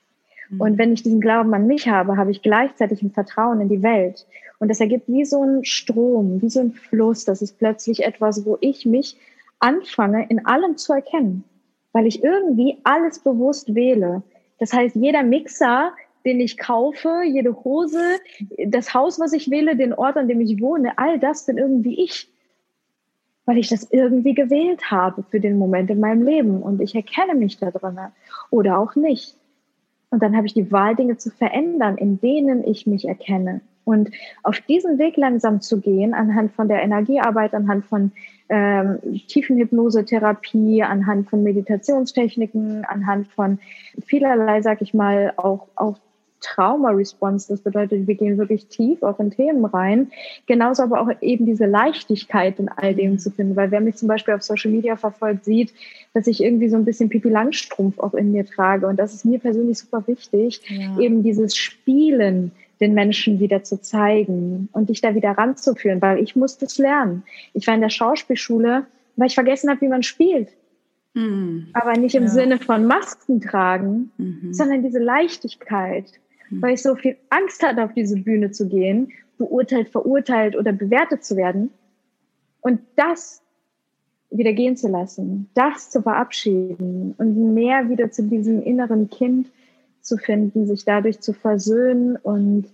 Mhm. 0.49 0.61
Und 0.61 0.77
wenn 0.77 0.93
ich 0.93 1.03
diesen 1.03 1.21
Glauben 1.21 1.53
an 1.53 1.67
mich 1.67 1.87
habe, 1.87 2.17
habe 2.17 2.31
ich 2.31 2.41
gleichzeitig 2.41 3.01
ein 3.01 3.11
Vertrauen 3.11 3.61
in 3.61 3.69
die 3.69 3.83
Welt. 3.83 4.25
Und 4.59 4.69
das 4.69 4.79
ergibt 4.79 5.07
wie 5.07 5.25
so 5.25 5.43
ein 5.43 5.65
Strom, 5.65 6.41
wie 6.41 6.49
so 6.49 6.61
ein 6.61 6.71
Fluss. 6.71 7.25
Das 7.25 7.41
ist 7.41 7.57
plötzlich 7.57 8.03
etwas, 8.03 8.45
wo 8.45 8.57
ich 8.61 8.85
mich 8.85 9.17
anfange, 9.59 10.27
in 10.29 10.45
allem 10.45 10.77
zu 10.77 10.93
erkennen, 10.93 11.43
weil 11.91 12.07
ich 12.07 12.23
irgendwie 12.23 12.77
alles 12.83 13.19
bewusst 13.19 13.73
wähle. 13.75 14.23
Das 14.59 14.73
heißt, 14.73 14.95
jeder 14.95 15.23
Mixer, 15.23 15.91
den 16.25 16.39
ich 16.39 16.57
kaufe, 16.57 17.21
jede 17.23 17.63
Hose, 17.63 18.19
das 18.67 18.93
Haus, 18.93 19.19
was 19.19 19.33
ich 19.33 19.49
wähle, 19.51 19.75
den 19.75 19.93
Ort, 19.93 20.17
an 20.17 20.27
dem 20.27 20.41
ich 20.41 20.59
wohne, 20.59 20.97
all 20.97 21.19
das 21.19 21.45
bin 21.45 21.57
irgendwie 21.57 22.03
ich. 22.03 22.29
Weil 23.45 23.59
ich 23.59 23.69
das 23.69 23.91
irgendwie 23.91 24.33
gewählt 24.33 24.89
habe 24.89 25.23
für 25.23 25.39
den 25.39 25.57
Moment 25.57 25.89
in 25.91 25.99
meinem 25.99 26.23
Leben 26.23 26.63
und 26.63 26.81
ich 26.81 26.95
erkenne 26.95 27.35
mich 27.35 27.57
da 27.57 27.69
drin 27.69 27.99
oder 28.49 28.79
auch 28.79 28.95
nicht. 28.95 29.35
Und 30.09 30.23
dann 30.23 30.35
habe 30.35 30.47
ich 30.47 30.53
die 30.53 30.71
Wahl, 30.71 30.95
Dinge 30.95 31.17
zu 31.17 31.29
verändern, 31.29 31.97
in 31.97 32.19
denen 32.19 32.63
ich 32.63 32.87
mich 32.87 33.07
erkenne. 33.07 33.61
Und 33.83 34.09
auf 34.41 34.59
diesen 34.61 34.97
Weg 34.97 35.15
langsam 35.15 35.61
zu 35.61 35.79
gehen, 35.79 36.15
anhand 36.15 36.53
von 36.53 36.67
der 36.67 36.81
Energiearbeit, 36.81 37.53
anhand 37.53 37.85
von 37.85 38.11
ähm, 38.49 38.97
Tiefenhypnose-Therapie, 39.27 40.81
anhand 40.83 41.29
von 41.29 41.43
Meditationstechniken, 41.43 42.83
anhand 42.85 43.27
von 43.27 43.59
vielerlei, 44.05 44.61
sag 44.61 44.81
ich 44.81 44.95
mal, 44.95 45.33
auch, 45.37 45.67
auch 45.75 45.99
Trauma-Response. 46.45 47.47
Das 47.49 47.61
bedeutet, 47.61 48.07
wir 48.07 48.15
gehen 48.15 48.37
wirklich 48.37 48.67
tief 48.67 49.03
auch 49.03 49.19
in 49.19 49.31
Themen 49.31 49.65
rein. 49.65 50.11
Genauso 50.45 50.83
aber 50.83 51.01
auch 51.01 51.09
eben 51.21 51.45
diese 51.45 51.65
Leichtigkeit 51.65 52.59
in 52.59 52.69
all 52.69 52.93
dem 52.93 53.17
zu 53.19 53.31
finden. 53.31 53.55
Weil 53.55 53.71
wer 53.71 53.81
mich 53.81 53.95
zum 53.95 54.07
Beispiel 54.07 54.33
auf 54.33 54.43
Social 54.43 54.71
Media 54.71 54.95
verfolgt, 54.95 55.45
sieht, 55.45 55.73
dass 56.13 56.27
ich 56.27 56.43
irgendwie 56.43 56.69
so 56.69 56.77
ein 56.77 56.85
bisschen 56.85 57.09
Pipi 57.09 57.29
Langstrumpf 57.29 57.99
auch 57.99 58.13
in 58.13 58.31
mir 58.31 58.45
trage. 58.45 58.87
Und 58.87 58.97
das 58.97 59.13
ist 59.13 59.25
mir 59.25 59.39
persönlich 59.39 59.79
super 59.79 60.03
wichtig. 60.07 60.61
Ja. 60.69 60.99
Eben 60.99 61.23
dieses 61.23 61.55
Spielen 61.55 62.51
den 62.81 62.93
Menschen 62.93 63.39
wieder 63.39 63.63
zu 63.63 63.81
zeigen 63.81 64.69
und 64.73 64.89
dich 64.89 65.01
da 65.01 65.15
wieder 65.15 65.31
ranzuführen, 65.31 66.01
weil 66.01 66.21
ich 66.21 66.35
musste 66.35 66.65
es 66.65 66.77
lernen. 66.77 67.23
Ich 67.53 67.65
war 67.67 67.73
in 67.73 67.81
der 67.81 67.89
Schauspielschule, 67.89 68.85
weil 69.15 69.27
ich 69.27 69.35
vergessen 69.35 69.69
habe, 69.69 69.81
wie 69.81 69.87
man 69.87 70.03
spielt. 70.03 70.49
Mhm. 71.15 71.67
Aber 71.73 71.93
nicht 71.93 72.15
im 72.15 72.23
ja. 72.23 72.29
Sinne 72.29 72.59
von 72.59 72.85
Masken 72.85 73.41
tragen, 73.41 74.11
mhm. 74.17 74.53
sondern 74.53 74.83
diese 74.83 74.99
Leichtigkeit, 74.99 76.05
mhm. 76.05 76.24
Weil 76.49 76.73
ich 76.75 76.81
so 76.81 76.95
viel 76.95 77.17
Angst 77.29 77.63
hatte, 77.63 77.83
auf 77.83 77.93
diese 77.93 78.17
Bühne 78.17 78.51
zu 78.51 78.67
gehen, 78.67 79.11
beurteilt, 79.37 79.89
verurteilt 79.89 80.55
oder 80.55 80.71
bewertet 80.71 81.23
zu 81.23 81.35
werden. 81.35 81.71
Und 82.61 82.81
das 82.95 83.41
wieder 84.31 84.53
gehen 84.53 84.75
zu 84.75 84.87
lassen, 84.87 85.49
das 85.53 85.89
zu 85.89 86.01
verabschieden 86.01 87.15
und 87.17 87.53
mehr 87.53 87.89
wieder 87.89 88.11
zu 88.11 88.23
diesem 88.23 88.61
inneren 88.61 89.09
Kind 89.09 89.51
zu 90.01 90.17
finden, 90.17 90.67
sich 90.67 90.85
dadurch 90.85 91.19
zu 91.19 91.33
versöhnen 91.33 92.15
und 92.17 92.65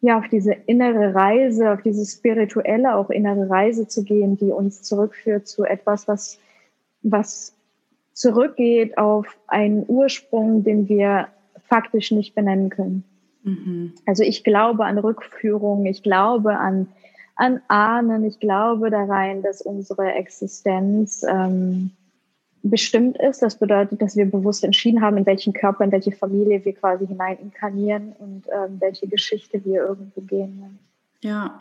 ja, 0.00 0.18
auf 0.18 0.28
diese 0.28 0.52
innere 0.66 1.14
Reise, 1.14 1.70
auf 1.70 1.82
diese 1.82 2.04
spirituelle, 2.04 2.96
auch 2.96 3.10
innere 3.10 3.48
Reise 3.48 3.86
zu 3.86 4.02
gehen, 4.02 4.36
die 4.36 4.50
uns 4.50 4.82
zurückführt 4.82 5.46
zu 5.46 5.64
etwas, 5.64 6.08
was, 6.08 6.38
was 7.02 7.54
zurückgeht 8.12 8.98
auf 8.98 9.26
einen 9.46 9.84
Ursprung, 9.86 10.64
den 10.64 10.88
wir 10.88 11.28
faktisch 11.72 12.10
nicht 12.10 12.34
benennen 12.34 12.68
können. 12.68 13.02
Mhm. 13.44 13.94
Also 14.04 14.22
ich 14.24 14.44
glaube 14.44 14.84
an 14.84 14.98
Rückführung, 14.98 15.86
ich 15.86 16.02
glaube 16.02 16.58
an, 16.58 16.88
an 17.34 17.62
Ahnen, 17.68 18.24
ich 18.24 18.38
glaube 18.40 18.90
da 18.90 19.04
rein, 19.04 19.40
dass 19.40 19.62
unsere 19.62 20.12
Existenz 20.12 21.24
ähm, 21.26 21.92
bestimmt 22.62 23.16
ist. 23.16 23.40
Das 23.40 23.58
bedeutet, 23.58 24.02
dass 24.02 24.16
wir 24.16 24.30
bewusst 24.30 24.64
entschieden 24.64 25.00
haben, 25.00 25.16
in 25.16 25.24
welchen 25.24 25.54
Körper, 25.54 25.82
in 25.82 25.92
welche 25.92 26.12
Familie 26.12 26.62
wir 26.62 26.74
quasi 26.74 27.06
hinein 27.06 27.38
inkarnieren 27.38 28.12
und 28.18 28.44
ähm, 28.52 28.76
welche 28.78 29.08
Geschichte 29.08 29.64
wir 29.64 29.86
irgendwo 29.86 30.20
gehen. 30.20 30.78
Ja, 31.22 31.58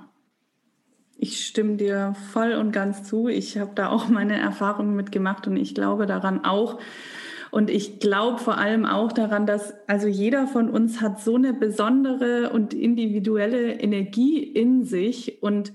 ich 1.17 1.45
stimme 1.45 1.78
dir 1.78 2.15
voll 2.34 2.52
und 2.52 2.74
ganz 2.74 3.04
zu. 3.04 3.30
Ich 3.30 3.58
habe 3.58 3.71
da 3.76 3.89
auch 3.89 4.10
meine 4.10 4.38
Erfahrungen 4.38 4.93
mitgemacht 4.93 5.47
und 5.47 5.56
ich 5.56 5.74
glaube 5.74 6.06
daran 6.06 6.43
auch. 6.43 6.80
Und 7.52 7.70
ich 7.70 8.00
glaube 8.00 8.40
vor 8.40 8.58
allem 8.58 8.86
auch 8.86 9.12
daran, 9.12 9.46
dass 9.46 9.74
also 9.88 10.08
jeder 10.08 10.48
von 10.48 10.70
uns 10.70 11.02
hat 11.02 11.22
so 11.22 11.36
eine 11.36 11.54
besondere 11.54 12.50
und 12.52 12.74
individuelle 12.74 13.74
Energie 13.74 14.42
in 14.42 14.86
sich 14.86 15.44
und 15.44 15.74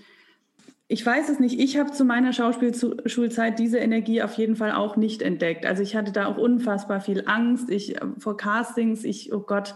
ich 0.88 1.04
weiß 1.04 1.28
es 1.30 1.40
nicht. 1.40 1.58
Ich 1.58 1.78
habe 1.78 1.90
zu 1.90 2.04
meiner 2.04 2.32
Schauspielschulzeit 2.32 3.58
diese 3.58 3.78
Energie 3.78 4.22
auf 4.22 4.34
jeden 4.34 4.54
Fall 4.54 4.70
auch 4.72 4.96
nicht 4.96 5.20
entdeckt. 5.20 5.66
Also 5.66 5.82
ich 5.82 5.96
hatte 5.96 6.12
da 6.12 6.26
auch 6.26 6.36
unfassbar 6.36 7.00
viel 7.00 7.24
Angst. 7.26 7.70
Ich 7.70 7.96
vor 8.18 8.36
Castings, 8.36 9.02
ich, 9.02 9.32
oh 9.32 9.40
Gott, 9.40 9.74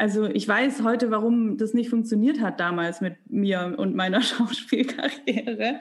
also 0.00 0.26
ich 0.26 0.46
weiß 0.46 0.84
heute, 0.84 1.10
warum 1.10 1.56
das 1.56 1.74
nicht 1.74 1.90
funktioniert 1.90 2.40
hat 2.40 2.60
damals 2.60 3.00
mit 3.00 3.16
mir 3.28 3.74
und 3.76 3.96
meiner 3.96 4.20
Schauspielkarriere, 4.22 5.80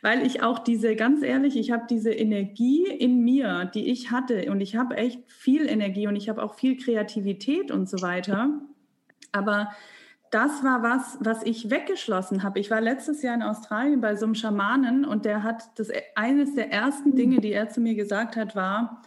weil 0.00 0.26
ich 0.26 0.42
auch 0.42 0.58
diese, 0.58 0.96
ganz 0.96 1.22
ehrlich, 1.22 1.56
ich 1.56 1.70
habe 1.70 1.84
diese 1.88 2.10
Energie 2.10 2.86
in 2.86 3.22
mir, 3.22 3.66
die 3.66 3.90
ich 3.90 4.10
hatte 4.10 4.50
und 4.50 4.62
ich 4.62 4.76
habe 4.76 4.96
echt 4.96 5.30
viel 5.30 5.68
Energie 5.68 6.06
und 6.06 6.16
ich 6.16 6.30
habe 6.30 6.42
auch 6.42 6.54
viel 6.54 6.78
Kreativität 6.78 7.70
und 7.70 7.90
so 7.90 8.00
weiter. 8.00 8.58
Aber 9.32 9.68
das 10.30 10.64
war 10.64 10.82
was, 10.82 11.18
was 11.20 11.42
ich 11.42 11.70
weggeschlossen 11.70 12.42
habe. 12.42 12.60
Ich 12.60 12.70
war 12.70 12.80
letztes 12.80 13.20
Jahr 13.20 13.34
in 13.34 13.42
Australien 13.42 14.00
bei 14.00 14.16
so 14.16 14.24
einem 14.24 14.34
Schamanen 14.34 15.04
und 15.04 15.26
der 15.26 15.42
hat 15.42 15.78
das 15.78 15.90
eines 16.14 16.54
der 16.54 16.72
ersten 16.72 17.14
Dinge, 17.14 17.40
die 17.40 17.52
er 17.52 17.68
zu 17.68 17.82
mir 17.82 17.94
gesagt 17.94 18.36
hat, 18.36 18.56
war, 18.56 19.02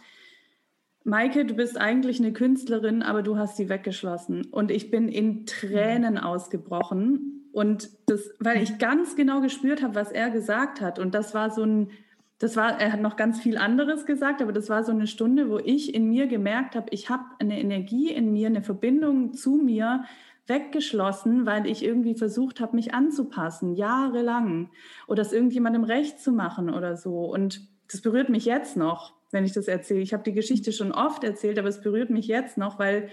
Maike, 1.04 1.44
du 1.44 1.54
bist 1.54 1.80
eigentlich 1.80 2.20
eine 2.20 2.32
Künstlerin, 2.32 3.02
aber 3.02 3.22
du 3.22 3.36
hast 3.36 3.56
sie 3.56 3.68
weggeschlossen. 3.68 4.46
Und 4.50 4.70
ich 4.70 4.90
bin 4.90 5.08
in 5.08 5.46
Tränen 5.46 6.18
ausgebrochen. 6.18 7.48
Und 7.52 7.90
das, 8.06 8.30
weil 8.38 8.62
ich 8.62 8.78
ganz 8.78 9.16
genau 9.16 9.40
gespürt 9.40 9.82
habe, 9.82 9.94
was 9.94 10.10
er 10.10 10.30
gesagt 10.30 10.80
hat. 10.80 10.98
Und 10.98 11.14
das 11.14 11.34
war 11.34 11.50
so 11.50 11.64
ein, 11.64 11.90
das 12.38 12.56
war, 12.56 12.80
er 12.80 12.92
hat 12.92 13.00
noch 13.00 13.16
ganz 13.16 13.40
viel 13.40 13.58
anderes 13.58 14.06
gesagt, 14.06 14.42
aber 14.42 14.52
das 14.52 14.68
war 14.68 14.84
so 14.84 14.92
eine 14.92 15.06
Stunde, 15.06 15.50
wo 15.50 15.58
ich 15.58 15.94
in 15.94 16.08
mir 16.08 16.26
gemerkt 16.26 16.74
habe, 16.74 16.86
ich 16.90 17.10
habe 17.10 17.24
eine 17.38 17.60
Energie 17.60 18.10
in 18.10 18.32
mir, 18.32 18.46
eine 18.46 18.62
Verbindung 18.62 19.32
zu 19.34 19.56
mir, 19.56 20.04
weggeschlossen, 20.46 21.46
weil 21.46 21.66
ich 21.66 21.84
irgendwie 21.84 22.14
versucht 22.14 22.60
habe, 22.60 22.76
mich 22.76 22.94
anzupassen, 22.94 23.74
jahrelang 23.74 24.70
oder 25.06 25.22
es 25.22 25.32
irgendjemandem 25.32 25.84
recht 25.84 26.20
zu 26.20 26.32
machen 26.32 26.68
oder 26.68 26.96
so. 26.96 27.20
Und 27.26 27.68
das 27.90 28.00
berührt 28.00 28.28
mich 28.28 28.44
jetzt 28.44 28.76
noch, 28.76 29.14
wenn 29.32 29.44
ich 29.44 29.52
das 29.52 29.66
erzähle. 29.66 30.00
Ich 30.00 30.12
habe 30.12 30.22
die 30.22 30.32
Geschichte 30.32 30.72
schon 30.72 30.92
oft 30.92 31.24
erzählt, 31.24 31.58
aber 31.58 31.68
es 31.68 31.80
berührt 31.80 32.10
mich 32.10 32.26
jetzt 32.26 32.56
noch, 32.58 32.78
weil 32.78 33.08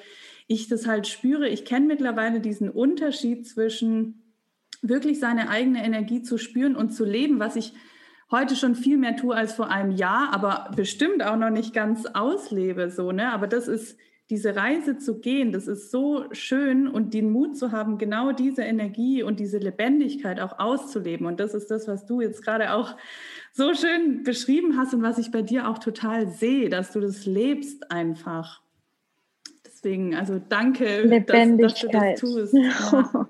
ich 0.48 0.68
das 0.68 0.86
halt 0.86 1.08
spüre. 1.08 1.48
Ich 1.48 1.66
kenne 1.66 1.88
mittlerweile 1.88 2.40
diesen 2.40 2.70
Unterschied 2.70 3.48
zwischen 3.48 4.22
wirklich 4.82 5.20
seine 5.20 5.50
eigene 5.50 5.84
Energie 5.84 6.22
zu 6.22 6.38
spüren 6.38 6.76
und 6.76 6.92
zu 6.92 7.06
leben, 7.06 7.40
was 7.40 7.56
ich 7.56 7.74
heute 8.32 8.56
schon 8.56 8.76
viel 8.76 8.98
mehr 8.98 9.16
tue 9.16 9.36
als 9.36 9.54
vor 9.54 9.70
einem 9.70 9.92
Jahr, 9.92 10.34
aber 10.34 10.72
bestimmt 10.76 11.24
auch 11.24 11.36
noch 11.36 11.50
nicht 11.50 11.74
ganz 11.74 12.06
auslebe, 12.06 12.92
so, 12.92 13.12
ne? 13.12 13.32
Aber 13.32 13.48
das 13.48 13.68
ist 13.68 13.98
diese 14.30 14.56
Reise 14.56 14.98
zu 14.98 15.20
gehen, 15.20 15.52
das 15.52 15.68
ist 15.68 15.90
so 15.90 16.26
schön 16.32 16.88
und 16.88 17.14
den 17.16 17.32
Mut 17.32 17.58
zu 17.58 17.72
haben, 17.72 17.98
genau 17.98 18.32
diese 18.32 18.62
Energie 18.62 19.24
und 19.24 19.40
diese 19.40 19.58
Lebendigkeit 19.58 20.40
auch 20.40 20.60
auszuleben. 20.60 21.26
Und 21.26 21.40
das 21.40 21.56
ist 21.56 21.72
das, 21.72 21.88
was 21.88 22.06
du 22.06 22.22
jetzt 22.22 22.44
gerade 22.44 22.74
auch 22.74 22.96
so 23.54 23.74
schön 23.74 24.24
beschrieben 24.24 24.78
hast 24.78 24.94
und 24.94 25.02
was 25.02 25.18
ich 25.18 25.32
bei 25.32 25.42
dir 25.42 25.68
auch 25.68 25.80
total 25.80 26.28
sehe, 26.28 26.70
dass 26.70 26.92
du 26.92 27.00
das 27.00 27.26
lebst 27.26 27.92
einfach. 27.92 28.62
Deswegen, 29.66 30.16
also 30.16 30.40
danke, 30.48 31.08
dass, 31.08 31.58
dass, 31.58 31.80
du 31.80 31.88
das 31.88 32.20
tust. 32.20 32.54
Ja. 32.54 33.30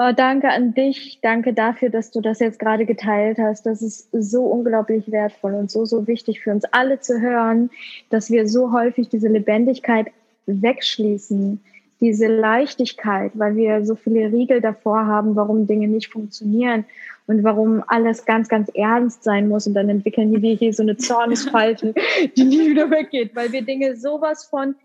Oh, 0.00 0.12
danke 0.14 0.48
an 0.48 0.74
dich. 0.74 1.18
Danke 1.22 1.52
dafür, 1.52 1.90
dass 1.90 2.12
du 2.12 2.20
das 2.20 2.38
jetzt 2.38 2.60
gerade 2.60 2.86
geteilt 2.86 3.36
hast. 3.38 3.66
Das 3.66 3.82
ist 3.82 4.08
so 4.12 4.44
unglaublich 4.44 5.10
wertvoll 5.10 5.54
und 5.54 5.72
so, 5.72 5.86
so 5.86 6.06
wichtig 6.06 6.40
für 6.40 6.52
uns 6.52 6.64
alle 6.70 7.00
zu 7.00 7.20
hören, 7.20 7.68
dass 8.08 8.30
wir 8.30 8.46
so 8.46 8.70
häufig 8.70 9.08
diese 9.08 9.26
Lebendigkeit 9.26 10.12
wegschließen, 10.46 11.60
diese 12.00 12.28
Leichtigkeit, 12.28 13.32
weil 13.34 13.56
wir 13.56 13.84
so 13.84 13.96
viele 13.96 14.30
Riegel 14.30 14.60
davor 14.60 15.04
haben, 15.04 15.34
warum 15.34 15.66
Dinge 15.66 15.88
nicht 15.88 16.12
funktionieren 16.12 16.84
und 17.26 17.42
warum 17.42 17.82
alles 17.88 18.24
ganz, 18.24 18.48
ganz 18.48 18.70
ernst 18.74 19.24
sein 19.24 19.48
muss. 19.48 19.66
Und 19.66 19.74
dann 19.74 19.88
entwickeln 19.88 20.30
wir 20.30 20.54
hier 20.54 20.72
so 20.72 20.84
eine 20.84 20.96
Zornesfalte, 20.96 21.92
die 22.36 22.44
nie 22.44 22.70
wieder 22.70 22.88
weggeht, 22.92 23.34
weil 23.34 23.50
wir 23.50 23.62
Dinge 23.62 23.96
sowas 23.96 24.44
von, 24.44 24.76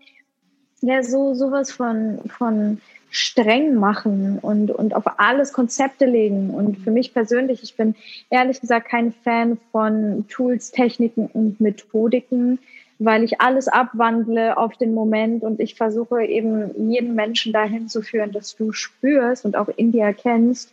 ja, 0.80 1.04
so, 1.04 1.34
sowas 1.34 1.70
von, 1.70 2.18
von, 2.26 2.80
streng 3.14 3.76
machen 3.76 4.40
und, 4.42 4.72
und 4.72 4.94
auf 4.94 5.04
alles 5.18 5.52
Konzepte 5.52 6.04
legen. 6.04 6.50
Und 6.50 6.78
für 6.78 6.90
mich 6.90 7.14
persönlich, 7.14 7.62
ich 7.62 7.76
bin 7.76 7.94
ehrlich 8.28 8.60
gesagt 8.60 8.88
kein 8.88 9.12
Fan 9.12 9.56
von 9.70 10.26
Tools, 10.28 10.72
Techniken 10.72 11.26
und 11.32 11.60
Methodiken, 11.60 12.58
weil 12.98 13.22
ich 13.22 13.40
alles 13.40 13.68
abwandle 13.68 14.56
auf 14.56 14.76
den 14.76 14.94
Moment 14.94 15.44
und 15.44 15.60
ich 15.60 15.76
versuche 15.76 16.24
eben 16.24 16.90
jeden 16.90 17.14
Menschen 17.14 17.52
dahin 17.52 17.88
zu 17.88 18.02
führen, 18.02 18.32
dass 18.32 18.56
du 18.56 18.72
spürst 18.72 19.44
und 19.44 19.56
auch 19.56 19.68
in 19.68 19.92
dir 19.92 20.02
erkennst, 20.02 20.72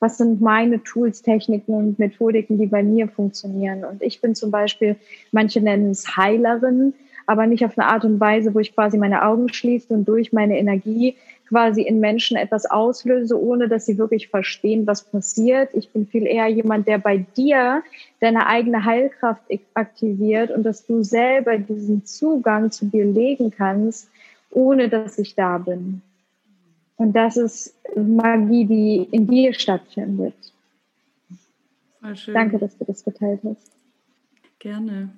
was 0.00 0.18
sind 0.18 0.40
meine 0.40 0.82
Tools, 0.82 1.22
Techniken 1.22 1.72
und 1.72 1.98
Methodiken, 2.00 2.58
die 2.58 2.66
bei 2.66 2.82
mir 2.82 3.08
funktionieren. 3.08 3.84
Und 3.84 4.02
ich 4.02 4.20
bin 4.20 4.34
zum 4.34 4.50
Beispiel, 4.50 4.96
manche 5.30 5.60
nennen 5.60 5.92
es 5.92 6.16
Heilerin, 6.16 6.94
aber 7.26 7.46
nicht 7.46 7.64
auf 7.64 7.76
eine 7.76 7.88
Art 7.88 8.04
und 8.04 8.20
Weise, 8.20 8.54
wo 8.54 8.60
ich 8.60 8.74
quasi 8.74 8.98
meine 8.98 9.24
Augen 9.24 9.52
schließe 9.52 9.92
und 9.92 10.06
durch 10.06 10.32
meine 10.32 10.58
Energie 10.58 11.16
quasi 11.48 11.82
in 11.82 12.00
Menschen 12.00 12.36
etwas 12.36 12.66
auslöse, 12.66 13.40
ohne 13.40 13.68
dass 13.68 13.86
sie 13.86 13.98
wirklich 13.98 14.28
verstehen, 14.28 14.86
was 14.86 15.04
passiert. 15.04 15.70
Ich 15.74 15.90
bin 15.90 16.06
viel 16.06 16.26
eher 16.26 16.48
jemand, 16.48 16.88
der 16.88 16.98
bei 16.98 17.18
dir 17.18 17.82
deine 18.20 18.46
eigene 18.46 18.84
Heilkraft 18.84 19.42
aktiviert 19.74 20.50
und 20.50 20.64
dass 20.64 20.84
du 20.86 21.02
selber 21.02 21.58
diesen 21.58 22.04
Zugang 22.04 22.70
zu 22.70 22.86
dir 22.86 23.04
legen 23.04 23.50
kannst, 23.50 24.10
ohne 24.50 24.88
dass 24.88 25.18
ich 25.18 25.34
da 25.34 25.58
bin. 25.58 26.02
Und 26.96 27.14
das 27.14 27.36
ist 27.36 27.74
Magie, 27.94 28.64
die 28.64 29.08
in 29.10 29.26
dir 29.26 29.52
stattfindet. 29.52 30.34
Danke, 32.32 32.58
dass 32.58 32.76
du 32.78 32.84
das 32.84 33.04
geteilt 33.04 33.40
hast. 33.44 33.70
Gerne. 34.58 35.10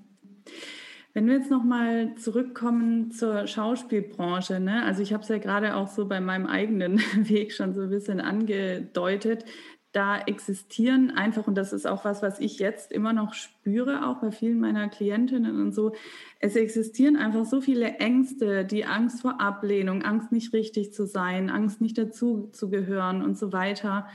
Wenn 1.14 1.26
wir 1.26 1.34
jetzt 1.34 1.50
nochmal 1.50 2.14
zurückkommen 2.16 3.10
zur 3.10 3.46
Schauspielbranche, 3.46 4.60
ne? 4.60 4.84
also 4.84 5.02
ich 5.02 5.12
habe 5.12 5.22
es 5.22 5.28
ja 5.28 5.38
gerade 5.38 5.74
auch 5.74 5.88
so 5.88 6.06
bei 6.06 6.20
meinem 6.20 6.46
eigenen 6.46 6.98
Weg 7.28 7.52
schon 7.52 7.74
so 7.74 7.82
ein 7.82 7.90
bisschen 7.90 8.20
angedeutet, 8.20 9.44
da 9.92 10.18
existieren 10.20 11.10
einfach, 11.10 11.46
und 11.46 11.54
das 11.54 11.72
ist 11.72 11.86
auch 11.86 12.04
was, 12.04 12.22
was 12.22 12.40
ich 12.40 12.58
jetzt 12.58 12.92
immer 12.92 13.14
noch 13.14 13.32
spüre, 13.32 14.06
auch 14.06 14.20
bei 14.20 14.30
vielen 14.30 14.60
meiner 14.60 14.88
Klientinnen 14.88 15.60
und 15.60 15.74
so, 15.74 15.92
es 16.40 16.56
existieren 16.56 17.16
einfach 17.16 17.46
so 17.46 17.62
viele 17.62 17.94
Ängste, 17.94 18.66
die 18.66 18.84
Angst 18.84 19.22
vor 19.22 19.40
Ablehnung, 19.40 20.02
Angst 20.02 20.30
nicht 20.30 20.52
richtig 20.52 20.92
zu 20.92 21.06
sein, 21.06 21.48
Angst 21.48 21.80
nicht 21.80 21.96
dazu 21.96 22.50
zu 22.52 22.68
gehören 22.68 23.22
und 23.22 23.38
so 23.38 23.52
weiter. 23.52 24.06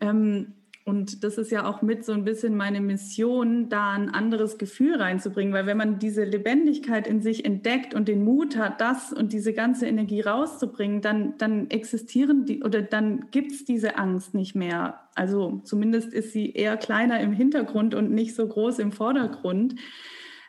Ähm, 0.00 0.54
und 0.86 1.24
das 1.24 1.36
ist 1.36 1.50
ja 1.50 1.68
auch 1.68 1.82
mit 1.82 2.04
so 2.04 2.12
ein 2.12 2.22
bisschen 2.22 2.56
meine 2.56 2.80
Mission, 2.80 3.68
da 3.68 3.90
ein 3.90 4.08
anderes 4.08 4.56
Gefühl 4.56 4.94
reinzubringen, 4.94 5.52
weil 5.52 5.66
wenn 5.66 5.76
man 5.76 5.98
diese 5.98 6.22
Lebendigkeit 6.22 7.08
in 7.08 7.20
sich 7.20 7.44
entdeckt 7.44 7.92
und 7.92 8.06
den 8.06 8.22
Mut 8.22 8.56
hat, 8.56 8.80
das 8.80 9.12
und 9.12 9.32
diese 9.32 9.52
ganze 9.52 9.88
Energie 9.88 10.20
rauszubringen, 10.20 11.00
dann, 11.00 11.36
dann 11.38 11.68
existieren 11.70 12.44
die 12.44 12.62
oder 12.62 12.82
dann 12.82 13.32
gibt 13.32 13.50
es 13.50 13.64
diese 13.64 13.98
Angst 13.98 14.32
nicht 14.32 14.54
mehr. 14.54 15.00
Also 15.16 15.60
zumindest 15.64 16.14
ist 16.14 16.32
sie 16.32 16.52
eher 16.52 16.76
kleiner 16.76 17.18
im 17.18 17.32
Hintergrund 17.32 17.96
und 17.96 18.12
nicht 18.12 18.36
so 18.36 18.46
groß 18.46 18.78
im 18.78 18.92
Vordergrund. 18.92 19.74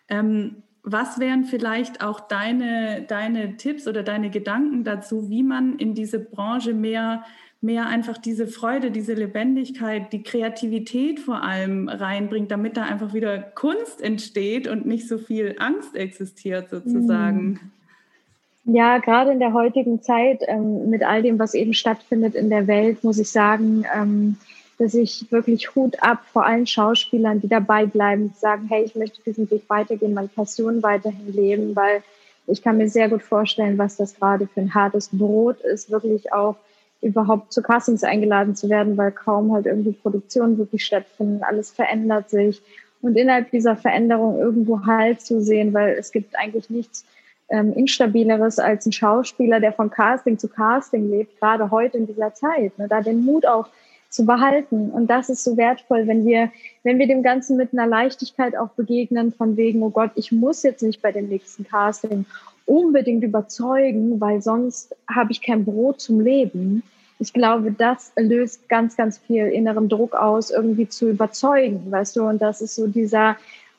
Ähm, 0.07 0.61
was 0.83 1.19
wären 1.19 1.45
vielleicht 1.45 2.01
auch 2.01 2.19
deine, 2.19 3.01
deine 3.07 3.57
Tipps 3.57 3.88
oder 3.88 4.03
deine 4.03 4.29
Gedanken 4.29 4.83
dazu, 4.83 5.31
wie 5.31 5.41
man 5.41 5.79
in 5.79 5.95
diese 5.95 6.19
Branche 6.19 6.75
mehr 6.75 7.23
mehr 7.61 7.87
einfach 7.87 8.17
diese 8.17 8.47
Freude, 8.47 8.91
diese 8.91 9.13
Lebendigkeit, 9.13 10.13
die 10.13 10.23
Kreativität 10.23 11.19
vor 11.19 11.43
allem 11.43 11.89
reinbringt, 11.89 12.51
damit 12.51 12.77
da 12.77 12.83
einfach 12.83 13.13
wieder 13.13 13.39
Kunst 13.39 14.01
entsteht 14.01 14.67
und 14.67 14.85
nicht 14.85 15.07
so 15.07 15.17
viel 15.17 15.55
Angst 15.59 15.95
existiert 15.95 16.69
sozusagen. 16.69 17.59
Hm. 17.59 18.75
Ja, 18.75 18.97
gerade 18.97 19.31
in 19.31 19.39
der 19.39 19.53
heutigen 19.53 20.01
Zeit 20.01 20.41
ähm, 20.45 20.89
mit 20.89 21.01
all 21.01 21.21
dem, 21.21 21.39
was 21.39 21.53
eben 21.53 21.73
stattfindet 21.73 22.35
in 22.35 22.49
der 22.49 22.67
Welt, 22.67 23.03
muss 23.03 23.17
ich 23.17 23.29
sagen, 23.29 23.85
ähm, 23.95 24.35
dass 24.77 24.93
ich 24.93 25.31
wirklich 25.31 25.73
Hut 25.73 26.03
ab 26.03 26.23
vor 26.31 26.45
allen 26.45 26.67
Schauspielern, 26.67 27.39
die 27.39 27.47
dabei 27.47 27.85
bleiben, 27.85 28.33
sagen, 28.37 28.67
hey, 28.69 28.83
ich 28.83 28.95
möchte 28.95 29.21
diesen 29.23 29.49
Weg 29.49 29.63
weitergehen, 29.69 30.13
meine 30.13 30.27
Passion 30.27 30.83
weiterhin 30.83 31.33
leben, 31.33 31.75
weil 31.75 32.03
ich 32.45 32.61
kann 32.61 32.77
mir 32.77 32.89
sehr 32.89 33.09
gut 33.09 33.23
vorstellen, 33.23 33.77
was 33.77 33.97
das 33.97 34.15
gerade 34.15 34.47
für 34.47 34.61
ein 34.61 34.73
hartes 34.73 35.09
Brot 35.11 35.59
ist, 35.61 35.89
wirklich 35.89 36.31
auch 36.31 36.57
überhaupt 37.01 37.53
zu 37.53 37.61
Castings 37.61 38.03
eingeladen 38.03 38.55
zu 38.55 38.69
werden, 38.69 38.97
weil 38.97 39.11
kaum 39.11 39.53
halt 39.53 39.65
irgendwie 39.65 39.91
Produktionen 39.91 40.57
wirklich 40.57 40.85
stattfinden, 40.85 41.43
alles 41.43 41.71
verändert 41.71 42.29
sich 42.29 42.61
und 43.01 43.17
innerhalb 43.17 43.51
dieser 43.51 43.75
Veränderung 43.75 44.39
irgendwo 44.39 44.85
Halt 44.85 45.21
zu 45.21 45.41
sehen, 45.41 45.73
weil 45.73 45.95
es 45.97 46.11
gibt 46.11 46.35
eigentlich 46.35 46.69
nichts 46.69 47.05
ähm, 47.49 47.73
instabileres 47.73 48.59
als 48.59 48.85
ein 48.85 48.91
Schauspieler, 48.91 49.59
der 49.59 49.71
von 49.71 49.89
Casting 49.89 50.37
zu 50.37 50.47
Casting 50.47 51.09
lebt, 51.09 51.39
gerade 51.39 51.71
heute 51.71 51.97
in 51.97 52.07
dieser 52.07 52.33
Zeit, 52.33 52.77
ne, 52.77 52.87
da 52.87 53.01
den 53.01 53.23
Mut 53.23 53.45
auch 53.45 53.67
zu 54.09 54.25
behalten. 54.25 54.89
Und 54.91 55.07
das 55.07 55.29
ist 55.29 55.43
so 55.43 55.57
wertvoll, 55.57 56.07
wenn 56.07 56.25
wir, 56.25 56.51
wenn 56.83 56.99
wir 56.99 57.07
dem 57.07 57.23
Ganzen 57.23 57.57
mit 57.57 57.73
einer 57.73 57.87
Leichtigkeit 57.87 58.55
auch 58.55 58.69
begegnen, 58.69 59.33
von 59.33 59.57
wegen, 59.57 59.83
oh 59.83 59.89
Gott, 59.89 60.11
ich 60.15 60.31
muss 60.31 60.63
jetzt 60.63 60.83
nicht 60.83 61.01
bei 61.01 61.11
dem 61.11 61.27
nächsten 61.27 61.65
Casting 61.65 62.25
unbedingt 62.65 63.23
überzeugen, 63.23 64.19
weil 64.19 64.41
sonst 64.41 64.95
habe 65.09 65.31
ich 65.31 65.41
kein 65.41 65.65
Brot 65.65 66.01
zum 66.01 66.19
Leben. 66.19 66.83
Ich 67.19 67.33
glaube, 67.33 67.71
das 67.71 68.11
löst 68.15 68.69
ganz, 68.69 68.95
ganz 68.95 69.17
viel 69.17 69.47
inneren 69.47 69.89
Druck 69.89 70.13
aus, 70.13 70.51
irgendwie 70.51 70.87
zu 70.87 71.09
überzeugen, 71.09 71.89
weißt 71.89 72.15
du? 72.15 72.23
Und 72.23 72.41
das 72.41 72.61
ist 72.61 72.75
so 72.75 72.87
dieser, 72.87 73.37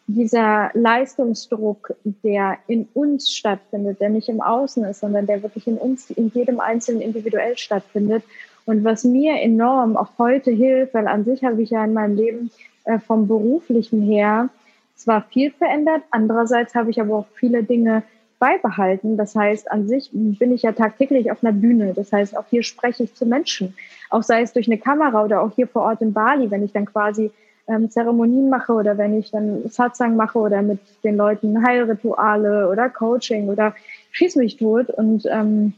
dieser 0.09 0.71
Leistungsdruck, 0.75 1.95
der 2.25 2.59
in 2.67 2.89
uns 2.95 3.31
stattfindet, 3.31 4.01
der 4.01 4.09
nicht 4.09 4.29
im 4.29 4.41
Außen 4.41 4.83
ist, 4.85 5.01
sondern 5.01 5.27
der 5.27 5.43
wirklich 5.43 5.67
in 5.69 5.77
uns, 5.77 6.11
in 6.11 6.31
jedem 6.35 6.59
Einzelnen 6.59 7.03
individuell 7.03 7.57
stattfindet. 7.57 8.25
Und 8.69 8.85
was 8.85 9.03
mir 9.03 9.41
enorm 9.41 9.97
auch 9.97 10.11
heute 10.19 10.51
hilft, 10.51 10.93
weil 10.93 11.09
an 11.09 11.25
sich 11.25 11.43
habe 11.43 11.63
ich 11.63 11.71
ja 11.71 11.83
in 11.87 11.95
meinem 11.95 12.17
Leben 12.17 12.51
äh, 12.85 12.99
vom 12.99 13.27
beruflichen 13.27 14.03
her 14.03 14.51
zwar 14.95 15.23
viel 15.23 15.51
verändert, 15.53 16.03
andererseits 16.11 16.75
habe 16.75 16.91
ich 16.91 17.01
aber 17.01 17.17
auch 17.17 17.27
viele 17.33 17.63
Dinge 17.63 18.03
beibehalten. 18.39 19.17
Das 19.17 19.35
heißt, 19.35 19.73
an 19.73 19.89
sich 19.89 20.11
bin 20.13 20.53
ich 20.53 20.65
ja 20.65 20.73
tagtäglich 20.73 21.33
auf 21.33 21.43
einer 21.43 21.55
Bühne. 21.55 21.95
Das 21.95 22.13
heißt, 22.13 22.37
auch 22.37 22.45
hier 22.51 22.63
spreche 22.63 23.05
ich 23.05 23.15
zu 23.15 23.25
Menschen. 23.25 23.75
Auch 24.11 24.23
sei 24.23 24.43
es 24.43 24.53
durch 24.53 24.67
eine 24.67 24.77
Kamera 24.77 25.25
oder 25.25 25.41
auch 25.41 25.55
hier 25.55 25.67
vor 25.67 25.85
Ort 25.85 26.03
in 26.03 26.13
Bali, 26.13 26.51
wenn 26.51 26.63
ich 26.63 26.73
dann 26.73 26.85
quasi 26.85 27.31
ähm, 27.69 27.89
Zeremonien 27.91 28.51
mache 28.51 28.75
oder 28.75 28.99
wenn 28.99 29.19
ich 29.19 29.31
dann 29.31 29.67
Satsang 29.71 30.15
mache 30.15 30.39
oder 30.39 30.61
mit 30.61 30.81
den 31.05 31.17
Leuten 31.17 31.67
Heilrituale 31.67 32.69
oder 32.69 32.91
Coaching 32.91 33.49
oder 33.49 33.75
schieß 34.11 34.37
mich 34.37 34.59
tot. 34.59 34.91
Und 34.91 35.25
ähm, 35.25 35.73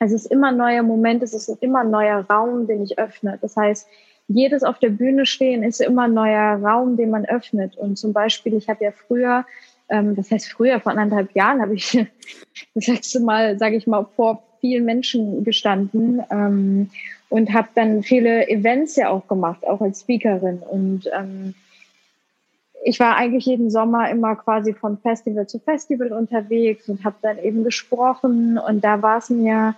es 0.00 0.12
ist 0.12 0.26
immer 0.26 0.48
ein 0.48 0.56
neuer 0.56 0.82
Moment, 0.82 1.22
es 1.22 1.34
ist 1.34 1.48
immer 1.62 1.80
ein 1.80 1.90
neuer 1.90 2.24
Raum, 2.28 2.66
den 2.66 2.82
ich 2.82 2.98
öffne. 2.98 3.38
Das 3.40 3.56
heißt, 3.56 3.86
jedes 4.28 4.62
auf 4.62 4.78
der 4.78 4.90
Bühne 4.90 5.26
stehen 5.26 5.62
ist 5.62 5.80
immer 5.80 6.04
ein 6.04 6.14
neuer 6.14 6.56
Raum, 6.62 6.96
den 6.96 7.10
man 7.10 7.24
öffnet. 7.26 7.76
Und 7.76 7.96
zum 7.96 8.12
Beispiel, 8.12 8.54
ich 8.54 8.68
habe 8.68 8.84
ja 8.84 8.92
früher 8.92 9.44
ähm, 9.90 10.14
das 10.16 10.30
heißt, 10.30 10.52
früher, 10.52 10.80
vor 10.80 10.92
anderthalb 10.92 11.34
Jahren, 11.34 11.60
habe 11.60 11.74
ich 11.74 11.92
das 12.74 12.86
letzte 12.86 13.20
Mal, 13.20 13.58
sage 13.58 13.76
ich 13.76 13.86
mal, 13.86 14.06
vor 14.16 14.42
vielen 14.60 14.84
Menschen 14.84 15.44
gestanden 15.44 16.22
ähm, 16.30 16.90
und 17.28 17.52
habe 17.52 17.68
dann 17.74 18.02
viele 18.02 18.48
Events 18.48 18.96
ja 18.96 19.10
auch 19.10 19.26
gemacht, 19.26 19.66
auch 19.66 19.80
als 19.80 20.02
Speakerin. 20.02 20.58
Und 20.58 21.10
ähm, 21.12 21.54
ich 22.84 23.00
war 23.00 23.16
eigentlich 23.16 23.46
jeden 23.46 23.70
Sommer 23.70 24.10
immer 24.10 24.36
quasi 24.36 24.72
von 24.72 24.96
Festival 24.98 25.46
zu 25.46 25.58
Festival 25.58 26.12
unterwegs 26.12 26.88
und 26.88 27.04
habe 27.04 27.16
dann 27.20 27.38
eben 27.38 27.64
gesprochen. 27.64 28.58
Und 28.58 28.84
da 28.84 29.02
war 29.02 29.18
es 29.18 29.28
mir 29.28 29.74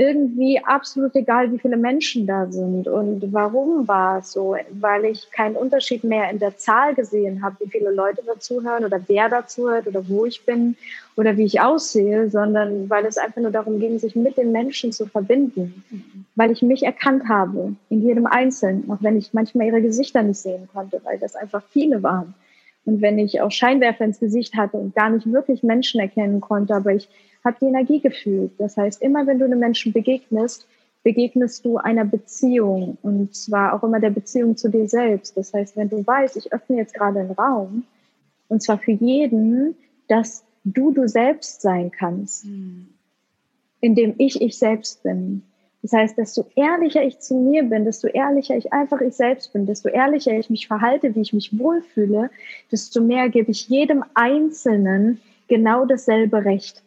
irgendwie 0.00 0.60
absolut 0.64 1.16
egal, 1.16 1.52
wie 1.52 1.58
viele 1.58 1.76
Menschen 1.76 2.24
da 2.24 2.46
sind. 2.46 2.86
Und 2.86 3.32
warum 3.32 3.88
war 3.88 4.20
es 4.20 4.30
so? 4.30 4.56
Weil 4.70 5.06
ich 5.06 5.28
keinen 5.32 5.56
Unterschied 5.56 6.04
mehr 6.04 6.30
in 6.30 6.38
der 6.38 6.56
Zahl 6.56 6.94
gesehen 6.94 7.42
habe, 7.42 7.56
wie 7.58 7.68
viele 7.68 7.90
Leute 7.90 8.22
dazuhören 8.24 8.84
oder 8.84 9.00
wer 9.08 9.28
dazuhört 9.28 9.88
oder 9.88 10.08
wo 10.08 10.24
ich 10.24 10.46
bin 10.46 10.76
oder 11.16 11.36
wie 11.36 11.44
ich 11.44 11.60
aussehe, 11.60 12.30
sondern 12.30 12.88
weil 12.88 13.06
es 13.06 13.18
einfach 13.18 13.40
nur 13.40 13.50
darum 13.50 13.80
ging, 13.80 13.98
sich 13.98 14.14
mit 14.14 14.36
den 14.36 14.52
Menschen 14.52 14.92
zu 14.92 15.06
verbinden. 15.06 15.82
Weil 16.36 16.52
ich 16.52 16.62
mich 16.62 16.84
erkannt 16.84 17.28
habe, 17.28 17.74
in 17.90 18.06
jedem 18.06 18.26
Einzelnen, 18.26 18.88
auch 18.92 18.98
wenn 19.00 19.18
ich 19.18 19.34
manchmal 19.34 19.66
ihre 19.66 19.82
Gesichter 19.82 20.22
nicht 20.22 20.38
sehen 20.38 20.68
konnte, 20.72 21.00
weil 21.02 21.18
das 21.18 21.34
einfach 21.34 21.64
viele 21.70 22.04
waren. 22.04 22.34
Und 22.84 23.02
wenn 23.02 23.18
ich 23.18 23.40
auch 23.40 23.50
Scheinwerfer 23.50 24.04
ins 24.04 24.20
Gesicht 24.20 24.54
hatte 24.54 24.76
und 24.76 24.94
gar 24.94 25.10
nicht 25.10 25.30
wirklich 25.30 25.64
Menschen 25.64 26.00
erkennen 26.00 26.40
konnte, 26.40 26.74
aber 26.76 26.94
ich 26.94 27.08
habe 27.44 27.56
die 27.60 27.66
Energie 27.66 28.00
gefühlt. 28.00 28.52
Das 28.58 28.76
heißt, 28.76 29.02
immer 29.02 29.26
wenn 29.26 29.38
du 29.38 29.44
einem 29.44 29.58
Menschen 29.58 29.92
begegnest, 29.92 30.66
begegnest 31.02 31.64
du 31.64 31.78
einer 31.78 32.04
Beziehung 32.04 32.98
und 33.02 33.34
zwar 33.34 33.72
auch 33.72 33.82
immer 33.82 34.00
der 34.00 34.10
Beziehung 34.10 34.56
zu 34.56 34.68
dir 34.68 34.88
selbst. 34.88 35.36
Das 35.36 35.52
heißt, 35.52 35.76
wenn 35.76 35.88
du 35.88 36.06
weißt, 36.06 36.36
ich 36.36 36.52
öffne 36.52 36.76
jetzt 36.76 36.94
gerade 36.94 37.20
einen 37.20 37.32
Raum 37.32 37.84
und 38.48 38.62
zwar 38.62 38.78
für 38.78 38.92
jeden, 38.92 39.76
dass 40.08 40.44
du 40.64 40.92
du 40.92 41.06
selbst 41.06 41.62
sein 41.62 41.90
kannst, 41.90 42.46
mhm. 42.46 42.88
indem 43.80 44.14
ich 44.18 44.40
ich 44.40 44.58
selbst 44.58 45.02
bin. 45.02 45.42
Das 45.82 45.92
heißt, 45.92 46.18
desto 46.18 46.46
ehrlicher 46.56 47.04
ich 47.04 47.20
zu 47.20 47.34
mir 47.36 47.62
bin, 47.62 47.84
desto 47.84 48.08
ehrlicher 48.08 48.56
ich 48.56 48.72
einfach 48.72 49.00
ich 49.00 49.14
selbst 49.14 49.52
bin, 49.52 49.64
desto 49.64 49.88
ehrlicher 49.88 50.36
ich 50.36 50.50
mich 50.50 50.66
verhalte, 50.66 51.14
wie 51.14 51.20
ich 51.20 51.32
mich 51.32 51.56
wohlfühle, 51.56 52.30
desto 52.72 53.00
mehr 53.00 53.28
gebe 53.28 53.52
ich 53.52 53.68
jedem 53.68 54.04
Einzelnen 54.14 55.20
genau 55.46 55.86
dasselbe 55.86 56.44
Recht. 56.44 56.82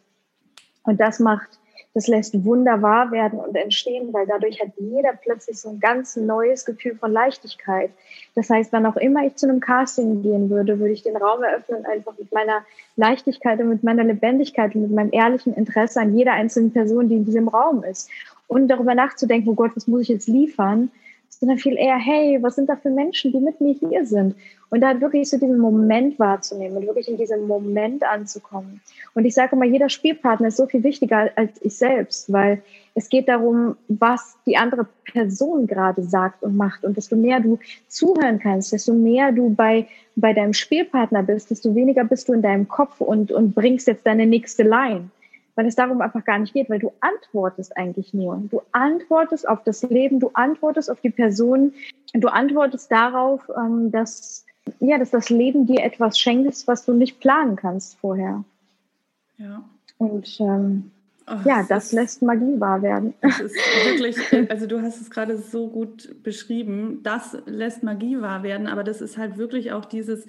Und 0.84 1.00
das 1.00 1.20
macht 1.20 1.58
das 1.94 2.06
lässt 2.06 2.44
Wunder 2.44 2.80
wahr 2.80 3.10
werden 3.12 3.38
und 3.38 3.54
entstehen, 3.54 4.12
weil 4.12 4.26
dadurch 4.26 4.60
hat 4.60 4.70
jeder 4.78 5.12
plötzlich 5.12 5.60
so 5.60 5.68
ein 5.68 5.80
ganz 5.80 6.16
neues 6.16 6.64
Gefühl 6.64 6.96
von 6.96 7.12
Leichtigkeit. 7.12 7.90
Das 8.34 8.48
heißt, 8.48 8.72
wann 8.72 8.86
auch 8.86 8.96
immer 8.96 9.26
ich 9.26 9.36
zu 9.36 9.46
einem 9.46 9.60
Casting 9.60 10.22
gehen 10.22 10.48
würde, 10.48 10.78
würde 10.78 10.92
ich 10.94 11.02
den 11.02 11.16
Raum 11.16 11.42
eröffnen, 11.42 11.84
einfach 11.84 12.16
mit 12.18 12.32
meiner 12.32 12.64
Leichtigkeit 12.96 13.60
und 13.60 13.68
mit 13.68 13.82
meiner 13.82 14.04
Lebendigkeit 14.04 14.74
und 14.74 14.82
mit 14.82 14.90
meinem 14.90 15.12
ehrlichen 15.12 15.52
Interesse 15.52 16.00
an 16.00 16.16
jeder 16.16 16.32
einzelnen 16.32 16.72
Person, 16.72 17.08
die 17.08 17.16
in 17.16 17.26
diesem 17.26 17.48
Raum 17.48 17.84
ist. 17.84 18.08
Und 18.46 18.68
darüber 18.68 18.94
nachzudenken, 18.94 19.50
oh 19.50 19.54
Gott, 19.54 19.72
was 19.74 19.86
muss 19.86 20.02
ich 20.02 20.08
jetzt 20.08 20.28
liefern? 20.28 20.90
Sondern 21.40 21.58
viel 21.58 21.76
eher, 21.76 21.96
hey, 21.96 22.38
was 22.40 22.56
sind 22.56 22.68
da 22.68 22.76
für 22.76 22.90
Menschen, 22.90 23.32
die 23.32 23.40
mit 23.40 23.60
mir 23.60 23.74
hier 23.74 24.06
sind? 24.06 24.36
Und 24.70 24.80
da 24.80 25.00
wirklich 25.00 25.28
so 25.28 25.38
diesen 25.38 25.58
Moment 25.58 26.18
wahrzunehmen 26.18 26.76
und 26.76 26.86
wirklich 26.86 27.08
in 27.08 27.16
diesem 27.16 27.46
Moment 27.46 28.04
anzukommen. 28.04 28.80
Und 29.14 29.24
ich 29.24 29.34
sage 29.34 29.56
immer, 29.56 29.64
jeder 29.64 29.88
Spielpartner 29.88 30.48
ist 30.48 30.56
so 30.56 30.66
viel 30.66 30.82
wichtiger 30.84 31.30
als 31.36 31.60
ich 31.60 31.76
selbst, 31.76 32.32
weil 32.32 32.62
es 32.94 33.08
geht 33.08 33.28
darum, 33.28 33.76
was 33.88 34.36
die 34.46 34.56
andere 34.56 34.86
Person 35.04 35.66
gerade 35.66 36.02
sagt 36.02 36.42
und 36.42 36.56
macht. 36.56 36.84
Und 36.84 36.96
desto 36.96 37.16
mehr 37.16 37.40
du 37.40 37.58
zuhören 37.88 38.38
kannst, 38.38 38.72
desto 38.72 38.94
mehr 38.94 39.32
du 39.32 39.50
bei, 39.50 39.88
bei 40.16 40.32
deinem 40.32 40.52
Spielpartner 40.52 41.22
bist, 41.22 41.50
desto 41.50 41.74
weniger 41.74 42.04
bist 42.04 42.28
du 42.28 42.34
in 42.34 42.42
deinem 42.42 42.68
Kopf 42.68 43.00
und, 43.00 43.32
und 43.32 43.54
bringst 43.54 43.88
jetzt 43.88 44.06
deine 44.06 44.26
nächste 44.26 44.62
Line 44.62 45.10
weil 45.54 45.66
es 45.66 45.74
darum 45.76 46.00
einfach 46.00 46.24
gar 46.24 46.38
nicht 46.38 46.54
geht, 46.54 46.70
weil 46.70 46.78
du 46.78 46.92
antwortest 47.00 47.76
eigentlich 47.76 48.14
nur. 48.14 48.42
Du 48.50 48.62
antwortest 48.72 49.48
auf 49.48 49.62
das 49.64 49.82
Leben, 49.82 50.20
du 50.20 50.30
antwortest 50.34 50.90
auf 50.90 51.00
die 51.00 51.10
Person, 51.10 51.74
du 52.14 52.28
antwortest 52.28 52.90
darauf, 52.90 53.42
ähm, 53.56 53.90
dass, 53.90 54.46
ja, 54.80 54.98
dass 54.98 55.10
das 55.10 55.30
Leben 55.30 55.66
dir 55.66 55.82
etwas 55.82 56.18
schenkt, 56.18 56.66
was 56.66 56.84
du 56.84 56.94
nicht 56.94 57.20
planen 57.20 57.56
kannst 57.56 57.98
vorher. 57.98 58.44
Ja. 59.38 59.62
Und 59.98 60.40
ähm, 60.40 60.90
Oh, 61.28 61.36
ja, 61.44 61.64
das 61.68 61.86
ist, 61.86 61.92
lässt 61.92 62.22
Magie 62.22 62.58
wahr 62.58 62.82
werden. 62.82 63.14
Das 63.20 63.38
ist 63.38 63.54
wirklich, 63.84 64.50
also 64.50 64.66
du 64.66 64.82
hast 64.82 65.00
es 65.00 65.10
gerade 65.10 65.38
so 65.38 65.68
gut 65.68 66.22
beschrieben, 66.22 67.00
das 67.04 67.36
lässt 67.46 67.82
Magie 67.82 68.20
wahr 68.20 68.42
werden, 68.42 68.66
aber 68.66 68.82
das 68.82 69.00
ist 69.00 69.18
halt 69.18 69.38
wirklich 69.38 69.72
auch 69.72 69.84
dieses, 69.84 70.26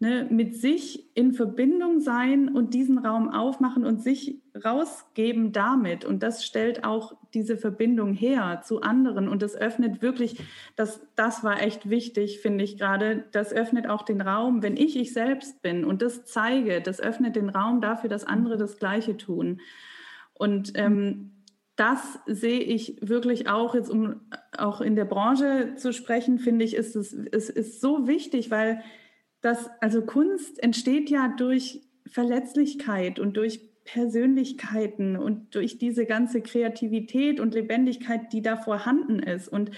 ne, 0.00 0.26
mit 0.30 0.56
sich 0.56 1.14
in 1.14 1.32
Verbindung 1.32 2.00
sein 2.00 2.48
und 2.48 2.72
diesen 2.72 2.98
Raum 2.98 3.28
aufmachen 3.28 3.84
und 3.84 4.02
sich 4.02 4.40
rausgeben 4.64 5.52
damit. 5.52 6.06
Und 6.06 6.22
das 6.22 6.44
stellt 6.44 6.84
auch 6.84 7.14
diese 7.34 7.58
Verbindung 7.58 8.14
her 8.14 8.62
zu 8.64 8.80
anderen. 8.80 9.28
Und 9.28 9.42
das 9.42 9.54
öffnet 9.54 10.00
wirklich, 10.00 10.38
das, 10.74 11.06
das 11.16 11.44
war 11.44 11.62
echt 11.62 11.90
wichtig, 11.90 12.40
finde 12.40 12.64
ich 12.64 12.78
gerade. 12.78 13.24
Das 13.32 13.52
öffnet 13.52 13.88
auch 13.88 14.02
den 14.02 14.22
Raum, 14.22 14.62
wenn 14.62 14.78
ich 14.78 14.96
ich 14.96 15.12
selbst 15.12 15.60
bin 15.60 15.84
und 15.84 16.00
das 16.00 16.24
zeige, 16.24 16.80
das 16.80 16.98
öffnet 16.98 17.36
den 17.36 17.50
Raum 17.50 17.82
dafür, 17.82 18.08
dass 18.08 18.24
andere 18.24 18.56
das 18.56 18.78
Gleiche 18.78 19.18
tun. 19.18 19.60
Und 20.32 20.72
ähm, 20.76 21.32
das 21.76 22.18
sehe 22.26 22.60
ich 22.60 22.96
wirklich 23.02 23.50
auch 23.50 23.74
jetzt, 23.74 23.90
um 23.90 24.22
auch 24.56 24.80
in 24.80 24.96
der 24.96 25.04
Branche 25.04 25.74
zu 25.76 25.92
sprechen, 25.92 26.38
finde 26.38 26.64
ich, 26.64 26.74
ist 26.74 26.96
es, 26.96 27.12
es 27.12 27.50
ist 27.50 27.82
so 27.82 28.06
wichtig, 28.06 28.50
weil 28.50 28.82
dass 29.40 29.70
also 29.80 30.02
Kunst 30.02 30.62
entsteht 30.62 31.10
ja 31.10 31.28
durch 31.28 31.80
Verletzlichkeit 32.06 33.18
und 33.18 33.36
durch 33.36 33.60
Persönlichkeiten 33.84 35.16
und 35.16 35.54
durch 35.54 35.78
diese 35.78 36.06
ganze 36.06 36.42
Kreativität 36.42 37.40
und 37.40 37.54
Lebendigkeit, 37.54 38.32
die 38.32 38.42
da 38.42 38.56
vorhanden 38.56 39.18
ist. 39.18 39.48
Und 39.48 39.70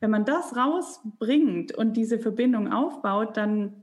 wenn 0.00 0.10
man 0.10 0.24
das 0.24 0.56
rausbringt 0.56 1.72
und 1.72 1.96
diese 1.96 2.18
Verbindung 2.18 2.72
aufbaut, 2.72 3.36
dann 3.36 3.82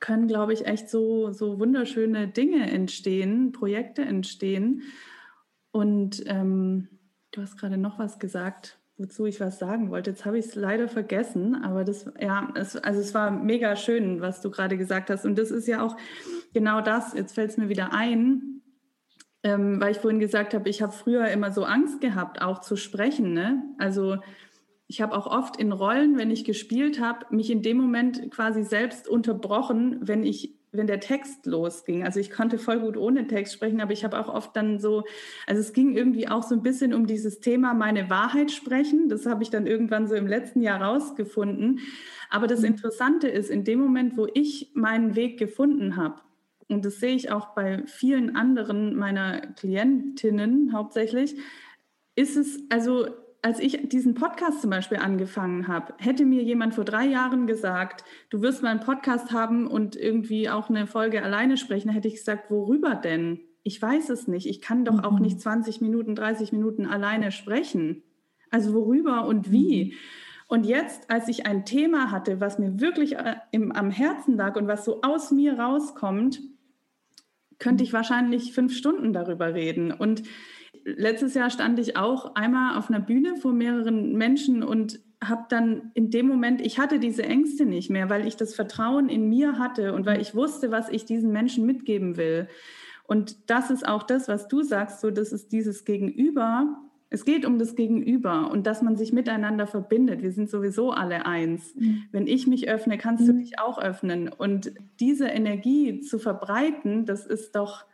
können, 0.00 0.26
glaube 0.26 0.52
ich, 0.52 0.66
echt 0.66 0.90
so, 0.90 1.30
so 1.30 1.60
wunderschöne 1.60 2.26
Dinge 2.26 2.68
entstehen, 2.70 3.52
Projekte 3.52 4.02
entstehen. 4.02 4.82
Und 5.70 6.24
ähm, 6.26 6.88
du 7.30 7.42
hast 7.42 7.56
gerade 7.56 7.76
noch 7.76 7.98
was 7.98 8.18
gesagt 8.18 8.81
wozu 9.02 9.26
ich 9.26 9.40
was 9.40 9.58
sagen 9.58 9.90
wollte. 9.90 10.10
Jetzt 10.10 10.24
habe 10.24 10.38
ich 10.38 10.46
es 10.46 10.54
leider 10.54 10.88
vergessen, 10.88 11.54
aber 11.56 11.84
das, 11.84 12.10
ja, 12.20 12.52
es, 12.54 12.76
also 12.76 13.00
es 13.00 13.14
war 13.14 13.30
mega 13.30 13.76
schön, 13.76 14.20
was 14.20 14.40
du 14.40 14.50
gerade 14.50 14.76
gesagt 14.76 15.10
hast. 15.10 15.24
Und 15.24 15.38
das 15.38 15.50
ist 15.50 15.66
ja 15.66 15.82
auch 15.82 15.96
genau 16.54 16.80
das, 16.80 17.14
jetzt 17.14 17.34
fällt 17.34 17.50
es 17.50 17.56
mir 17.56 17.68
wieder 17.68 17.92
ein, 17.92 18.62
ähm, 19.42 19.80
weil 19.80 19.92
ich 19.92 19.98
vorhin 19.98 20.20
gesagt 20.20 20.54
habe, 20.54 20.68
ich 20.68 20.82
habe 20.82 20.92
früher 20.92 21.28
immer 21.28 21.50
so 21.52 21.64
Angst 21.64 22.00
gehabt, 22.00 22.40
auch 22.40 22.60
zu 22.60 22.76
sprechen. 22.76 23.32
Ne? 23.32 23.62
Also 23.78 24.18
ich 24.86 25.00
habe 25.00 25.16
auch 25.16 25.26
oft 25.26 25.56
in 25.56 25.72
Rollen, 25.72 26.18
wenn 26.18 26.30
ich 26.30 26.44
gespielt 26.44 27.00
habe, 27.00 27.26
mich 27.34 27.50
in 27.50 27.62
dem 27.62 27.78
Moment 27.78 28.30
quasi 28.30 28.62
selbst 28.62 29.08
unterbrochen, 29.08 29.98
wenn 30.00 30.22
ich 30.22 30.54
wenn 30.72 30.86
der 30.86 31.00
Text 31.00 31.44
losging. 31.44 32.02
Also 32.02 32.18
ich 32.18 32.30
konnte 32.30 32.58
voll 32.58 32.80
gut 32.80 32.96
ohne 32.96 33.26
Text 33.26 33.52
sprechen, 33.52 33.80
aber 33.82 33.92
ich 33.92 34.04
habe 34.04 34.18
auch 34.18 34.32
oft 34.32 34.56
dann 34.56 34.80
so, 34.80 35.04
also 35.46 35.60
es 35.60 35.74
ging 35.74 35.94
irgendwie 35.94 36.28
auch 36.28 36.42
so 36.42 36.54
ein 36.54 36.62
bisschen 36.62 36.94
um 36.94 37.06
dieses 37.06 37.40
Thema 37.40 37.74
meine 37.74 38.08
Wahrheit 38.08 38.50
sprechen. 38.50 39.08
Das 39.10 39.26
habe 39.26 39.42
ich 39.42 39.50
dann 39.50 39.66
irgendwann 39.66 40.08
so 40.08 40.14
im 40.14 40.26
letzten 40.26 40.62
Jahr 40.62 40.82
rausgefunden. 40.82 41.80
Aber 42.30 42.46
das 42.46 42.60
mhm. 42.60 42.68
Interessante 42.68 43.28
ist, 43.28 43.50
in 43.50 43.64
dem 43.64 43.80
Moment, 43.80 44.16
wo 44.16 44.26
ich 44.32 44.70
meinen 44.74 45.14
Weg 45.14 45.38
gefunden 45.38 45.96
habe, 45.96 46.20
und 46.68 46.86
das 46.86 47.00
sehe 47.00 47.14
ich 47.14 47.30
auch 47.30 47.48
bei 47.48 47.82
vielen 47.86 48.34
anderen 48.34 48.96
meiner 48.96 49.40
Klientinnen 49.40 50.72
hauptsächlich, 50.72 51.36
ist 52.14 52.36
es, 52.36 52.60
also 52.70 53.08
als 53.42 53.58
ich 53.58 53.88
diesen 53.88 54.14
Podcast 54.14 54.60
zum 54.60 54.70
Beispiel 54.70 54.98
angefangen 54.98 55.66
habe, 55.66 55.94
hätte 55.98 56.24
mir 56.24 56.42
jemand 56.44 56.76
vor 56.76 56.84
drei 56.84 57.04
Jahren 57.06 57.48
gesagt, 57.48 58.04
du 58.30 58.40
wirst 58.40 58.62
mal 58.62 58.70
einen 58.70 58.80
Podcast 58.80 59.32
haben 59.32 59.66
und 59.66 59.96
irgendwie 59.96 60.48
auch 60.48 60.70
eine 60.70 60.86
Folge 60.86 61.24
alleine 61.24 61.56
sprechen, 61.56 61.90
hätte 61.90 62.06
ich 62.06 62.14
gesagt, 62.14 62.50
worüber 62.50 62.94
denn? 62.94 63.40
Ich 63.64 63.82
weiß 63.82 64.10
es 64.10 64.28
nicht. 64.28 64.46
Ich 64.46 64.60
kann 64.60 64.84
doch 64.84 65.02
auch 65.02 65.18
nicht 65.18 65.40
20 65.40 65.80
mhm. 65.80 65.88
Minuten, 65.88 66.14
30 66.14 66.52
Minuten 66.52 66.86
alleine 66.86 67.32
sprechen. 67.32 68.02
Also 68.50 68.74
worüber 68.74 69.26
und 69.26 69.50
wie? 69.50 69.86
Mhm. 69.86 69.92
Und 70.46 70.66
jetzt, 70.66 71.10
als 71.10 71.28
ich 71.28 71.46
ein 71.46 71.64
Thema 71.64 72.10
hatte, 72.10 72.40
was 72.40 72.58
mir 72.58 72.80
wirklich 72.80 73.16
äh, 73.16 73.36
im, 73.50 73.72
am 73.72 73.90
Herzen 73.90 74.36
lag 74.36 74.56
und 74.56 74.68
was 74.68 74.84
so 74.84 75.00
aus 75.02 75.30
mir 75.30 75.58
rauskommt, 75.58 76.40
könnte 77.58 77.82
ich 77.82 77.92
wahrscheinlich 77.92 78.52
fünf 78.52 78.76
Stunden 78.76 79.12
darüber 79.12 79.54
reden. 79.54 79.92
Und 79.92 80.22
letztes 80.84 81.34
Jahr 81.34 81.50
stand 81.50 81.78
ich 81.78 81.96
auch 81.96 82.34
einmal 82.34 82.78
auf 82.78 82.88
einer 82.88 83.00
Bühne 83.00 83.36
vor 83.36 83.52
mehreren 83.52 84.14
Menschen 84.14 84.62
und 84.62 85.00
habe 85.22 85.44
dann 85.48 85.92
in 85.94 86.10
dem 86.10 86.26
Moment, 86.26 86.60
ich 86.60 86.78
hatte 86.78 86.98
diese 86.98 87.22
Ängste 87.22 87.64
nicht 87.64 87.90
mehr, 87.90 88.10
weil 88.10 88.26
ich 88.26 88.36
das 88.36 88.54
Vertrauen 88.54 89.08
in 89.08 89.28
mir 89.28 89.58
hatte 89.58 89.94
und 89.94 90.04
weil 90.04 90.20
ich 90.20 90.34
wusste, 90.34 90.70
was 90.70 90.88
ich 90.88 91.04
diesen 91.04 91.30
Menschen 91.32 91.64
mitgeben 91.64 92.16
will. 92.16 92.48
Und 93.06 93.50
das 93.50 93.70
ist 93.70 93.86
auch 93.86 94.02
das, 94.02 94.28
was 94.28 94.48
du 94.48 94.62
sagst, 94.62 95.00
so 95.00 95.10
das 95.10 95.32
ist 95.32 95.52
dieses 95.52 95.84
Gegenüber. 95.84 96.78
Es 97.10 97.24
geht 97.24 97.44
um 97.44 97.58
das 97.58 97.76
Gegenüber 97.76 98.50
und 98.50 98.66
dass 98.66 98.80
man 98.80 98.96
sich 98.96 99.12
miteinander 99.12 99.66
verbindet. 99.66 100.22
Wir 100.22 100.32
sind 100.32 100.48
sowieso 100.48 100.92
alle 100.92 101.26
eins. 101.26 101.74
Mhm. 101.76 102.04
Wenn 102.10 102.26
ich 102.26 102.46
mich 102.46 102.68
öffne, 102.68 102.96
kannst 102.98 103.28
du 103.28 103.34
mhm. 103.34 103.40
dich 103.40 103.58
auch 103.58 103.78
öffnen. 103.78 104.28
Und 104.28 104.72
diese 104.98 105.26
Energie 105.26 106.00
zu 106.00 106.18
verbreiten, 106.18 107.04
das 107.04 107.26
ist 107.26 107.54
doch 107.54 107.84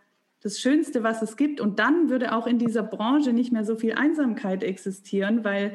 das 0.42 0.60
Schönste, 0.60 1.02
was 1.02 1.22
es 1.22 1.36
gibt. 1.36 1.60
Und 1.60 1.78
dann 1.78 2.10
würde 2.10 2.34
auch 2.34 2.46
in 2.46 2.58
dieser 2.58 2.82
Branche 2.82 3.32
nicht 3.32 3.52
mehr 3.52 3.64
so 3.64 3.76
viel 3.76 3.94
Einsamkeit 3.94 4.62
existieren, 4.62 5.44
weil 5.44 5.72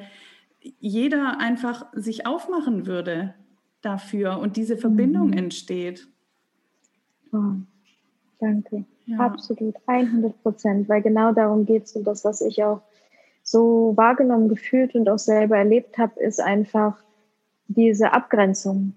jeder 0.79 1.39
einfach 1.39 1.87
sich 1.93 2.25
aufmachen 2.25 2.85
würde 2.85 3.33
dafür 3.81 4.39
und 4.39 4.55
diese 4.55 4.77
Verbindung 4.77 5.27
mhm. 5.27 5.37
entsteht. 5.37 6.07
Oh, 7.33 7.55
danke. 8.39 8.85
Ja. 9.05 9.19
Absolut, 9.19 9.75
100 9.85 10.41
Prozent, 10.41 10.87
weil 10.87 11.01
genau 11.01 11.33
darum 11.33 11.65
geht 11.65 11.83
es 11.83 11.95
und 11.95 12.05
das, 12.05 12.23
was 12.23 12.39
ich 12.39 12.63
auch 12.63 12.81
so 13.43 13.91
wahrgenommen, 13.97 14.47
gefühlt 14.47 14.95
und 14.95 15.09
auch 15.09 15.19
selber 15.19 15.57
erlebt 15.57 15.97
habe, 15.97 16.17
ist 16.21 16.39
einfach 16.39 17.03
diese 17.67 18.13
Abgrenzung 18.13 18.93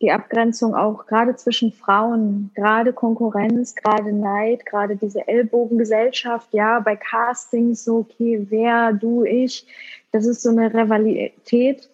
die 0.00 0.12
Abgrenzung 0.12 0.74
auch 0.74 1.06
gerade 1.06 1.34
zwischen 1.34 1.72
Frauen, 1.72 2.50
gerade 2.54 2.92
Konkurrenz, 2.92 3.74
gerade 3.74 4.12
Neid, 4.12 4.64
gerade 4.64 4.96
diese 4.96 5.26
Ellbogengesellschaft, 5.26 6.52
ja, 6.52 6.78
bei 6.80 6.94
Castings 6.94 7.84
so, 7.84 7.98
okay, 7.98 8.46
wer, 8.48 8.92
du, 8.92 9.24
ich, 9.24 9.66
das 10.12 10.26
ist 10.26 10.42
so 10.42 10.50
eine 10.50 10.72
Rivalität, 10.72 11.88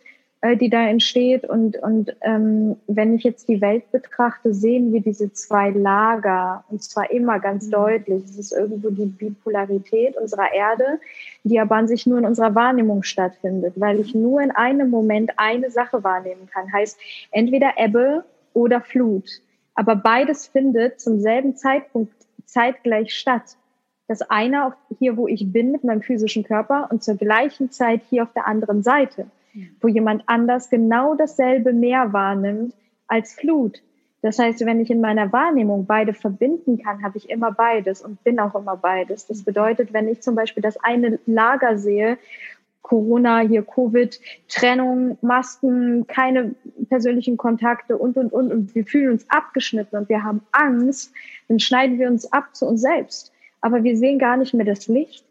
äh, 0.44 0.58
die 0.58 0.68
da 0.68 0.86
entsteht. 0.86 1.48
Und, 1.48 1.78
und 1.78 2.14
ähm, 2.20 2.76
wenn 2.86 3.14
ich 3.14 3.24
jetzt 3.24 3.48
die 3.48 3.62
Welt 3.62 3.90
betrachte, 3.92 4.52
sehen 4.52 4.92
wir 4.92 5.00
diese 5.00 5.32
zwei 5.32 5.70
Lager, 5.70 6.64
und 6.68 6.82
zwar 6.82 7.10
immer 7.10 7.40
ganz 7.40 7.68
mhm. 7.68 7.70
deutlich. 7.70 8.24
Es 8.24 8.36
ist 8.36 8.52
irgendwo 8.52 8.90
die 8.90 9.06
Bipolarität 9.06 10.18
unserer 10.18 10.52
Erde, 10.52 11.00
die 11.44 11.58
aber 11.58 11.76
an 11.76 11.88
sich 11.88 12.06
nur 12.06 12.18
in 12.18 12.26
unserer 12.26 12.54
Wahrnehmung 12.54 13.04
stattfindet, 13.04 13.72
weil 13.76 13.98
ich 14.00 14.14
nur 14.14 14.42
in 14.42 14.50
einem 14.50 14.90
Moment 14.90 15.32
eine 15.38 15.70
Sache 15.70 16.04
wahrnehmen 16.04 16.46
kann. 16.52 16.70
Heißt, 16.70 16.98
entweder 17.30 17.78
Ebbe 17.78 18.24
oder 18.52 18.82
Flut. 18.82 19.40
Aber 19.74 19.96
beides 19.96 20.46
findet 20.46 21.00
zum 21.00 21.20
selben 21.20 21.56
Zeitpunkt 21.56 22.12
zeitgleich 22.44 23.14
statt. 23.14 23.56
Das 24.08 24.20
eine 24.20 24.74
hier, 24.98 25.16
wo 25.16 25.26
ich 25.26 25.50
bin 25.50 25.72
mit 25.72 25.84
meinem 25.84 26.02
physischen 26.02 26.44
Körper 26.44 26.88
und 26.90 27.02
zur 27.02 27.14
gleichen 27.14 27.70
Zeit 27.70 28.02
hier 28.10 28.24
auf 28.24 28.32
der 28.34 28.46
anderen 28.46 28.82
Seite 28.82 29.24
wo 29.80 29.88
jemand 29.88 30.24
anders 30.26 30.70
genau 30.70 31.14
dasselbe 31.14 31.72
Meer 31.72 32.12
wahrnimmt 32.12 32.74
als 33.06 33.34
Flut. 33.34 33.82
Das 34.22 34.38
heißt, 34.38 34.64
wenn 34.64 34.80
ich 34.80 34.90
in 34.90 35.02
meiner 35.02 35.32
Wahrnehmung 35.32 35.84
beide 35.84 36.14
verbinden 36.14 36.82
kann, 36.82 37.02
habe 37.02 37.18
ich 37.18 37.28
immer 37.28 37.52
beides 37.52 38.00
und 38.00 38.24
bin 38.24 38.40
auch 38.40 38.54
immer 38.54 38.76
beides. 38.76 39.26
Das 39.26 39.42
bedeutet, 39.42 39.92
wenn 39.92 40.08
ich 40.08 40.22
zum 40.22 40.34
Beispiel 40.34 40.62
das 40.62 40.78
eine 40.82 41.18
Lager 41.26 41.76
sehe, 41.76 42.16
Corona, 42.80 43.40
hier 43.40 43.62
Covid, 43.62 44.18
Trennung, 44.48 45.18
Masken, 45.20 46.06
keine 46.06 46.54
persönlichen 46.88 47.36
Kontakte 47.36 47.98
und, 47.98 48.16
und, 48.16 48.32
und, 48.32 48.52
und 48.52 48.74
wir 48.74 48.84
fühlen 48.84 49.12
uns 49.12 49.28
abgeschnitten 49.30 49.96
und 49.96 50.08
wir 50.08 50.22
haben 50.22 50.42
Angst, 50.52 51.12
dann 51.48 51.58
schneiden 51.58 51.98
wir 51.98 52.08
uns 52.08 52.30
ab 52.32 52.54
zu 52.54 52.66
uns 52.66 52.82
selbst. 52.82 53.32
Aber 53.60 53.84
wir 53.84 53.96
sehen 53.96 54.18
gar 54.18 54.36
nicht 54.36 54.54
mehr 54.54 54.66
das 54.66 54.86
Licht. 54.88 55.24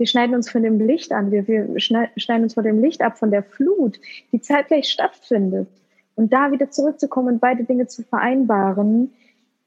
Wir 0.00 0.06
schneiden 0.06 0.34
uns 0.34 0.48
von 0.48 0.62
dem 0.62 0.80
Licht 0.80 1.12
an, 1.12 1.30
wir, 1.30 1.46
wir 1.46 1.78
schneiden 1.78 2.44
uns 2.44 2.54
von 2.54 2.64
dem 2.64 2.80
Licht 2.80 3.02
ab, 3.02 3.18
von 3.18 3.30
der 3.30 3.42
Flut, 3.42 4.00
die 4.32 4.40
zeitgleich 4.40 4.88
stattfindet. 4.88 5.68
Und 6.16 6.32
da 6.32 6.50
wieder 6.52 6.70
zurückzukommen 6.70 7.34
und 7.34 7.38
beide 7.38 7.64
Dinge 7.64 7.86
zu 7.86 8.02
vereinbaren, 8.04 9.12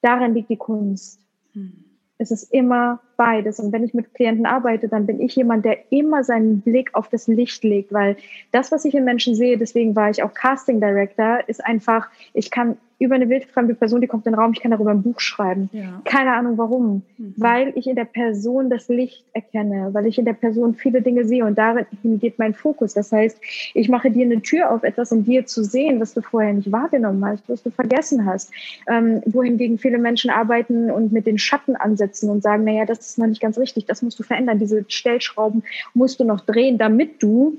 daran 0.01 0.33
liegt 0.33 0.49
die 0.49 0.57
Kunst. 0.57 1.19
Hm. 1.53 1.73
Es 2.17 2.31
ist 2.31 2.51
immer 2.51 2.99
beides. 3.17 3.59
Und 3.59 3.71
wenn 3.71 3.83
ich 3.83 3.93
mit 3.93 4.13
Klienten 4.13 4.45
arbeite, 4.45 4.87
dann 4.87 5.05
bin 5.05 5.21
ich 5.21 5.35
jemand, 5.35 5.65
der 5.65 5.91
immer 5.91 6.23
seinen 6.23 6.61
Blick 6.61 6.93
auf 6.93 7.09
das 7.09 7.27
Licht 7.27 7.63
legt, 7.63 7.93
weil 7.93 8.17
das, 8.51 8.71
was 8.71 8.85
ich 8.85 8.95
in 8.95 9.03
Menschen 9.03 9.35
sehe, 9.35 9.57
deswegen 9.57 9.95
war 9.95 10.09
ich 10.09 10.23
auch 10.23 10.33
Casting 10.33 10.79
Director, 10.79 11.39
ist 11.47 11.63
einfach, 11.63 12.09
ich 12.33 12.51
kann 12.51 12.77
über 13.03 13.15
eine 13.15 13.29
wildfremde 13.29 13.75
Person, 13.75 14.01
die 14.01 14.07
kommt 14.07 14.25
in 14.25 14.31
den 14.31 14.39
Raum, 14.39 14.53
ich 14.53 14.61
kann 14.61 14.71
darüber 14.71 14.91
ein 14.91 15.01
Buch 15.01 15.19
schreiben. 15.19 15.69
Ja. 15.73 16.01
Keine 16.05 16.33
Ahnung 16.33 16.57
warum. 16.57 17.01
Mhm. 17.17 17.33
Weil 17.37 17.73
ich 17.75 17.87
in 17.87 17.95
der 17.95 18.05
Person 18.05 18.69
das 18.69 18.87
Licht 18.87 19.25
erkenne, 19.33 19.89
weil 19.93 20.05
ich 20.05 20.17
in 20.17 20.25
der 20.25 20.33
Person 20.33 20.75
viele 20.75 21.01
Dinge 21.01 21.25
sehe 21.25 21.45
und 21.45 21.57
darin 21.57 21.85
geht 22.19 22.39
mein 22.39 22.53
Fokus. 22.53 22.93
Das 22.93 23.11
heißt, 23.11 23.37
ich 23.73 23.89
mache 23.89 24.09
dir 24.09 24.25
eine 24.25 24.41
Tür 24.41 24.71
auf, 24.71 24.83
etwas 24.83 25.11
in 25.11 25.25
dir 25.25 25.45
zu 25.45 25.63
sehen, 25.63 25.99
was 25.99 26.13
du 26.13 26.21
vorher 26.21 26.53
nicht 26.53 26.71
wahrgenommen 26.71 27.23
hast, 27.25 27.47
was 27.49 27.61
du 27.61 27.71
vergessen 27.71 28.25
hast. 28.25 28.51
Ähm, 28.87 29.21
wohingegen 29.25 29.77
viele 29.77 29.97
Menschen 29.97 30.29
arbeiten 30.29 30.89
und 30.89 31.11
mit 31.11 31.27
den 31.27 31.37
Schatten 31.37 31.75
ansetzen 31.75 32.29
und 32.29 32.41
sagen, 32.41 32.63
naja, 32.63 32.85
das 32.85 33.02
ist 33.09 33.17
noch 33.17 33.27
nicht 33.27 33.41
ganz 33.41 33.57
richtig, 33.57 33.85
das 33.85 34.01
musst 34.01 34.19
du 34.19 34.23
verändern, 34.23 34.59
diese 34.59 34.85
Stellschrauben 34.87 35.63
musst 35.93 36.19
du 36.19 36.23
noch 36.23 36.41
drehen, 36.41 36.77
damit 36.77 37.21
du 37.21 37.57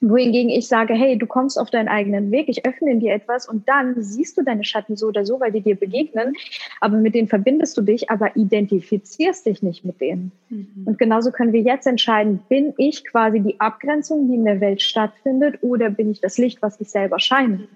wohingegen 0.00 0.50
ich 0.50 0.68
sage, 0.68 0.94
hey, 0.94 1.18
du 1.18 1.26
kommst 1.26 1.58
auf 1.58 1.70
deinen 1.70 1.88
eigenen 1.88 2.30
Weg, 2.30 2.48
ich 2.48 2.64
öffne 2.64 2.90
in 2.90 3.00
dir 3.00 3.12
etwas 3.12 3.48
und 3.48 3.68
dann 3.68 4.00
siehst 4.00 4.38
du 4.38 4.42
deine 4.42 4.64
Schatten 4.64 4.96
so 4.96 5.08
oder 5.08 5.24
so, 5.24 5.40
weil 5.40 5.52
die 5.52 5.60
dir 5.60 5.74
begegnen, 5.74 6.34
aber 6.80 6.98
mit 6.98 7.14
denen 7.14 7.28
verbindest 7.28 7.76
du 7.76 7.82
dich, 7.82 8.10
aber 8.10 8.36
identifizierst 8.36 9.46
dich 9.46 9.62
nicht 9.62 9.84
mit 9.84 10.00
denen. 10.00 10.32
Mhm. 10.48 10.84
Und 10.84 10.98
genauso 10.98 11.32
können 11.32 11.52
wir 11.52 11.62
jetzt 11.62 11.86
entscheiden, 11.86 12.40
bin 12.48 12.74
ich 12.76 13.04
quasi 13.04 13.40
die 13.40 13.58
Abgrenzung, 13.60 14.28
die 14.28 14.34
in 14.34 14.44
der 14.44 14.60
Welt 14.60 14.82
stattfindet, 14.82 15.58
oder 15.62 15.90
bin 15.90 16.10
ich 16.10 16.20
das 16.20 16.38
Licht, 16.38 16.62
was 16.62 16.80
ich 16.80 16.88
selber 16.88 17.18
scheine? 17.18 17.66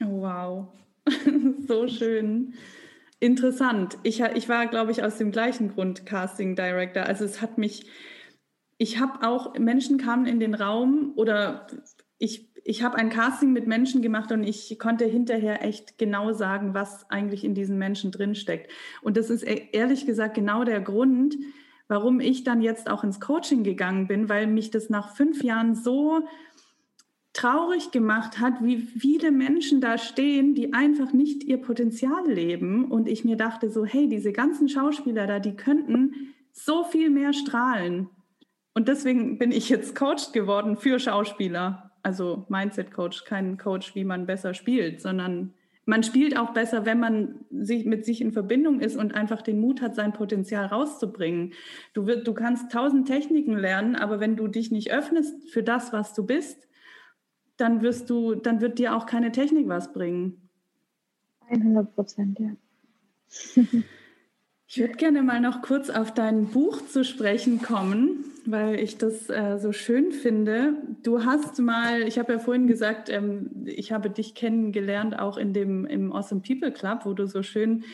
Oh, 0.00 0.20
wow, 0.22 0.66
so 1.66 1.88
schön. 1.88 2.54
Interessant. 3.24 3.96
Ich, 4.02 4.20
ich 4.20 4.48
war, 4.48 4.66
glaube 4.66 4.90
ich, 4.90 5.02
aus 5.02 5.18
dem 5.18 5.32
gleichen 5.32 5.74
Grund 5.74 6.04
Casting 6.04 6.56
Director. 6.56 7.04
Also 7.04 7.24
es 7.24 7.40
hat 7.40 7.58
mich 7.58 7.86
ich 8.78 8.98
habe 9.00 9.26
auch, 9.26 9.56
Menschen 9.58 9.98
kamen 9.98 10.26
in 10.26 10.40
den 10.40 10.54
Raum 10.54 11.12
oder 11.16 11.66
ich, 12.18 12.52
ich 12.64 12.82
habe 12.82 12.96
ein 12.96 13.10
Casting 13.10 13.52
mit 13.52 13.66
Menschen 13.66 14.02
gemacht 14.02 14.32
und 14.32 14.42
ich 14.42 14.78
konnte 14.78 15.04
hinterher 15.04 15.64
echt 15.64 15.98
genau 15.98 16.32
sagen, 16.32 16.74
was 16.74 17.08
eigentlich 17.10 17.44
in 17.44 17.54
diesen 17.54 17.78
Menschen 17.78 18.10
drinsteckt. 18.10 18.70
Und 19.02 19.16
das 19.16 19.30
ist 19.30 19.42
e, 19.42 19.68
ehrlich 19.72 20.06
gesagt 20.06 20.34
genau 20.34 20.64
der 20.64 20.80
Grund, 20.80 21.36
warum 21.88 22.20
ich 22.20 22.44
dann 22.44 22.62
jetzt 22.62 22.90
auch 22.90 23.04
ins 23.04 23.20
Coaching 23.20 23.62
gegangen 23.62 24.08
bin, 24.08 24.28
weil 24.28 24.46
mich 24.46 24.70
das 24.70 24.90
nach 24.90 25.14
fünf 25.14 25.42
Jahren 25.44 25.74
so 25.74 26.26
traurig 27.34 27.90
gemacht 27.90 28.38
hat, 28.38 28.62
wie 28.62 28.78
viele 28.78 29.32
Menschen 29.32 29.80
da 29.80 29.98
stehen, 29.98 30.54
die 30.54 30.72
einfach 30.72 31.12
nicht 31.12 31.44
ihr 31.44 31.58
Potenzial 31.58 32.26
leben. 32.26 32.90
Und 32.90 33.08
ich 33.08 33.24
mir 33.24 33.36
dachte 33.36 33.68
so, 33.68 33.84
hey, 33.84 34.08
diese 34.08 34.32
ganzen 34.32 34.68
Schauspieler 34.68 35.26
da, 35.26 35.40
die 35.40 35.56
könnten 35.56 36.34
so 36.52 36.84
viel 36.84 37.10
mehr 37.10 37.32
strahlen. 37.32 38.08
Und 38.72 38.88
deswegen 38.88 39.36
bin 39.38 39.50
ich 39.50 39.68
jetzt 39.68 39.96
Coach 39.96 40.32
geworden 40.32 40.76
für 40.76 40.98
Schauspieler. 40.98 41.90
Also 42.02 42.46
Mindset 42.48 42.92
Coach, 42.92 43.24
kein 43.24 43.58
Coach, 43.58 43.94
wie 43.94 44.04
man 44.04 44.26
besser 44.26 44.54
spielt, 44.54 45.00
sondern 45.00 45.54
man 45.86 46.02
spielt 46.02 46.38
auch 46.38 46.52
besser, 46.52 46.86
wenn 46.86 47.00
man 47.00 47.44
sich 47.50 47.84
mit 47.84 48.04
sich 48.04 48.20
in 48.20 48.32
Verbindung 48.32 48.80
ist 48.80 48.96
und 48.96 49.14
einfach 49.14 49.42
den 49.42 49.60
Mut 49.60 49.82
hat, 49.82 49.94
sein 49.94 50.12
Potenzial 50.12 50.66
rauszubringen. 50.66 51.52
Du, 51.92 52.06
wird, 52.06 52.26
du 52.26 52.32
kannst 52.32 52.70
tausend 52.70 53.08
Techniken 53.08 53.56
lernen, 53.58 53.96
aber 53.96 54.20
wenn 54.20 54.36
du 54.36 54.46
dich 54.46 54.70
nicht 54.70 54.92
öffnest 54.92 55.50
für 55.50 55.62
das, 55.62 55.92
was 55.92 56.14
du 56.14 56.24
bist, 56.24 56.68
dann 57.56 57.82
wirst 57.82 58.10
du, 58.10 58.34
dann 58.34 58.60
wird 58.60 58.78
dir 58.78 58.96
auch 58.96 59.06
keine 59.06 59.32
Technik 59.32 59.68
was 59.68 59.92
bringen. 59.92 60.48
100 61.48 61.94
Prozent, 61.94 62.38
ja. 62.40 62.50
ich 64.66 64.78
würde 64.78 64.94
gerne 64.94 65.22
mal 65.22 65.40
noch 65.40 65.62
kurz 65.62 65.90
auf 65.90 66.12
dein 66.14 66.46
Buch 66.46 66.80
zu 66.86 67.04
sprechen 67.04 67.60
kommen 67.60 68.24
weil 68.46 68.78
ich 68.78 68.98
das 68.98 69.30
äh, 69.30 69.58
so 69.58 69.72
schön 69.72 70.12
finde. 70.12 70.74
Du 71.02 71.24
hast 71.24 71.58
mal, 71.60 72.02
ich 72.02 72.18
habe 72.18 72.34
ja 72.34 72.38
vorhin 72.38 72.66
gesagt, 72.66 73.08
ähm, 73.08 73.50
ich 73.64 73.92
habe 73.92 74.10
dich 74.10 74.34
kennengelernt 74.34 75.18
auch 75.18 75.36
in 75.36 75.52
dem 75.52 75.86
im 75.86 76.12
Awesome 76.12 76.42
People 76.42 76.72
Club, 76.72 77.00
wo 77.04 77.14
du 77.14 77.26
so 77.26 77.42
schön 77.42 77.84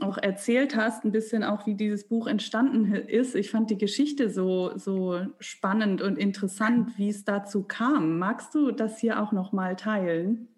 auch 0.00 0.18
erzählt 0.18 0.76
hast, 0.76 1.04
ein 1.04 1.12
bisschen 1.12 1.44
auch, 1.44 1.66
wie 1.66 1.74
dieses 1.74 2.08
Buch 2.08 2.26
entstanden 2.26 2.92
ist. 2.94 3.34
Ich 3.34 3.50
fand 3.50 3.70
die 3.70 3.78
Geschichte 3.78 4.30
so, 4.30 4.76
so 4.76 5.20
spannend 5.40 6.00
und 6.02 6.18
interessant, 6.18 6.96
wie 6.96 7.10
es 7.10 7.24
dazu 7.24 7.64
kam. 7.64 8.18
Magst 8.18 8.54
du 8.54 8.70
das 8.70 8.98
hier 8.98 9.20
auch 9.20 9.32
noch 9.32 9.52
mal 9.52 9.76
teilen? 9.76 10.48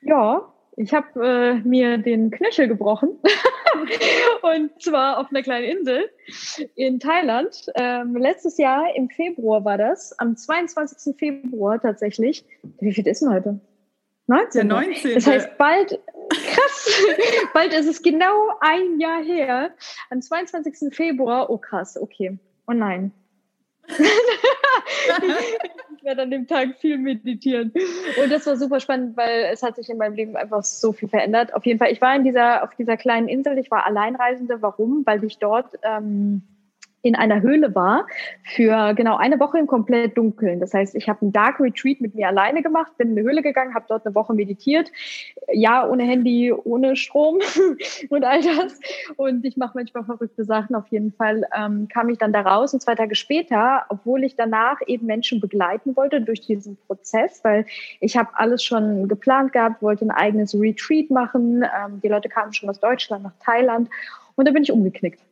Ja, 0.00 0.52
ich 0.76 0.94
habe 0.94 1.26
äh, 1.26 1.54
mir 1.68 1.98
den 1.98 2.30
Knöchel 2.30 2.68
gebrochen. 2.68 3.18
und 4.42 4.80
zwar 4.80 5.18
auf 5.18 5.26
einer 5.30 5.42
kleinen 5.42 5.78
Insel 5.78 6.08
in 6.76 7.00
Thailand. 7.00 7.66
Ähm, 7.74 8.16
letztes 8.16 8.58
Jahr 8.58 8.94
im 8.94 9.10
Februar 9.10 9.64
war 9.64 9.76
das, 9.76 10.16
am 10.20 10.36
22. 10.36 11.16
Februar 11.16 11.80
tatsächlich. 11.80 12.44
Wie 12.80 12.92
viel 12.92 13.06
ist 13.08 13.22
denn 13.22 13.30
heute? 13.30 13.60
19. 14.28 14.68
Der 14.68 14.76
19. 14.76 15.14
Das 15.14 15.26
heißt, 15.26 15.58
bald, 15.58 15.98
krass, 16.58 17.02
bald 17.54 17.72
ist 17.72 17.86
es 17.86 18.02
genau 18.02 18.50
ein 18.60 18.98
Jahr 18.98 19.22
her. 19.22 19.70
Am 20.10 20.20
22. 20.20 20.94
Februar, 20.94 21.50
oh 21.50 21.58
krass, 21.58 21.96
okay. 21.96 22.38
Oh 22.66 22.72
nein, 22.72 23.12
ich 25.96 26.04
werde 26.04 26.22
an 26.22 26.30
dem 26.30 26.46
Tag 26.46 26.76
viel 26.78 26.98
meditieren. 26.98 27.72
Und 28.22 28.30
das 28.30 28.46
war 28.46 28.56
super 28.56 28.80
spannend, 28.80 29.16
weil 29.16 29.48
es 29.52 29.62
hat 29.62 29.76
sich 29.76 29.88
in 29.88 29.98
meinem 29.98 30.14
Leben 30.14 30.36
einfach 30.36 30.62
so 30.62 30.92
viel 30.92 31.08
verändert. 31.08 31.54
Auf 31.54 31.64
jeden 31.64 31.78
Fall, 31.78 31.90
ich 31.90 32.00
war 32.00 32.14
in 32.14 32.24
dieser, 32.24 32.62
auf 32.62 32.74
dieser 32.74 32.96
kleinen 32.96 33.28
Insel, 33.28 33.58
ich 33.58 33.70
war 33.70 33.86
Alleinreisende. 33.86 34.62
Warum? 34.62 35.04
Weil 35.06 35.24
ich 35.24 35.38
dort 35.38 35.78
ähm, 35.82 36.42
in 37.02 37.14
einer 37.14 37.40
Höhle 37.42 37.74
war 37.74 38.06
für 38.42 38.92
genau 38.94 39.16
eine 39.16 39.38
Woche 39.38 39.58
im 39.58 39.66
komplett 39.66 40.16
Dunkeln. 40.18 40.58
Das 40.58 40.74
heißt, 40.74 40.96
ich 40.96 41.08
habe 41.08 41.22
einen 41.22 41.32
Dark 41.32 41.60
Retreat 41.60 42.00
mit 42.00 42.14
mir 42.14 42.28
alleine 42.28 42.62
gemacht, 42.62 42.96
bin 42.98 43.12
in 43.12 43.18
eine 43.18 43.28
Höhle 43.28 43.42
gegangen, 43.42 43.74
habe 43.74 43.84
dort 43.88 44.04
eine 44.04 44.14
Woche 44.14 44.34
meditiert. 44.34 44.90
Ja, 45.52 45.88
ohne 45.88 46.02
Handy, 46.02 46.52
ohne 46.52 46.96
Strom 46.96 47.38
und 48.08 48.24
all 48.24 48.42
das. 48.42 48.80
Und 49.16 49.44
ich 49.44 49.56
mache 49.56 49.72
manchmal 49.74 50.04
verrückte 50.04 50.44
Sachen. 50.44 50.74
Auf 50.74 50.88
jeden 50.88 51.12
Fall 51.12 51.46
ähm, 51.56 51.88
kam 51.88 52.08
ich 52.08 52.18
dann 52.18 52.32
da 52.32 52.40
raus 52.40 52.74
und 52.74 52.80
zwei 52.80 52.96
Tage 52.96 53.14
später, 53.14 53.86
obwohl 53.88 54.24
ich 54.24 54.34
danach 54.34 54.80
eben 54.86 55.06
Menschen 55.06 55.40
begleiten 55.40 55.96
wollte 55.96 56.20
durch 56.20 56.40
diesen 56.40 56.76
Prozess, 56.86 57.44
weil 57.44 57.64
ich 58.00 58.16
habe 58.16 58.30
alles 58.34 58.64
schon 58.64 59.06
geplant 59.08 59.52
gehabt, 59.52 59.82
wollte 59.82 60.04
ein 60.04 60.10
eigenes 60.10 60.54
Retreat 60.54 61.10
machen. 61.10 61.62
Ähm, 61.62 62.00
die 62.02 62.08
Leute 62.08 62.28
kamen 62.28 62.52
schon 62.52 62.68
aus 62.68 62.80
Deutschland 62.80 63.22
nach 63.22 63.34
Thailand 63.44 63.88
und 64.34 64.48
da 64.48 64.52
bin 64.52 64.62
ich 64.62 64.72
umgeknickt. 64.72 65.27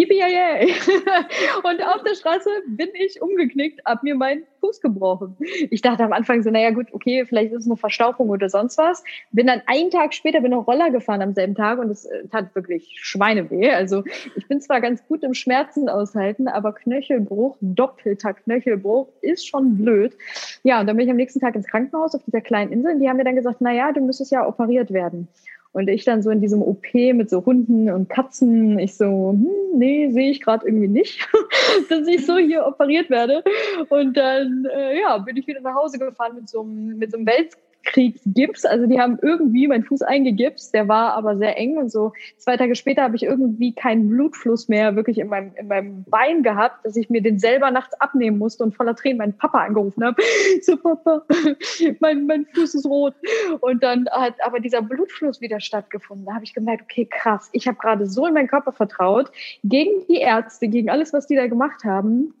Yippie 0.00 0.22
Und 1.62 1.82
auf 1.82 2.02
der 2.02 2.14
Straße 2.14 2.48
bin 2.66 2.88
ich 2.94 3.20
umgeknickt, 3.20 3.80
hab 3.84 4.02
mir 4.02 4.14
meinen 4.14 4.44
Fuß 4.60 4.80
gebrochen. 4.80 5.36
Ich 5.70 5.82
dachte 5.82 6.04
am 6.04 6.12
Anfang 6.12 6.42
so, 6.42 6.50
naja 6.50 6.70
gut, 6.70 6.86
okay, 6.92 7.26
vielleicht 7.26 7.52
ist 7.52 7.60
es 7.60 7.66
eine 7.66 7.76
Verstauchung 7.76 8.30
oder 8.30 8.48
sonst 8.48 8.78
was. 8.78 9.04
Bin 9.30 9.46
dann 9.46 9.62
einen 9.66 9.90
Tag 9.90 10.14
später, 10.14 10.40
bin 10.40 10.52
noch 10.52 10.66
Roller 10.66 10.90
gefahren 10.90 11.20
am 11.22 11.34
selben 11.34 11.54
Tag 11.54 11.78
und 11.78 11.90
es 11.90 12.06
äh, 12.06 12.26
tat 12.28 12.54
wirklich 12.54 12.96
Schweineweh. 13.00 13.70
Also 13.72 14.04
ich 14.36 14.48
bin 14.48 14.60
zwar 14.60 14.80
ganz 14.80 15.06
gut 15.06 15.22
im 15.22 15.34
Schmerzen 15.34 15.88
aushalten, 15.88 16.48
aber 16.48 16.74
Knöchelbruch, 16.74 17.56
doppelter 17.60 18.34
Knöchelbruch 18.34 19.08
ist 19.20 19.46
schon 19.46 19.76
blöd. 19.76 20.16
Ja, 20.62 20.80
und 20.80 20.86
dann 20.86 20.96
bin 20.96 21.06
ich 21.06 21.10
am 21.10 21.16
nächsten 21.16 21.40
Tag 21.40 21.54
ins 21.54 21.66
Krankenhaus 21.66 22.14
auf 22.14 22.22
dieser 22.24 22.40
kleinen 22.40 22.72
Insel 22.72 22.94
und 22.94 23.00
die 23.00 23.08
haben 23.08 23.16
mir 23.16 23.24
dann 23.24 23.36
gesagt, 23.36 23.60
naja, 23.60 23.92
du 23.92 24.00
müsstest 24.00 24.32
ja 24.32 24.46
operiert 24.46 24.92
werden. 24.92 25.28
Und 25.72 25.88
ich 25.88 26.04
dann 26.04 26.22
so 26.22 26.30
in 26.30 26.40
diesem 26.40 26.62
OP 26.62 26.94
mit 26.94 27.30
so 27.30 27.44
Hunden 27.46 27.90
und 27.90 28.08
Katzen, 28.08 28.78
ich 28.78 28.96
so, 28.96 29.30
hm, 29.30 29.78
nee, 29.78 30.10
sehe 30.10 30.30
ich 30.30 30.40
gerade 30.40 30.66
irgendwie 30.66 30.88
nicht, 30.88 31.28
dass 31.88 32.08
ich 32.08 32.26
so 32.26 32.38
hier 32.38 32.66
operiert 32.66 33.08
werde. 33.08 33.44
Und 33.88 34.16
dann, 34.16 34.66
äh, 34.66 35.00
ja, 35.00 35.18
bin 35.18 35.36
ich 35.36 35.46
wieder 35.46 35.60
nach 35.60 35.76
Hause 35.76 35.98
gefahren 35.98 36.34
mit 36.34 36.48
so 36.48 36.62
einem, 36.62 36.98
mit 36.98 37.12
so 37.12 37.18
einem 37.18 37.26
Welt 37.26 37.56
Kriegsgips. 37.84 38.64
Also 38.64 38.86
die 38.86 39.00
haben 39.00 39.18
irgendwie 39.20 39.66
meinen 39.68 39.84
Fuß 39.84 40.02
eingegipst, 40.02 40.74
der 40.74 40.88
war 40.88 41.14
aber 41.14 41.36
sehr 41.36 41.56
eng 41.56 41.76
und 41.76 41.90
so. 41.90 42.12
Zwei 42.38 42.56
Tage 42.56 42.74
später 42.74 43.02
habe 43.02 43.16
ich 43.16 43.22
irgendwie 43.22 43.74
keinen 43.74 44.08
Blutfluss 44.08 44.68
mehr 44.68 44.96
wirklich 44.96 45.18
in 45.18 45.28
meinem, 45.28 45.52
in 45.56 45.68
meinem 45.68 46.04
Bein 46.04 46.42
gehabt, 46.42 46.84
dass 46.84 46.96
ich 46.96 47.10
mir 47.10 47.22
den 47.22 47.38
selber 47.38 47.70
nachts 47.70 47.94
abnehmen 48.00 48.38
musste 48.38 48.64
und 48.64 48.74
voller 48.74 48.94
Tränen 48.94 49.18
meinen 49.18 49.36
Papa 49.36 49.58
angerufen 49.64 50.04
habe. 50.04 50.22
So, 50.62 50.76
Papa, 50.76 51.22
mein, 52.00 52.26
mein 52.26 52.46
Fuß 52.54 52.74
ist 52.74 52.86
rot. 52.86 53.14
Und 53.60 53.82
dann 53.82 54.08
hat 54.10 54.34
aber 54.44 54.60
dieser 54.60 54.82
Blutfluss 54.82 55.40
wieder 55.40 55.60
stattgefunden. 55.60 56.26
Da 56.26 56.34
habe 56.34 56.44
ich 56.44 56.54
gemerkt, 56.54 56.82
okay, 56.82 57.06
krass, 57.06 57.48
ich 57.52 57.66
habe 57.66 57.78
gerade 57.78 58.06
so 58.06 58.26
in 58.26 58.34
meinen 58.34 58.48
Körper 58.48 58.72
vertraut, 58.72 59.30
gegen 59.64 60.06
die 60.08 60.16
Ärzte, 60.16 60.68
gegen 60.68 60.90
alles, 60.90 61.12
was 61.12 61.26
die 61.26 61.36
da 61.36 61.46
gemacht 61.46 61.84
haben, 61.84 62.34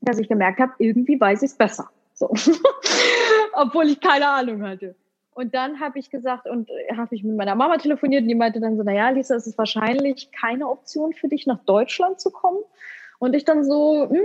dass 0.00 0.18
ich 0.18 0.28
gemerkt 0.28 0.60
habe, 0.60 0.72
irgendwie 0.78 1.20
weiß 1.20 1.42
ich 1.42 1.50
es 1.50 1.56
besser. 1.56 1.90
So. 2.14 2.32
Obwohl 3.54 3.86
ich 3.86 4.00
keine 4.00 4.28
Ahnung 4.28 4.62
hatte. 4.62 4.94
Und 5.38 5.54
dann 5.54 5.78
habe 5.78 6.00
ich 6.00 6.10
gesagt, 6.10 6.48
und 6.48 6.68
äh, 6.68 6.96
habe 6.96 7.14
ich 7.14 7.22
mit 7.22 7.36
meiner 7.36 7.54
Mama 7.54 7.76
telefoniert 7.76 8.22
und 8.22 8.28
die 8.28 8.34
meinte 8.34 8.58
dann 8.58 8.76
so, 8.76 8.82
naja, 8.82 9.10
Lisa, 9.10 9.36
es 9.36 9.46
ist 9.46 9.56
wahrscheinlich 9.56 10.32
keine 10.32 10.68
Option 10.68 11.12
für 11.12 11.28
dich, 11.28 11.46
nach 11.46 11.60
Deutschland 11.64 12.20
zu 12.20 12.30
kommen. 12.30 12.58
Und 13.20 13.36
ich 13.36 13.44
dann 13.44 13.62
so, 13.64 14.08
hm, 14.10 14.20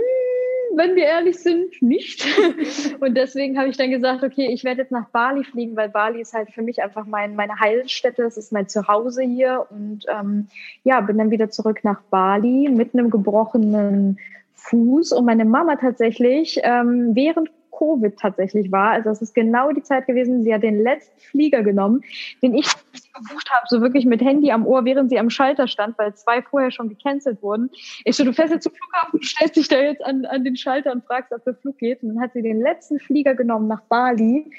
wenn 0.76 0.96
wir 0.96 1.04
ehrlich 1.04 1.38
sind, 1.38 1.80
nicht. 1.80 2.26
und 3.00 3.16
deswegen 3.16 3.56
habe 3.58 3.68
ich 3.68 3.76
dann 3.76 3.90
gesagt, 3.90 4.24
okay, 4.24 4.48
ich 4.52 4.64
werde 4.64 4.82
jetzt 4.82 4.90
nach 4.90 5.08
Bali 5.10 5.44
fliegen, 5.44 5.76
weil 5.76 5.88
Bali 5.88 6.20
ist 6.20 6.34
halt 6.34 6.50
für 6.50 6.62
mich 6.62 6.82
einfach 6.82 7.06
mein, 7.06 7.36
meine 7.36 7.60
Heilstätte, 7.60 8.24
es 8.24 8.36
ist 8.36 8.52
mein 8.52 8.68
Zuhause 8.68 9.22
hier. 9.22 9.66
Und 9.70 10.04
ähm, 10.08 10.48
ja, 10.82 11.00
bin 11.00 11.18
dann 11.18 11.30
wieder 11.30 11.48
zurück 11.48 11.84
nach 11.84 12.02
Bali 12.10 12.68
mit 12.68 12.92
einem 12.92 13.10
gebrochenen 13.10 14.18
Fuß 14.54 15.12
und 15.12 15.26
meine 15.26 15.44
Mama 15.44 15.76
tatsächlich 15.76 16.58
ähm, 16.62 17.10
während 17.14 17.50
Covid 17.76 18.16
tatsächlich 18.18 18.70
war. 18.72 18.90
Also 18.90 19.10
es 19.10 19.22
ist 19.22 19.34
genau 19.34 19.72
die 19.72 19.82
Zeit 19.82 20.06
gewesen, 20.06 20.44
sie 20.44 20.54
hat 20.54 20.62
den 20.62 20.82
letzten 20.82 21.18
Flieger 21.20 21.62
genommen, 21.62 22.02
den 22.42 22.54
ich 22.54 22.66
gebucht 23.14 23.50
habe, 23.50 23.66
so 23.68 23.80
wirklich 23.80 24.06
mit 24.06 24.20
Handy 24.22 24.50
am 24.50 24.66
Ohr, 24.66 24.84
während 24.84 25.10
sie 25.10 25.18
am 25.18 25.30
Schalter 25.30 25.68
stand, 25.68 25.96
weil 25.98 26.14
zwei 26.14 26.42
vorher 26.42 26.70
schon 26.70 26.88
gecancelt 26.88 27.42
wurden. 27.42 27.70
Ich 28.04 28.16
so, 28.16 28.24
du 28.24 28.32
fährst 28.32 28.52
jetzt 28.52 28.64
zum 28.64 28.72
Flughafen, 28.72 29.20
du 29.20 29.26
stellst 29.26 29.56
dich 29.56 29.68
da 29.68 29.80
jetzt 29.80 30.04
an, 30.04 30.24
an 30.24 30.44
den 30.44 30.56
Schalter 30.56 30.92
und 30.92 31.04
fragst, 31.04 31.32
ob 31.32 31.44
der 31.44 31.54
Flug 31.54 31.78
geht. 31.78 32.02
Und 32.02 32.14
dann 32.14 32.20
hat 32.20 32.32
sie 32.32 32.42
den 32.42 32.60
letzten 32.60 32.98
Flieger 32.98 33.34
genommen 33.34 33.68
nach 33.68 33.82
Bali. 33.82 34.50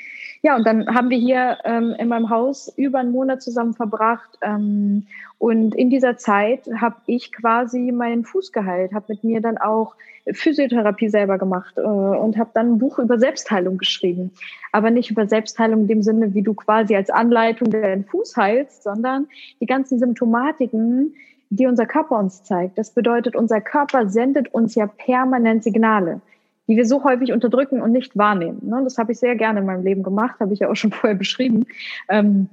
Ja, 0.45 0.55
und 0.55 0.67
dann 0.67 0.85
haben 0.93 1.09
wir 1.09 1.17
hier 1.17 1.57
ähm, 1.63 1.95
in 1.97 2.07
meinem 2.07 2.29
Haus 2.29 2.71
über 2.77 2.99
einen 2.99 3.11
Monat 3.11 3.41
zusammen 3.41 3.73
verbracht. 3.73 4.37
Ähm, 4.43 5.07
und 5.39 5.73
in 5.73 5.89
dieser 5.89 6.17
Zeit 6.17 6.69
habe 6.79 6.97
ich 7.07 7.31
quasi 7.31 7.91
meinen 7.91 8.23
Fuß 8.25 8.51
geheilt, 8.51 8.93
habe 8.93 9.05
mit 9.09 9.23
mir 9.23 9.41
dann 9.41 9.57
auch 9.57 9.95
Physiotherapie 10.31 11.09
selber 11.09 11.39
gemacht 11.39 11.73
äh, 11.77 11.81
und 11.81 12.37
habe 12.37 12.51
dann 12.53 12.73
ein 12.73 12.77
Buch 12.77 12.99
über 12.99 13.17
Selbstheilung 13.17 13.79
geschrieben. 13.79 14.33
Aber 14.71 14.91
nicht 14.91 15.09
über 15.09 15.27
Selbstheilung 15.27 15.81
in 15.81 15.87
dem 15.87 16.03
Sinne, 16.03 16.35
wie 16.35 16.43
du 16.43 16.53
quasi 16.53 16.95
als 16.95 17.09
Anleitung 17.09 17.71
deinen 17.71 18.05
Fuß 18.05 18.37
heilst, 18.37 18.83
sondern 18.83 19.25
die 19.59 19.65
ganzen 19.65 19.97
Symptomatiken, 19.97 21.15
die 21.49 21.65
unser 21.65 21.87
Körper 21.87 22.19
uns 22.19 22.43
zeigt. 22.43 22.77
Das 22.77 22.91
bedeutet, 22.91 23.35
unser 23.35 23.61
Körper 23.61 24.09
sendet 24.09 24.53
uns 24.53 24.75
ja 24.75 24.85
permanent 24.85 25.63
Signale, 25.63 26.21
die 26.67 26.77
wir 26.77 26.85
so 26.85 27.03
häufig 27.03 27.31
unterdrücken 27.31 27.81
und 27.81 27.91
nicht 27.91 28.17
wahrnehmen. 28.17 28.61
Ne? 28.63 28.81
Das 28.83 28.97
habe 28.97 29.11
ich 29.11 29.19
sehr 29.19 29.35
gerne 29.35 29.59
in 29.59 29.65
meinem 29.65 29.83
Leben 29.83 30.03
gemacht, 30.03 30.39
habe 30.39 30.53
ich 30.53 30.59
ja 30.59 30.69
auch 30.69 30.75
schon 30.75 30.91
vorher 30.93 31.17
beschrieben. 31.17 31.65
Ähm, 32.09 32.49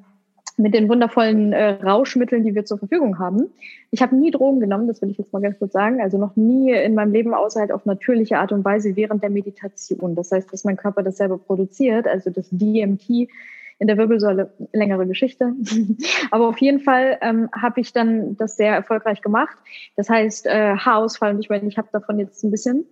mit 0.58 0.74
den 0.74 0.88
wundervollen 0.88 1.52
äh, 1.52 1.82
Rauschmitteln, 1.82 2.44
die 2.44 2.54
wir 2.54 2.64
zur 2.64 2.78
Verfügung 2.78 3.18
haben. 3.18 3.48
Ich 3.90 4.02
habe 4.02 4.14
nie 4.14 4.30
Drogen 4.30 4.60
genommen, 4.60 4.86
das 4.86 5.00
will 5.00 5.10
ich 5.10 5.18
jetzt 5.18 5.32
mal 5.32 5.40
ganz 5.40 5.58
kurz 5.58 5.72
sagen. 5.72 6.00
Also 6.00 6.18
noch 6.18 6.36
nie 6.36 6.72
in 6.72 6.94
meinem 6.94 7.12
Leben, 7.12 7.32
außer 7.32 7.60
halt 7.60 7.72
auf 7.72 7.86
natürliche 7.86 8.38
Art 8.38 8.52
und 8.52 8.64
Weise 8.64 8.94
während 8.94 9.22
der 9.22 9.30
Meditation. 9.30 10.14
Das 10.14 10.30
heißt, 10.30 10.52
dass 10.52 10.64
mein 10.64 10.76
Körper 10.76 11.02
das 11.02 11.16
selber 11.16 11.38
produziert, 11.38 12.06
also 12.06 12.30
das 12.30 12.48
DMT 12.50 13.28
in 13.78 13.88
der 13.88 13.96
Wirbelsäule, 13.96 14.52
längere 14.72 15.06
Geschichte. 15.06 15.54
Aber 16.30 16.48
auf 16.48 16.58
jeden 16.58 16.80
Fall 16.80 17.18
ähm, 17.20 17.48
habe 17.52 17.80
ich 17.80 17.92
dann 17.92 18.36
das 18.36 18.56
sehr 18.56 18.74
erfolgreich 18.74 19.22
gemacht. 19.22 19.56
Das 19.96 20.08
heißt, 20.08 20.46
äh, 20.46 20.76
Haarausfall, 20.76 21.34
und 21.34 21.40
ich 21.40 21.48
meine, 21.48 21.66
ich 21.66 21.78
habe 21.78 21.88
davon 21.92 22.18
jetzt 22.18 22.44
ein 22.44 22.50
bisschen. 22.50 22.84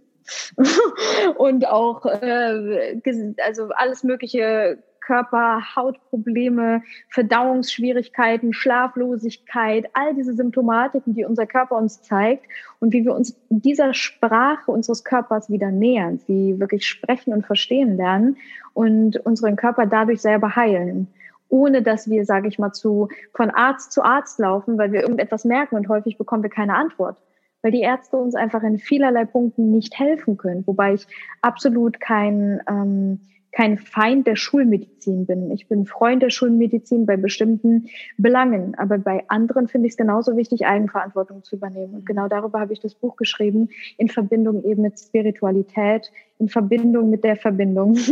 und 1.37 1.67
auch 1.67 2.05
äh, 2.07 3.01
also 3.45 3.69
alles 3.71 4.05
mögliche 4.05 4.79
Körper, 5.01 5.75
Hautprobleme, 5.75 6.83
Verdauungsschwierigkeiten, 7.09 8.53
Schlaflosigkeit, 8.53 9.87
all 9.93 10.15
diese 10.15 10.35
Symptomatiken, 10.35 11.15
die 11.15 11.25
unser 11.25 11.47
Körper 11.47 11.77
uns 11.77 12.03
zeigt 12.03 12.45
und 12.79 12.93
wie 12.93 13.05
wir 13.05 13.15
uns 13.15 13.37
dieser 13.49 13.93
Sprache 13.93 14.71
unseres 14.71 15.03
Körpers 15.03 15.51
wieder 15.51 15.71
nähern, 15.71 16.19
sie 16.19 16.61
wirklich 16.61 16.87
sprechen 16.87 17.33
und 17.33 17.45
verstehen 17.45 17.97
lernen 17.97 18.37
und 18.73 19.17
unseren 19.27 19.57
Körper 19.57 19.87
dadurch 19.87 20.21
selber 20.21 20.55
heilen 20.55 21.09
ohne 21.53 21.83
dass 21.83 22.09
wir, 22.09 22.25
sage 22.25 22.47
ich 22.47 22.61
mal, 22.61 22.73
zu, 22.73 23.09
von 23.35 23.51
Arzt 23.51 23.91
zu 23.91 24.05
Arzt 24.05 24.39
laufen, 24.39 24.79
weil 24.79 24.93
wir 24.93 25.03
irgendetwas 25.03 25.45
merken 25.45 25.75
und 25.75 25.89
häufig 25.89 26.17
bekommen 26.17 26.45
wir 26.45 26.51
keine 26.51 26.77
Antwort, 26.77 27.17
weil 27.63 27.73
die 27.73 27.81
Ärzte 27.81 28.17
uns 28.17 28.35
einfach 28.35 28.63
in 28.63 28.79
vielerlei 28.79 29.25
Punkten 29.25 29.71
nicht 29.71 29.99
helfen 29.99 30.37
können, 30.37 30.67
wobei 30.67 30.95
ich 30.95 31.07
absolut 31.43 32.01
kein 32.01 32.61
ähm, 32.69 33.21
kein 33.53 33.79
Feind 33.79 34.27
der 34.27 34.37
Schulmedizin 34.37 35.27
bin. 35.27 35.51
Ich 35.51 35.67
bin 35.67 35.87
Freund 35.87 36.23
der 36.23 36.31
Schulmedizin 36.31 37.07
bei 37.07 37.17
bestimmten 37.17 37.89
Belangen, 38.17 38.75
aber 38.77 38.99
bei 38.99 39.25
anderen 39.29 39.69
finde 39.69 39.89
ich 39.89 39.95
es 39.95 39.97
genauso 39.97 40.37
wichtig, 40.37 40.67
Eigenverantwortung 40.67 41.43
zu 41.43 41.57
übernehmen. 41.57 41.95
Und 41.95 42.07
genau 42.07 42.29
darüber 42.29 42.61
habe 42.61 42.73
ich 42.73 42.81
das 42.81 42.95
Buch 42.95 43.17
geschrieben, 43.17 43.71
in 43.99 44.09
Verbindung 44.09 44.65
eben 44.65 44.83
mit 44.83 44.99
Spiritualität, 45.01 46.11
in 46.39 46.49
Verbindung 46.49 47.11
mit 47.11 47.25
der 47.25 47.37
Verbindung. 47.37 47.99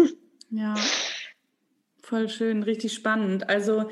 Ja, 0.50 0.76
voll 2.00 2.30
schön, 2.30 2.62
richtig 2.62 2.94
spannend. 2.94 3.50
Also 3.50 3.84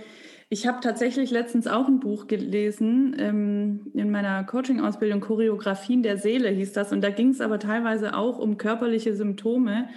ich 0.49 0.67
habe 0.67 0.81
tatsächlich 0.81 1.31
letztens 1.31 1.67
auch 1.67 1.89
ein 1.89 1.99
Buch 1.99 2.29
gelesen, 2.29 3.17
ähm, 3.19 3.91
in 3.95 4.11
meiner 4.11 4.45
Coaching-Ausbildung 4.45 5.21
Choreografien 5.21 6.03
der 6.03 6.19
Seele 6.19 6.51
hieß 6.51 6.73
das. 6.73 6.93
Und 6.93 7.03
da 7.03 7.11
ging 7.11 7.31
es 7.31 7.41
aber 7.41 7.59
teilweise 7.59 8.17
auch 8.17 8.39
um 8.39 8.57
körperliche 8.57 9.17
Symptome. 9.17 9.89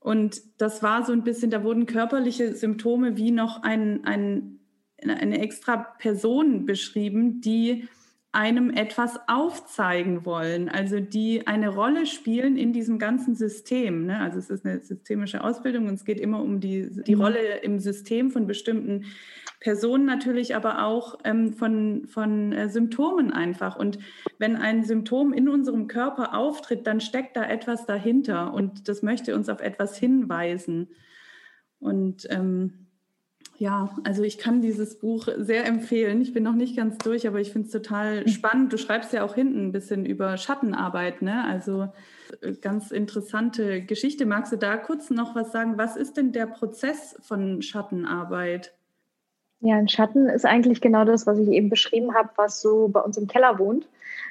Und 0.00 0.40
das 0.58 0.82
war 0.82 1.04
so 1.04 1.12
ein 1.12 1.22
bisschen, 1.22 1.50
da 1.50 1.62
wurden 1.62 1.86
körperliche 1.86 2.54
Symptome 2.54 3.16
wie 3.16 3.30
noch 3.30 3.62
ein, 3.62 4.04
ein, 4.04 4.58
eine 5.02 5.40
extra 5.40 5.76
Person 5.76 6.66
beschrieben, 6.66 7.40
die 7.40 7.88
einem 8.36 8.68
etwas 8.68 9.18
aufzeigen 9.28 10.26
wollen, 10.26 10.68
also 10.68 11.00
die 11.00 11.46
eine 11.46 11.70
Rolle 11.70 12.04
spielen 12.04 12.58
in 12.58 12.74
diesem 12.74 12.98
ganzen 12.98 13.34
System. 13.34 14.04
Ne? 14.04 14.20
Also 14.20 14.38
es 14.38 14.50
ist 14.50 14.66
eine 14.66 14.82
systemische 14.82 15.42
Ausbildung 15.42 15.88
und 15.88 15.94
es 15.94 16.04
geht 16.04 16.20
immer 16.20 16.42
um 16.42 16.60
die, 16.60 17.02
die 17.04 17.14
mhm. 17.14 17.22
Rolle 17.22 17.56
im 17.62 17.78
System 17.78 18.30
von 18.30 18.46
bestimmten 18.46 19.06
Personen 19.58 20.04
natürlich, 20.04 20.54
aber 20.54 20.84
auch 20.84 21.18
ähm, 21.24 21.54
von, 21.54 22.06
von 22.08 22.52
äh, 22.52 22.68
Symptomen 22.68 23.32
einfach. 23.32 23.74
Und 23.76 23.98
wenn 24.38 24.56
ein 24.56 24.84
Symptom 24.84 25.32
in 25.32 25.48
unserem 25.48 25.88
Körper 25.88 26.34
auftritt, 26.34 26.86
dann 26.86 27.00
steckt 27.00 27.38
da 27.38 27.44
etwas 27.44 27.86
dahinter 27.86 28.52
und 28.52 28.86
das 28.86 29.02
möchte 29.02 29.34
uns 29.34 29.48
auf 29.48 29.62
etwas 29.62 29.96
hinweisen. 29.96 30.90
Und 31.78 32.26
ähm, 32.28 32.85
ja, 33.58 33.90
also 34.04 34.22
ich 34.22 34.38
kann 34.38 34.60
dieses 34.60 34.98
Buch 34.98 35.28
sehr 35.38 35.66
empfehlen. 35.66 36.20
Ich 36.20 36.32
bin 36.32 36.42
noch 36.42 36.54
nicht 36.54 36.76
ganz 36.76 36.98
durch, 36.98 37.26
aber 37.26 37.40
ich 37.40 37.52
finde 37.52 37.66
es 37.66 37.72
total 37.72 38.22
mhm. 38.22 38.28
spannend. 38.28 38.72
Du 38.72 38.78
schreibst 38.78 39.12
ja 39.12 39.24
auch 39.24 39.34
hinten 39.34 39.68
ein 39.68 39.72
bisschen 39.72 40.04
über 40.04 40.36
Schattenarbeit, 40.36 41.22
ne? 41.22 41.44
Also 41.44 41.88
äh, 42.42 42.52
ganz 42.52 42.90
interessante 42.90 43.82
Geschichte. 43.82 44.26
Magst 44.26 44.52
du 44.52 44.56
da 44.56 44.76
kurz 44.76 45.10
noch 45.10 45.34
was 45.34 45.52
sagen? 45.52 45.78
Was 45.78 45.96
ist 45.96 46.16
denn 46.16 46.32
der 46.32 46.46
Prozess 46.46 47.16
von 47.22 47.62
Schattenarbeit? 47.62 48.74
Ja, 49.60 49.76
ein 49.76 49.88
Schatten 49.88 50.28
ist 50.28 50.44
eigentlich 50.44 50.82
genau 50.82 51.04
das, 51.04 51.26
was 51.26 51.38
ich 51.38 51.48
eben 51.48 51.70
beschrieben 51.70 52.14
habe, 52.14 52.28
was 52.36 52.60
so 52.60 52.88
bei 52.88 53.00
uns 53.00 53.16
im 53.16 53.26
Keller 53.26 53.58
wohnt, 53.58 53.88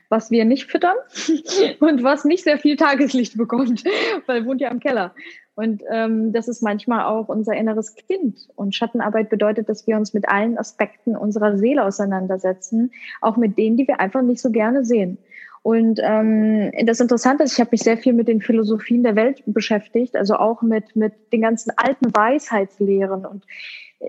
was 0.07 0.29
wir 0.29 0.45
nicht 0.45 0.69
füttern 0.69 0.95
und 1.79 2.03
was 2.03 2.25
nicht 2.25 2.43
sehr 2.43 2.59
viel 2.59 2.75
Tageslicht 2.75 3.35
bekommt, 3.35 3.83
weil 4.27 4.45
wohnt 4.45 4.61
ja 4.61 4.69
im 4.69 4.79
Keller. 4.79 5.15
Und 5.55 5.83
ähm, 5.89 6.33
das 6.33 6.49
ist 6.49 6.61
manchmal 6.61 7.05
auch 7.05 7.29
unser 7.29 7.53
inneres 7.53 7.95
Kind. 7.95 8.49
Und 8.55 8.75
Schattenarbeit 8.75 9.29
bedeutet, 9.29 9.69
dass 9.69 9.87
wir 9.87 9.95
uns 9.95 10.13
mit 10.13 10.27
allen 10.27 10.57
Aspekten 10.57 11.15
unserer 11.15 11.57
Seele 11.57 11.85
auseinandersetzen, 11.85 12.91
auch 13.21 13.37
mit 13.37 13.57
denen, 13.57 13.77
die 13.77 13.87
wir 13.87 14.01
einfach 14.01 14.21
nicht 14.21 14.41
so 14.41 14.51
gerne 14.51 14.83
sehen. 14.83 15.17
Und 15.65 15.99
ähm, 16.03 16.71
das 16.85 16.99
Interessante 16.99 17.43
ist, 17.43 17.53
ich 17.53 17.59
habe 17.59 17.71
mich 17.71 17.81
sehr 17.81 17.97
viel 17.97 18.13
mit 18.13 18.27
den 18.27 18.39
Philosophien 18.39 19.01
der 19.01 19.15
Welt 19.15 19.41
beschäftigt, 19.47 20.15
also 20.15 20.35
auch 20.35 20.61
mit, 20.61 20.95
mit 20.95 21.13
den 21.33 21.41
ganzen 21.41 21.71
alten 21.75 22.13
Weisheitslehren 22.13 23.25
und 23.25 23.45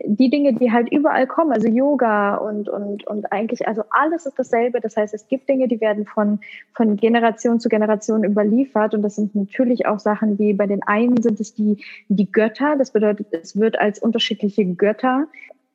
die 0.04 0.28
Dinge, 0.28 0.52
die 0.52 0.70
halt 0.70 0.92
überall 0.92 1.26
kommen, 1.26 1.52
also 1.52 1.66
Yoga 1.66 2.34
und, 2.34 2.68
und, 2.68 3.06
und 3.06 3.32
eigentlich, 3.32 3.66
also 3.66 3.84
alles 3.88 4.26
ist 4.26 4.38
dasselbe. 4.38 4.82
Das 4.82 4.98
heißt, 4.98 5.14
es 5.14 5.28
gibt 5.28 5.48
Dinge, 5.48 5.66
die 5.66 5.80
werden 5.80 6.04
von, 6.04 6.40
von 6.74 6.96
Generation 6.96 7.58
zu 7.58 7.70
Generation 7.70 8.22
überliefert. 8.24 8.92
Und 8.92 9.00
das 9.00 9.16
sind 9.16 9.34
natürlich 9.34 9.86
auch 9.86 9.98
Sachen 9.98 10.38
wie 10.38 10.52
bei 10.52 10.66
den 10.66 10.82
einen 10.82 11.22
sind 11.22 11.40
es 11.40 11.54
die, 11.54 11.82
die 12.08 12.30
Götter. 12.30 12.76
Das 12.76 12.90
bedeutet, 12.90 13.28
es 13.32 13.58
wird 13.58 13.78
als 13.78 13.98
unterschiedliche 13.98 14.66
Götter 14.66 15.28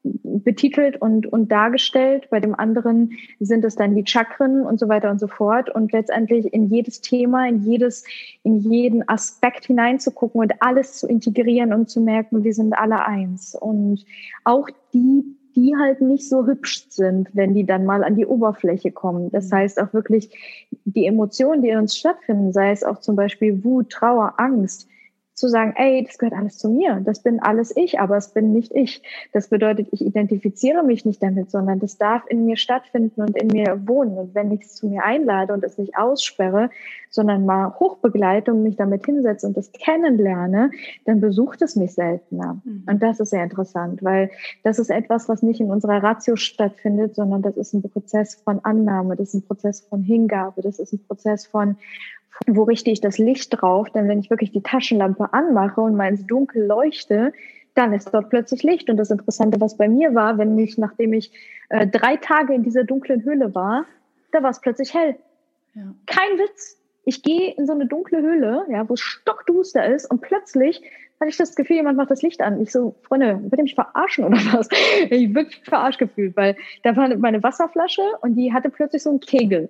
betitelt 0.03 0.99
und, 1.01 1.27
und 1.27 1.51
dargestellt. 1.51 2.29
Bei 2.29 2.39
dem 2.39 2.55
anderen 2.55 3.11
sind 3.39 3.63
es 3.63 3.75
dann 3.75 3.95
die 3.95 4.05
Chakren 4.05 4.65
und 4.65 4.79
so 4.79 4.89
weiter 4.89 5.11
und 5.11 5.19
so 5.19 5.27
fort. 5.27 5.69
Und 5.69 5.91
letztendlich 5.91 6.53
in 6.53 6.69
jedes 6.69 7.01
Thema, 7.01 7.47
in 7.47 7.63
jedes, 7.63 8.03
in 8.43 8.57
jeden 8.59 9.07
Aspekt 9.07 9.65
hineinzugucken 9.65 10.41
und 10.41 10.53
alles 10.61 10.97
zu 10.97 11.07
integrieren 11.07 11.73
und 11.73 11.89
zu 11.89 12.01
merken, 12.01 12.43
wir 12.43 12.53
sind 12.53 12.73
alle 12.73 13.05
eins. 13.05 13.55
Und 13.55 14.05
auch 14.43 14.69
die, 14.93 15.23
die 15.55 15.75
halt 15.77 16.01
nicht 16.01 16.27
so 16.27 16.45
hübsch 16.47 16.85
sind, 16.89 17.29
wenn 17.33 17.53
die 17.53 17.65
dann 17.65 17.85
mal 17.85 18.03
an 18.03 18.15
die 18.15 18.25
Oberfläche 18.25 18.91
kommen. 18.91 19.29
Das 19.31 19.51
mhm. 19.51 19.55
heißt 19.55 19.81
auch 19.81 19.93
wirklich 19.93 20.29
die 20.85 21.05
Emotionen, 21.05 21.61
die 21.61 21.69
in 21.69 21.77
uns 21.77 21.95
stattfinden, 21.95 22.53
sei 22.53 22.71
es 22.71 22.83
auch 22.83 22.99
zum 22.99 23.15
Beispiel 23.15 23.63
Wut, 23.63 23.89
Trauer, 23.89 24.33
Angst, 24.37 24.87
zu 25.41 25.49
sagen, 25.49 25.73
ey, 25.75 26.03
das 26.05 26.17
gehört 26.17 26.37
alles 26.37 26.57
zu 26.57 26.69
mir, 26.69 27.01
das 27.03 27.21
bin 27.21 27.41
alles 27.41 27.75
ich, 27.75 27.99
aber 27.99 28.15
es 28.15 28.29
bin 28.29 28.53
nicht 28.53 28.73
ich. 28.73 29.03
Das 29.33 29.49
bedeutet, 29.49 29.89
ich 29.91 30.05
identifiziere 30.05 30.83
mich 30.83 31.03
nicht 31.03 31.21
damit, 31.21 31.51
sondern 31.51 31.79
das 31.79 31.97
darf 31.97 32.23
in 32.29 32.45
mir 32.45 32.55
stattfinden 32.55 33.21
und 33.21 33.35
in 33.35 33.47
mir 33.47 33.81
wohnen. 33.85 34.17
Und 34.17 34.35
wenn 34.35 34.51
ich 34.51 34.61
es 34.61 34.75
zu 34.75 34.87
mir 34.87 35.03
einlade 35.03 35.51
und 35.51 35.63
es 35.63 35.77
nicht 35.77 35.97
aussperre, 35.97 36.69
sondern 37.09 37.45
mal 37.45 37.73
hochbegleite 37.79 38.53
und 38.53 38.63
mich 38.63 38.77
damit 38.77 39.05
hinsetze 39.05 39.45
und 39.45 39.57
das 39.57 39.71
kennenlerne, 39.73 40.71
dann 41.05 41.19
besucht 41.19 41.61
es 41.61 41.75
mich 41.75 41.93
seltener. 41.93 42.61
Mhm. 42.63 42.83
Und 42.87 43.03
das 43.03 43.19
ist 43.19 43.31
sehr 43.31 43.43
interessant, 43.43 44.01
weil 44.01 44.31
das 44.63 44.79
ist 44.79 44.89
etwas, 44.89 45.27
was 45.27 45.43
nicht 45.43 45.59
in 45.59 45.69
unserer 45.71 46.01
Ratio 46.01 46.37
stattfindet, 46.37 47.15
sondern 47.15 47.41
das 47.41 47.57
ist 47.57 47.73
ein 47.73 47.81
Prozess 47.81 48.35
von 48.35 48.63
Annahme, 48.63 49.15
das 49.15 49.29
ist 49.29 49.33
ein 49.33 49.47
Prozess 49.47 49.81
von 49.81 50.03
Hingabe, 50.03 50.61
das 50.61 50.79
ist 50.79 50.93
ein 50.93 51.03
Prozess 51.05 51.45
von 51.45 51.75
wo 52.47 52.63
richte 52.63 52.91
ich 52.91 53.01
das 53.01 53.17
Licht 53.17 53.61
drauf? 53.61 53.89
Denn 53.91 54.07
wenn 54.07 54.19
ich 54.19 54.29
wirklich 54.29 54.51
die 54.51 54.63
Taschenlampe 54.63 55.33
anmache 55.33 55.81
und 55.81 55.95
mal 55.95 56.09
ins 56.09 56.25
Dunkel 56.25 56.65
leuchte, 56.65 57.33
dann 57.75 57.93
ist 57.93 58.13
dort 58.13 58.29
plötzlich 58.29 58.63
Licht. 58.63 58.89
Und 58.89 58.97
das 58.97 59.11
Interessante, 59.11 59.61
was 59.61 59.77
bei 59.77 59.87
mir 59.87 60.13
war, 60.15 60.37
wenn 60.37 60.57
ich, 60.57 60.77
nachdem 60.77 61.13
ich 61.13 61.31
äh, 61.69 61.87
drei 61.87 62.17
Tage 62.17 62.53
in 62.53 62.63
dieser 62.63 62.83
dunklen 62.83 63.23
Höhle 63.23 63.55
war, 63.55 63.85
da 64.31 64.43
war 64.43 64.49
es 64.49 64.61
plötzlich 64.61 64.93
hell. 64.93 65.15
Ja. 65.73 65.93
Kein 66.05 66.37
Witz. 66.37 66.77
Ich 67.03 67.23
gehe 67.23 67.53
in 67.55 67.65
so 67.65 67.73
eine 67.73 67.87
dunkle 67.87 68.21
Höhle, 68.21 68.65
ja, 68.69 68.87
wo 68.87 68.93
es 68.93 69.01
stockduster 69.01 69.85
ist 69.87 70.09
und 70.11 70.21
plötzlich 70.21 70.83
hatte 71.19 71.29
ich 71.29 71.37
das 71.37 71.55
Gefühl, 71.55 71.77
jemand 71.77 71.97
macht 71.97 72.11
das 72.11 72.21
Licht 72.21 72.41
an. 72.41 72.59
Ich 72.61 72.71
so, 72.71 72.95
Freunde, 73.03 73.39
wollt 73.41 73.57
ihr 73.57 73.63
mich 73.63 73.75
verarschen 73.75 74.23
oder 74.23 74.37
was? 74.51 74.69
Ich 75.09 75.33
wirklich 75.33 75.61
verarscht 75.63 75.99
gefühlt, 75.99 76.35
weil 76.35 76.55
da 76.83 76.95
war 76.95 77.15
meine 77.17 77.41
Wasserflasche 77.43 78.01
und 78.21 78.35
die 78.35 78.53
hatte 78.53 78.69
plötzlich 78.69 79.03
so 79.03 79.11
einen 79.11 79.19
Kegel. 79.19 79.69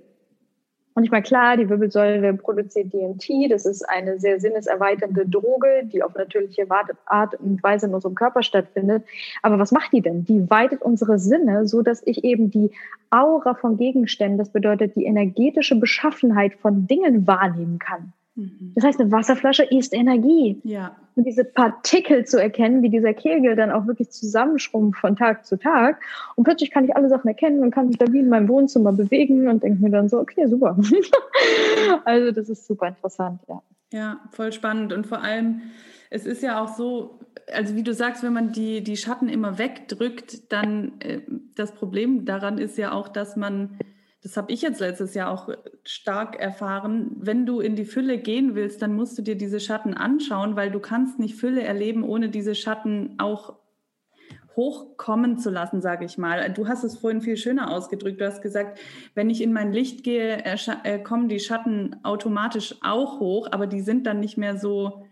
Und 0.94 1.06
ich 1.06 1.12
meine, 1.12 1.24
klar, 1.24 1.56
die 1.56 1.70
Wirbelsäule 1.70 2.34
produziert 2.34 2.92
DMT. 2.94 3.50
Das 3.50 3.66
ist 3.66 3.88
eine 3.88 4.20
sehr 4.20 4.40
sinneserweiternde 4.40 5.26
Droge, 5.26 5.84
die 5.86 6.04
auf 6.04 6.16
natürliche 6.16 6.68
Art 7.06 7.36
und 7.40 7.64
Weise 7.64 7.86
in 7.86 7.94
unserem 7.94 8.16
Körper 8.16 8.44
stattfindet. 8.44 9.06
Aber 9.42 9.58
was 9.58 9.72
macht 9.72 9.94
die 9.94 10.02
denn? 10.02 10.26
Die 10.26 10.50
weitet 10.50 10.82
unsere 10.82 11.18
Sinne, 11.18 11.66
so 11.66 11.82
dass 11.82 12.02
ich 12.06 12.24
eben 12.24 12.52
die 12.52 12.72
Aura 13.10 13.54
von 13.54 13.78
Gegenständen, 13.78 14.38
das 14.38 14.50
bedeutet 14.50 14.96
die 14.96 15.06
energetische 15.06 15.76
Beschaffenheit 15.76 16.56
von 16.56 16.88
Dingen 16.88 17.26
wahrnehmen 17.26 17.80
kann. 17.80 18.14
Mhm. 18.42 18.72
Das 18.76 18.84
heißt, 18.84 19.00
eine 19.00 19.12
Wasserflasche 19.12 19.64
ist 19.64 19.94
Energie. 19.94 20.60
Ja. 20.64 20.96
Und 21.16 21.26
diese 21.26 21.44
Partikel 21.44 22.26
zu 22.26 22.42
erkennen, 22.42 22.82
wie 22.82 22.90
dieser 22.90 23.14
Kegel 23.14 23.56
dann 23.56 23.72
auch 23.72 23.86
wirklich 23.86 24.12
zusammenschrumpft 24.12 25.00
von 25.00 25.16
Tag 25.16 25.46
zu 25.46 25.58
Tag. 25.58 26.02
Und 26.36 26.46
plötzlich 26.46 26.72
kann 26.72 26.86
ich 26.86 26.96
alle 26.96 27.10
Sachen 27.10 27.28
erkennen 27.28 27.62
und 27.62 27.72
kann 27.72 27.88
mich 27.88 27.98
da 27.98 28.12
wie 28.12 28.20
in 28.20 28.30
meinem 28.30 28.48
Wohnzimmer 28.48 28.94
bewegen 28.94 29.48
und 29.48 29.64
denke 29.64 29.82
mir 29.82 29.92
dann 29.92 30.10
so, 30.10 30.20
okay, 30.20 30.48
super. 30.48 30.78
also 32.06 32.32
das 32.32 32.50
ist 32.50 32.66
super 32.66 32.88
interessant, 32.88 33.42
ja. 33.48 33.62
Ja, 33.94 34.22
voll 34.32 34.54
spannend. 34.54 34.94
Und 34.94 35.06
vor 35.06 35.22
allem, 35.22 35.62
es 36.10 36.26
ist 36.26 36.42
ja 36.42 36.64
auch 36.64 36.70
so, 36.70 37.20
also 37.54 37.76
wie 37.76 37.84
du 37.84 37.94
sagst, 37.94 38.24
wenn 38.24 38.34
man 38.34 38.54
die, 38.54 38.84
die 38.84 38.96
Schatten 38.96 39.28
immer 39.28 39.58
wegdrückt, 39.58 40.52
dann 40.52 40.94
äh, 41.00 41.20
das 41.56 41.74
Problem 41.74 42.24
daran 42.24 42.58
ist 42.58 42.78
ja 42.78 42.94
auch, 42.94 43.10
dass 43.10 43.36
man 43.36 43.78
das 44.24 44.38
habe 44.38 44.52
ich 44.52 44.62
jetzt 44.62 44.80
letztes 44.80 45.16
Jahr 45.16 45.32
auch 45.32 45.50
stark 45.84 46.40
erfahren, 46.40 47.12
wenn 47.16 47.46
du 47.46 47.60
in 47.60 47.76
die 47.76 47.86
Fülle 47.86 48.20
gehen 48.20 48.54
willst, 48.54 48.82
dann 48.82 48.94
musst 48.94 49.18
du 49.18 49.24
dir 49.24 49.36
diese 49.36 49.60
Schatten 49.60 49.96
anschauen, 49.96 50.56
weil 50.56 50.70
du 50.70 50.80
kannst 50.80 51.18
nicht 51.18 51.36
Fülle 51.36 51.64
erleben, 51.64 52.04
ohne 52.04 52.30
diese 52.30 52.54
Schatten 52.54 53.16
auch 53.18 53.56
hochkommen 54.56 55.38
zu 55.38 55.50
lassen, 55.50 55.82
sage 55.82 56.06
ich 56.06 56.18
mal. 56.18 56.52
Du 56.52 56.68
hast 56.68 56.84
es 56.84 56.98
vorhin 56.98 57.22
viel 57.22 57.38
schöner 57.38 57.72
ausgedrückt. 57.72 58.22
Du 58.22 58.26
hast 58.26 58.42
gesagt, 58.42 58.80
wenn 59.16 59.30
ich 59.30 59.42
in 59.42 59.54
mein 59.54 59.72
Licht 59.72 60.04
gehe, 60.04 60.44
äh, 60.44 61.00
kommen 61.00 61.30
die 61.30 61.40
Schatten 61.40 61.96
automatisch 62.04 62.76
auch 62.84 63.20
hoch, 63.20 63.48
aber 63.52 63.66
die 63.66 63.82
sind 63.82 64.06
dann 64.06 64.20
nicht 64.20 64.38
mehr 64.38 64.58
so, 64.58 65.06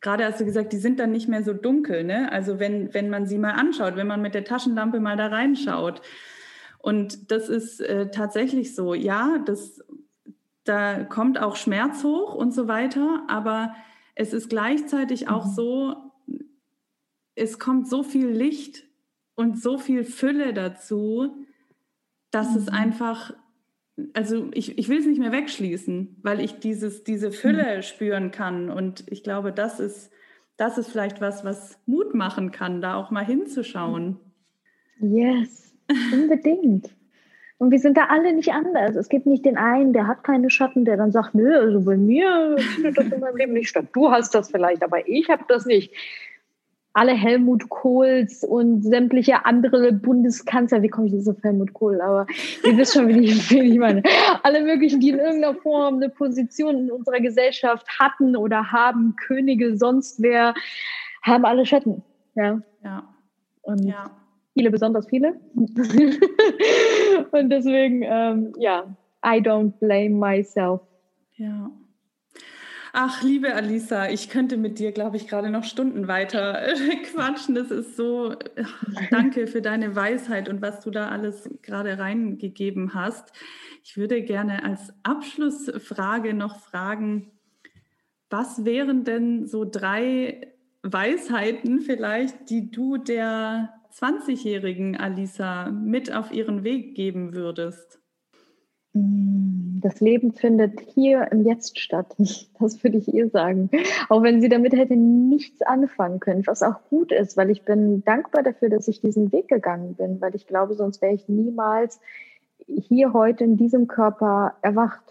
gerade 0.00 0.24
hast 0.24 0.40
du 0.40 0.44
gesagt, 0.44 0.72
die 0.72 0.78
sind 0.78 0.98
dann 1.00 1.12
nicht 1.12 1.28
mehr 1.28 1.42
so 1.42 1.54
dunkel. 1.54 2.04
Ne? 2.04 2.30
Also 2.32 2.58
wenn, 2.58 2.92
wenn 2.92 3.08
man 3.08 3.26
sie 3.26 3.38
mal 3.38 3.52
anschaut, 3.52 3.96
wenn 3.96 4.08
man 4.08 4.20
mit 4.20 4.34
der 4.34 4.44
Taschenlampe 4.44 5.00
mal 5.00 5.16
da 5.16 5.28
reinschaut. 5.28 6.02
Und 6.82 7.30
das 7.30 7.48
ist 7.48 7.80
äh, 7.80 8.10
tatsächlich 8.10 8.74
so. 8.74 8.92
Ja, 8.92 9.38
das, 9.38 9.82
da 10.64 11.04
kommt 11.04 11.38
auch 11.38 11.54
Schmerz 11.54 12.02
hoch 12.02 12.34
und 12.34 12.52
so 12.52 12.66
weiter, 12.66 13.22
aber 13.28 13.74
es 14.16 14.32
ist 14.32 14.50
gleichzeitig 14.50 15.28
auch 15.28 15.46
mhm. 15.46 15.50
so, 15.50 15.96
es 17.36 17.60
kommt 17.60 17.88
so 17.88 18.02
viel 18.02 18.28
Licht 18.28 18.84
und 19.36 19.62
so 19.62 19.78
viel 19.78 20.02
Fülle 20.02 20.52
dazu, 20.52 21.46
dass 22.32 22.50
mhm. 22.50 22.56
es 22.56 22.68
einfach, 22.68 23.32
also 24.12 24.50
ich, 24.52 24.76
ich 24.76 24.88
will 24.88 24.98
es 24.98 25.06
nicht 25.06 25.20
mehr 25.20 25.32
wegschließen, 25.32 26.18
weil 26.22 26.40
ich 26.40 26.58
dieses, 26.58 27.04
diese 27.04 27.30
Fülle 27.30 27.76
mhm. 27.76 27.82
spüren 27.82 28.30
kann. 28.32 28.70
Und 28.70 29.04
ich 29.06 29.22
glaube, 29.22 29.52
das 29.52 29.78
ist, 29.78 30.10
das 30.56 30.78
ist 30.78 30.88
vielleicht 30.90 31.20
was, 31.20 31.44
was 31.44 31.78
Mut 31.86 32.12
machen 32.12 32.50
kann, 32.50 32.82
da 32.82 32.96
auch 32.96 33.12
mal 33.12 33.24
hinzuschauen. 33.24 34.18
Yes. 35.00 35.71
Unbedingt. 36.12 36.90
Und 37.62 37.70
wir 37.70 37.78
sind 37.78 37.96
da 37.96 38.06
alle 38.06 38.32
nicht 38.32 38.52
anders. 38.52 38.96
Es 38.96 39.08
gibt 39.08 39.24
nicht 39.24 39.44
den 39.44 39.56
einen, 39.56 39.92
der 39.92 40.08
hat 40.08 40.24
keine 40.24 40.50
Schatten, 40.50 40.84
der 40.84 40.96
dann 40.96 41.12
sagt, 41.12 41.32
nö, 41.36 41.56
also 41.56 41.82
bei 41.82 41.96
mir 41.96 42.56
findet 42.58 42.98
das 42.98 43.06
in 43.12 43.20
meinem 43.20 43.36
Leben 43.36 43.52
nicht 43.52 43.68
statt. 43.68 43.86
Du 43.92 44.10
hast 44.10 44.34
das 44.34 44.50
vielleicht, 44.50 44.82
aber 44.82 45.08
ich 45.08 45.30
habe 45.30 45.44
das 45.46 45.64
nicht. 45.64 45.94
Alle 46.92 47.12
Helmut 47.12 47.68
Kohls 47.68 48.42
und 48.42 48.82
sämtliche 48.82 49.46
andere 49.46 49.92
Bundeskanzler, 49.92 50.82
wie 50.82 50.88
komme 50.88 51.06
ich 51.06 51.12
jetzt 51.12 51.28
auf 51.28 51.40
Helmut 51.44 51.72
Kohl, 51.72 52.00
aber 52.00 52.26
ihr 52.64 52.76
wisst 52.76 52.94
schon, 52.94 53.06
wie 53.06 53.26
ich, 53.26 53.48
wie 53.52 53.60
ich 53.60 53.78
meine. 53.78 54.02
Alle 54.42 54.64
möglichen, 54.64 54.98
die 54.98 55.10
in 55.10 55.20
irgendeiner 55.20 55.54
Form 55.54 55.98
eine 55.98 56.08
Position 56.08 56.76
in 56.76 56.90
unserer 56.90 57.20
Gesellschaft 57.20 57.86
hatten 58.00 58.34
oder 58.34 58.72
haben, 58.72 59.14
Könige, 59.14 59.76
sonst 59.76 60.20
wer, 60.20 60.52
haben 61.22 61.44
alle 61.44 61.64
Schatten. 61.64 62.02
Ja. 62.34 62.60
ja. 62.82 63.04
Und 63.62 63.84
ja 63.84 64.10
viele, 64.52 64.70
besonders 64.70 65.06
viele. 65.08 65.40
und 67.32 67.50
deswegen, 67.50 68.02
ähm, 68.02 68.52
ja, 68.58 68.96
I 69.24 69.40
don't 69.40 69.72
blame 69.78 70.10
myself. 70.10 70.80
Ja. 71.36 71.70
Ach, 72.94 73.22
liebe 73.22 73.54
Alisa, 73.54 74.10
ich 74.10 74.28
könnte 74.28 74.58
mit 74.58 74.78
dir, 74.78 74.92
glaube 74.92 75.16
ich, 75.16 75.26
gerade 75.26 75.48
noch 75.48 75.64
Stunden 75.64 76.08
weiter 76.08 76.60
quatschen. 77.10 77.54
Das 77.54 77.70
ist 77.70 77.96
so, 77.96 78.34
danke 79.10 79.46
für 79.46 79.62
deine 79.62 79.96
Weisheit 79.96 80.50
und 80.50 80.60
was 80.60 80.80
du 80.80 80.90
da 80.90 81.08
alles 81.08 81.48
gerade 81.62 81.98
reingegeben 81.98 82.92
hast. 82.92 83.32
Ich 83.82 83.96
würde 83.96 84.22
gerne 84.22 84.62
als 84.64 84.92
Abschlussfrage 85.04 86.34
noch 86.34 86.60
fragen, 86.60 87.30
was 88.28 88.66
wären 88.66 89.04
denn 89.04 89.46
so 89.46 89.64
drei 89.64 90.52
Weisheiten 90.82 91.80
vielleicht, 91.80 92.50
die 92.50 92.70
du 92.70 92.98
der 92.98 93.72
20-jährigen 93.92 94.96
Alisa 94.96 95.70
mit 95.70 96.12
auf 96.12 96.32
ihren 96.32 96.64
Weg 96.64 96.94
geben 96.94 97.34
würdest? 97.34 98.00
Mm, 98.94 99.80
das 99.80 100.00
Leben 100.00 100.32
findet 100.32 100.80
hier 100.80 101.30
im 101.30 101.44
Jetzt 101.44 101.78
statt. 101.78 102.14
Das 102.58 102.84
würde 102.84 102.98
ich 102.98 103.12
ihr 103.12 103.28
sagen. 103.28 103.70
Auch 104.08 104.22
wenn 104.22 104.40
sie 104.40 104.48
damit 104.48 104.72
hätte 104.72 104.94
nichts 104.94 105.62
anfangen 105.62 106.20
können, 106.20 106.46
was 106.46 106.62
auch 106.62 106.80
gut 106.90 107.10
ist, 107.10 107.36
weil 107.36 107.50
ich 107.50 107.64
bin 107.64 108.04
dankbar 108.04 108.44
dafür, 108.44 108.68
dass 108.68 108.86
ich 108.86 109.00
diesen 109.00 109.32
Weg 109.32 109.48
gegangen 109.48 109.94
bin, 109.96 110.20
weil 110.20 110.36
ich 110.36 110.46
glaube, 110.46 110.74
sonst 110.74 111.02
wäre 111.02 111.12
ich 111.12 111.28
niemals 111.28 112.00
hier 112.66 113.12
heute 113.12 113.42
in 113.42 113.56
diesem 113.56 113.88
Körper 113.88 114.54
erwacht. 114.62 115.02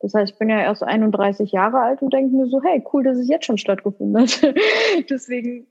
Das 0.00 0.14
heißt, 0.14 0.32
ich 0.32 0.38
bin 0.38 0.48
ja 0.48 0.60
erst 0.60 0.82
31 0.82 1.52
Jahre 1.52 1.78
alt 1.78 2.02
und 2.02 2.12
denke 2.12 2.34
mir 2.34 2.46
so, 2.46 2.60
hey, 2.60 2.82
cool, 2.92 3.04
dass 3.04 3.18
es 3.18 3.28
jetzt 3.28 3.46
schon 3.46 3.58
stattgefunden 3.58 4.20
hat. 4.20 4.42
Deswegen 5.10 5.68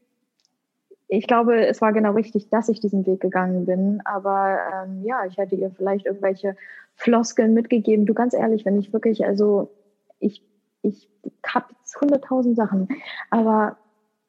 ich 1.17 1.27
glaube, 1.27 1.65
es 1.65 1.81
war 1.81 1.93
genau 1.93 2.11
richtig, 2.11 2.49
dass 2.49 2.69
ich 2.69 2.79
diesen 2.79 3.05
Weg 3.05 3.21
gegangen 3.21 3.65
bin. 3.65 4.01
Aber 4.05 4.57
ähm, 4.73 5.03
ja, 5.03 5.25
ich 5.25 5.37
hätte 5.37 5.55
ihr 5.55 5.71
vielleicht 5.71 6.05
irgendwelche 6.05 6.55
Floskeln 6.95 7.53
mitgegeben. 7.53 8.05
Du 8.05 8.13
ganz 8.13 8.33
ehrlich, 8.33 8.65
wenn 8.65 8.79
ich 8.79 8.93
wirklich, 8.93 9.25
also 9.25 9.71
ich, 10.19 10.43
ich 10.81 11.09
habe 11.45 11.67
jetzt 11.77 11.99
hunderttausend 11.99 12.55
Sachen, 12.55 12.87
aber 13.29 13.77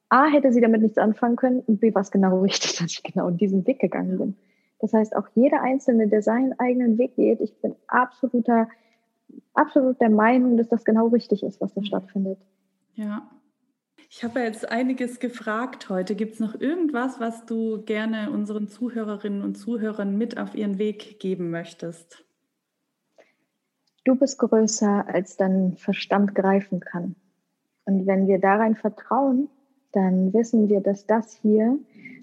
A, 0.09 0.27
hätte 0.27 0.53
sie 0.53 0.61
damit 0.61 0.83
nichts 0.83 0.99
anfangen 0.99 1.37
können 1.37 1.61
und 1.61 1.81
B, 1.81 1.95
war 1.95 2.03
es 2.03 2.11
genau 2.11 2.41
richtig, 2.43 2.77
dass 2.77 2.93
ich 2.93 3.03
genau 3.03 3.31
diesen 3.31 3.67
Weg 3.67 3.81
gegangen 3.81 4.19
bin. 4.19 4.37
Das 4.79 4.93
heißt, 4.93 5.17
auch 5.17 5.27
jeder 5.35 5.63
Einzelne, 5.63 6.07
der 6.07 6.23
seinen 6.23 6.59
eigenen 6.59 6.99
Weg 6.99 7.17
geht, 7.17 7.41
ich 7.41 7.55
bin 7.61 7.75
absoluter, 7.87 8.69
absolut 9.55 10.01
der 10.01 10.11
Meinung, 10.11 10.57
dass 10.57 10.69
das 10.69 10.85
genau 10.85 11.09
richtig 11.09 11.43
ist, 11.43 11.61
was 11.61 11.73
da 11.73 11.83
stattfindet. 11.83 12.39
Ja, 12.95 13.29
Ich 14.17 14.25
habe 14.25 14.41
jetzt 14.41 14.71
einiges 14.71 15.21
gefragt 15.21 15.91
heute. 15.91 16.15
Gibt 16.15 16.33
es 16.33 16.41
noch 16.41 16.59
irgendwas, 16.59 17.21
was 17.21 17.45
du 17.45 17.83
gerne 17.83 18.31
unseren 18.31 18.67
Zuhörerinnen 18.67 19.43
und 19.43 19.57
Zuhörern 19.57 20.17
mit 20.17 20.39
auf 20.39 20.55
ihren 20.55 20.79
Weg 20.79 21.21
geben 21.21 21.51
möchtest? 21.51 22.25
Du 24.05 24.15
bist 24.15 24.39
größer, 24.39 25.07
als 25.07 25.37
dein 25.37 25.77
Verstand 25.77 26.35
greifen 26.35 26.81
kann. 26.81 27.15
Und 27.85 28.07
wenn 28.07 28.27
wir 28.27 28.39
darein 28.39 28.75
vertrauen, 28.75 29.51
dann 29.93 30.33
wissen 30.33 30.71
wir, 30.71 30.81
dass 30.81 31.05
das 31.05 31.35
hier 31.35 31.79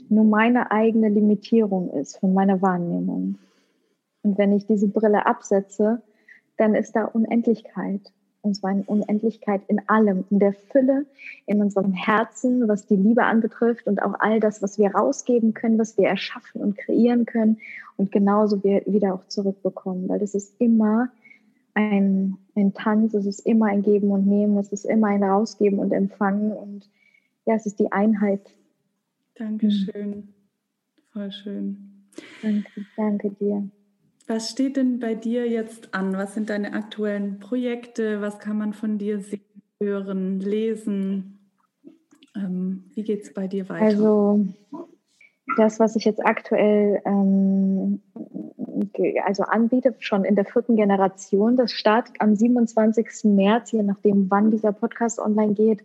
nur 0.09 0.23
meine 0.23 0.71
eigene 0.71 1.09
Limitierung 1.09 1.91
ist 1.91 2.17
von 2.17 2.33
meiner 2.33 2.59
Wahrnehmung. 2.63 3.37
Und 4.23 4.39
wenn 4.39 4.51
ich 4.51 4.65
diese 4.65 4.87
Brille 4.87 5.27
absetze, 5.27 6.01
dann 6.57 6.73
ist 6.73 6.95
da 6.95 7.05
Unendlichkeit. 7.05 8.11
Und 8.43 8.55
zwar 8.55 8.71
eine 8.71 8.83
Unendlichkeit 8.83 9.61
in 9.67 9.81
allem, 9.87 10.25
in 10.29 10.39
der 10.39 10.53
Fülle, 10.53 11.05
in 11.45 11.61
unserem 11.61 11.93
Herzen, 11.93 12.67
was 12.67 12.85
die 12.85 12.97
Liebe 12.97 13.23
anbetrifft 13.23 13.87
und 13.87 14.01
auch 14.01 14.15
all 14.19 14.41
das, 14.41 14.61
was 14.61 14.77
wir 14.77 14.93
rausgeben 14.93 15.53
können, 15.53 15.79
was 15.79 15.97
wir 15.97 16.09
erschaffen 16.09 16.61
und 16.61 16.77
kreieren 16.77 17.25
können 17.25 17.57
und 17.95 18.11
genauso 18.11 18.61
wir 18.63 18.83
wieder 18.85 19.13
auch 19.13 19.25
zurückbekommen. 19.27 20.09
Weil 20.09 20.19
das 20.19 20.35
ist 20.35 20.59
immer 20.59 21.09
ein, 21.73 22.37
ein 22.55 22.73
Tanz, 22.73 23.13
es 23.13 23.25
ist 23.25 23.39
immer 23.45 23.67
ein 23.67 23.81
Geben 23.81 24.11
und 24.11 24.27
Nehmen, 24.27 24.57
es 24.57 24.71
ist 24.73 24.85
immer 24.85 25.07
ein 25.07 25.23
Rausgeben 25.23 25.79
und 25.79 25.91
Empfangen 25.91 26.51
und 26.51 26.89
ja, 27.45 27.55
es 27.55 27.65
ist 27.65 27.79
die 27.79 27.91
Einheit. 27.91 28.41
Dankeschön. 29.35 30.09
Mhm. 30.09 30.27
Voll 31.11 31.31
schön. 31.31 31.77
Danke, 32.41 32.85
danke 32.97 33.29
dir. 33.31 33.69
Was 34.27 34.49
steht 34.49 34.77
denn 34.77 34.99
bei 34.99 35.15
dir 35.15 35.47
jetzt 35.47 35.93
an? 35.93 36.15
Was 36.15 36.33
sind 36.33 36.49
deine 36.49 36.73
aktuellen 36.73 37.39
Projekte? 37.39 38.21
Was 38.21 38.39
kann 38.39 38.57
man 38.57 38.73
von 38.73 38.97
dir 38.97 39.19
sehen, 39.19 39.41
hören, 39.81 40.39
lesen? 40.39 41.39
Ähm, 42.35 42.85
wie 42.93 43.03
geht 43.03 43.23
es 43.23 43.33
bei 43.33 43.47
dir 43.47 43.67
weiter? 43.69 43.85
Also 43.85 44.45
das, 45.57 45.79
was 45.79 45.95
ich 45.95 46.05
jetzt 46.05 46.25
aktuell 46.25 47.01
ähm, 47.05 48.01
also 49.25 49.43
anbiete, 49.43 49.95
schon 49.99 50.23
in 50.23 50.35
der 50.35 50.45
vierten 50.45 50.75
Generation, 50.75 51.57
das 51.57 51.71
startet 51.71 52.15
am 52.19 52.35
27. 52.35 53.25
März, 53.25 53.71
je 53.71 53.83
nachdem, 53.83 54.29
wann 54.29 54.51
dieser 54.51 54.71
Podcast 54.71 55.19
online 55.19 55.53
geht, 55.53 55.83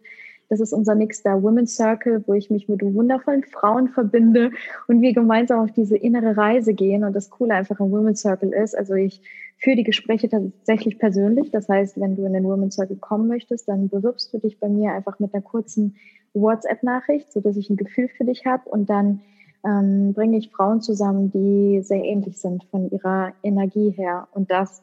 das 0.49 0.61
ist 0.61 0.73
unser 0.73 0.95
nächster 0.95 1.43
Women's 1.43 1.77
Circle, 1.77 2.25
wo 2.27 2.35
ich 2.35 2.51
mich 2.51 2.69
mit 2.69 2.83
wundervollen 2.83 3.45
Frauen 3.45 3.89
verbinde 3.89 4.51
und 4.87 5.03
wir 5.03 5.13
gemeinsam 5.13 5.61
auf 5.61 5.73
diese 5.73 5.97
innere 5.97 6.37
Reise 6.37 6.75
gehen. 6.75 7.05
Und 7.05 7.15
das 7.15 7.31
Coole 7.31 7.55
einfach 7.55 7.81
im 7.81 7.91
Women's 7.91 8.23
Circle 8.23 8.53
ist, 8.53 8.77
also 8.77 8.95
ich 8.95 9.21
führe 9.59 9.77
die 9.77 9.85
Gespräche 9.85 10.29
tatsächlich 10.29 10.99
persönlich. 10.99 11.51
Das 11.51 11.69
heißt, 11.69 12.01
wenn 12.01 12.17
du 12.17 12.25
in 12.25 12.33
den 12.33 12.45
Women's 12.45 12.77
Circle 12.77 12.97
kommen 12.97 13.29
möchtest, 13.29 13.69
dann 13.69 13.89
bewirbst 13.89 14.33
du 14.33 14.39
dich 14.39 14.59
bei 14.59 14.69
mir 14.69 14.93
einfach 14.93 15.19
mit 15.19 15.35
einer 15.35 15.43
kurzen 15.43 15.97
WhatsApp-Nachricht, 16.35 17.33
so 17.33 17.41
dass 17.41 17.57
ich 17.57 17.69
ein 17.69 17.77
Gefühl 17.77 18.09
für 18.09 18.25
dich 18.25 18.47
habe 18.47 18.69
und 18.71 18.89
dann 18.89 19.21
ähm, 19.65 20.15
bringe 20.15 20.39
ich 20.39 20.51
Frauen 20.51 20.81
zusammen, 20.81 21.31
die 21.31 21.83
sehr 21.83 22.05
ähnlich 22.05 22.39
sind 22.39 22.65
von 22.71 22.91
ihrer 22.91 23.33
Energie 23.43 23.91
her. 23.91 24.29
Und 24.33 24.51
das 24.51 24.83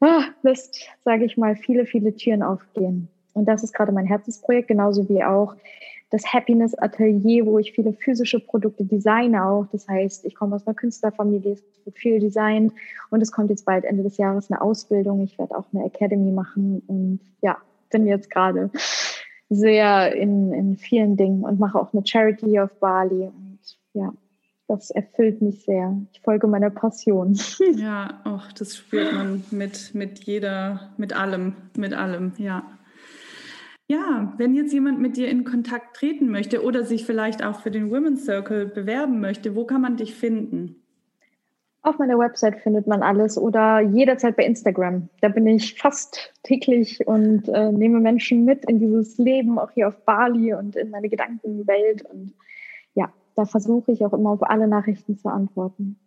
oh, 0.00 0.22
lässt, 0.42 0.88
sage 1.04 1.24
ich 1.24 1.36
mal, 1.36 1.54
viele, 1.54 1.86
viele 1.86 2.14
Türen 2.14 2.42
aufgehen. 2.42 3.08
Und 3.32 3.46
das 3.46 3.62
ist 3.62 3.72
gerade 3.72 3.92
mein 3.92 4.06
Herzensprojekt, 4.06 4.68
genauso 4.68 5.08
wie 5.08 5.22
auch 5.22 5.54
das 6.10 6.24
Happiness 6.32 6.74
Atelier, 6.74 7.46
wo 7.46 7.58
ich 7.58 7.72
viele 7.72 7.92
physische 7.92 8.40
Produkte 8.40 8.84
designe 8.84 9.44
auch. 9.44 9.66
Das 9.70 9.88
heißt, 9.88 10.24
ich 10.24 10.34
komme 10.34 10.56
aus 10.56 10.66
einer 10.66 10.74
Künstlerfamilie, 10.74 11.52
es 11.52 11.62
wird 11.84 11.96
viel 11.96 12.18
Design 12.18 12.72
und 13.10 13.22
es 13.22 13.30
kommt 13.30 13.50
jetzt 13.50 13.64
bald 13.64 13.84
Ende 13.84 14.02
des 14.02 14.16
Jahres 14.16 14.50
eine 14.50 14.60
Ausbildung. 14.60 15.22
Ich 15.22 15.38
werde 15.38 15.56
auch 15.56 15.66
eine 15.72 15.84
Academy 15.84 16.32
machen 16.32 16.82
und 16.88 17.20
ja, 17.42 17.58
bin 17.90 18.06
jetzt 18.06 18.30
gerade 18.30 18.70
sehr 19.48 20.14
in, 20.14 20.52
in 20.52 20.76
vielen 20.76 21.16
Dingen 21.16 21.44
und 21.44 21.58
mache 21.58 21.78
auch 21.78 21.92
eine 21.92 22.06
Charity 22.06 22.58
auf 22.58 22.72
Bali 22.80 23.28
und 23.28 23.58
ja, 23.94 24.12
das 24.68 24.90
erfüllt 24.90 25.42
mich 25.42 25.64
sehr. 25.64 25.96
Ich 26.12 26.20
folge 26.20 26.46
meiner 26.46 26.70
Passion. 26.70 27.38
Ja, 27.76 28.20
auch 28.24 28.52
das 28.52 28.76
spürt 28.76 29.12
man 29.12 29.42
mit, 29.50 29.94
mit 29.94 30.20
jeder, 30.24 30.90
mit 30.96 31.12
allem, 31.12 31.54
mit 31.76 31.92
allem, 31.92 32.32
ja. 32.38 32.62
Ja, 33.90 34.32
wenn 34.36 34.54
jetzt 34.54 34.72
jemand 34.72 35.00
mit 35.00 35.16
dir 35.16 35.28
in 35.28 35.42
Kontakt 35.42 35.96
treten 35.96 36.30
möchte 36.30 36.62
oder 36.62 36.84
sich 36.84 37.04
vielleicht 37.04 37.44
auch 37.44 37.58
für 37.58 37.72
den 37.72 37.90
Women's 37.90 38.24
Circle 38.24 38.66
bewerben 38.66 39.18
möchte, 39.20 39.56
wo 39.56 39.64
kann 39.64 39.80
man 39.80 39.96
dich 39.96 40.14
finden? 40.14 40.76
Auf 41.82 41.98
meiner 41.98 42.16
Website 42.16 42.60
findet 42.60 42.86
man 42.86 43.02
alles 43.02 43.36
oder 43.36 43.80
jederzeit 43.80 44.36
bei 44.36 44.44
Instagram. 44.44 45.08
Da 45.22 45.28
bin 45.28 45.44
ich 45.48 45.74
fast 45.74 46.32
täglich 46.44 47.04
und 47.08 47.48
äh, 47.48 47.72
nehme 47.72 47.98
Menschen 47.98 48.44
mit 48.44 48.64
in 48.66 48.78
dieses 48.78 49.18
Leben, 49.18 49.58
auch 49.58 49.72
hier 49.72 49.88
auf 49.88 50.04
Bali 50.04 50.54
und 50.54 50.76
in 50.76 50.90
meine 50.90 51.08
Gedankenwelt. 51.08 52.02
Und 52.02 52.34
ja, 52.94 53.12
da 53.34 53.44
versuche 53.44 53.90
ich 53.90 54.04
auch 54.04 54.12
immer 54.12 54.30
auf 54.30 54.48
alle 54.48 54.68
Nachrichten 54.68 55.18
zu 55.18 55.28
antworten. 55.28 55.98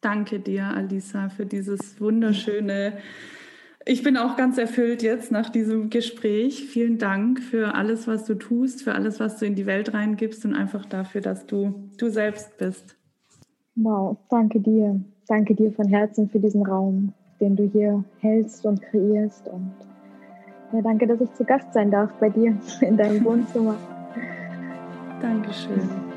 Danke 0.00 0.38
dir, 0.38 0.66
Alisa, 0.66 1.30
für 1.30 1.46
dieses 1.46 2.00
wunderschöne 2.00 2.92
ich 3.86 4.02
bin 4.02 4.16
auch 4.16 4.36
ganz 4.36 4.56
erfüllt 4.58 5.02
jetzt 5.02 5.30
nach 5.30 5.50
diesem 5.50 5.90
Gespräch. 5.90 6.64
Vielen 6.64 6.98
Dank 6.98 7.40
für 7.40 7.74
alles, 7.74 8.08
was 8.08 8.24
du 8.24 8.34
tust, 8.34 8.82
für 8.82 8.94
alles, 8.94 9.20
was 9.20 9.38
du 9.38 9.46
in 9.46 9.54
die 9.54 9.66
Welt 9.66 9.92
reingibst 9.92 10.44
und 10.44 10.54
einfach 10.54 10.86
dafür, 10.86 11.20
dass 11.20 11.46
du 11.46 11.74
du 11.98 12.08
selbst 12.08 12.56
bist. 12.56 12.96
Wow, 13.76 14.16
danke 14.30 14.60
dir. 14.60 15.00
Danke 15.26 15.54
dir 15.54 15.72
von 15.72 15.88
Herzen 15.88 16.28
für 16.28 16.38
diesen 16.38 16.64
Raum, 16.64 17.12
den 17.40 17.56
du 17.56 17.64
hier 17.64 18.04
hältst 18.20 18.64
und 18.66 18.80
kreierst. 18.82 19.48
Und 19.48 19.72
ja, 20.72 20.82
danke, 20.82 21.06
dass 21.06 21.20
ich 21.20 21.32
zu 21.32 21.44
Gast 21.44 21.72
sein 21.72 21.90
darf 21.90 22.12
bei 22.20 22.28
dir 22.28 22.56
in 22.80 22.96
deinem 22.96 23.24
Wohnzimmer. 23.24 23.76
Dankeschön. 25.20 26.13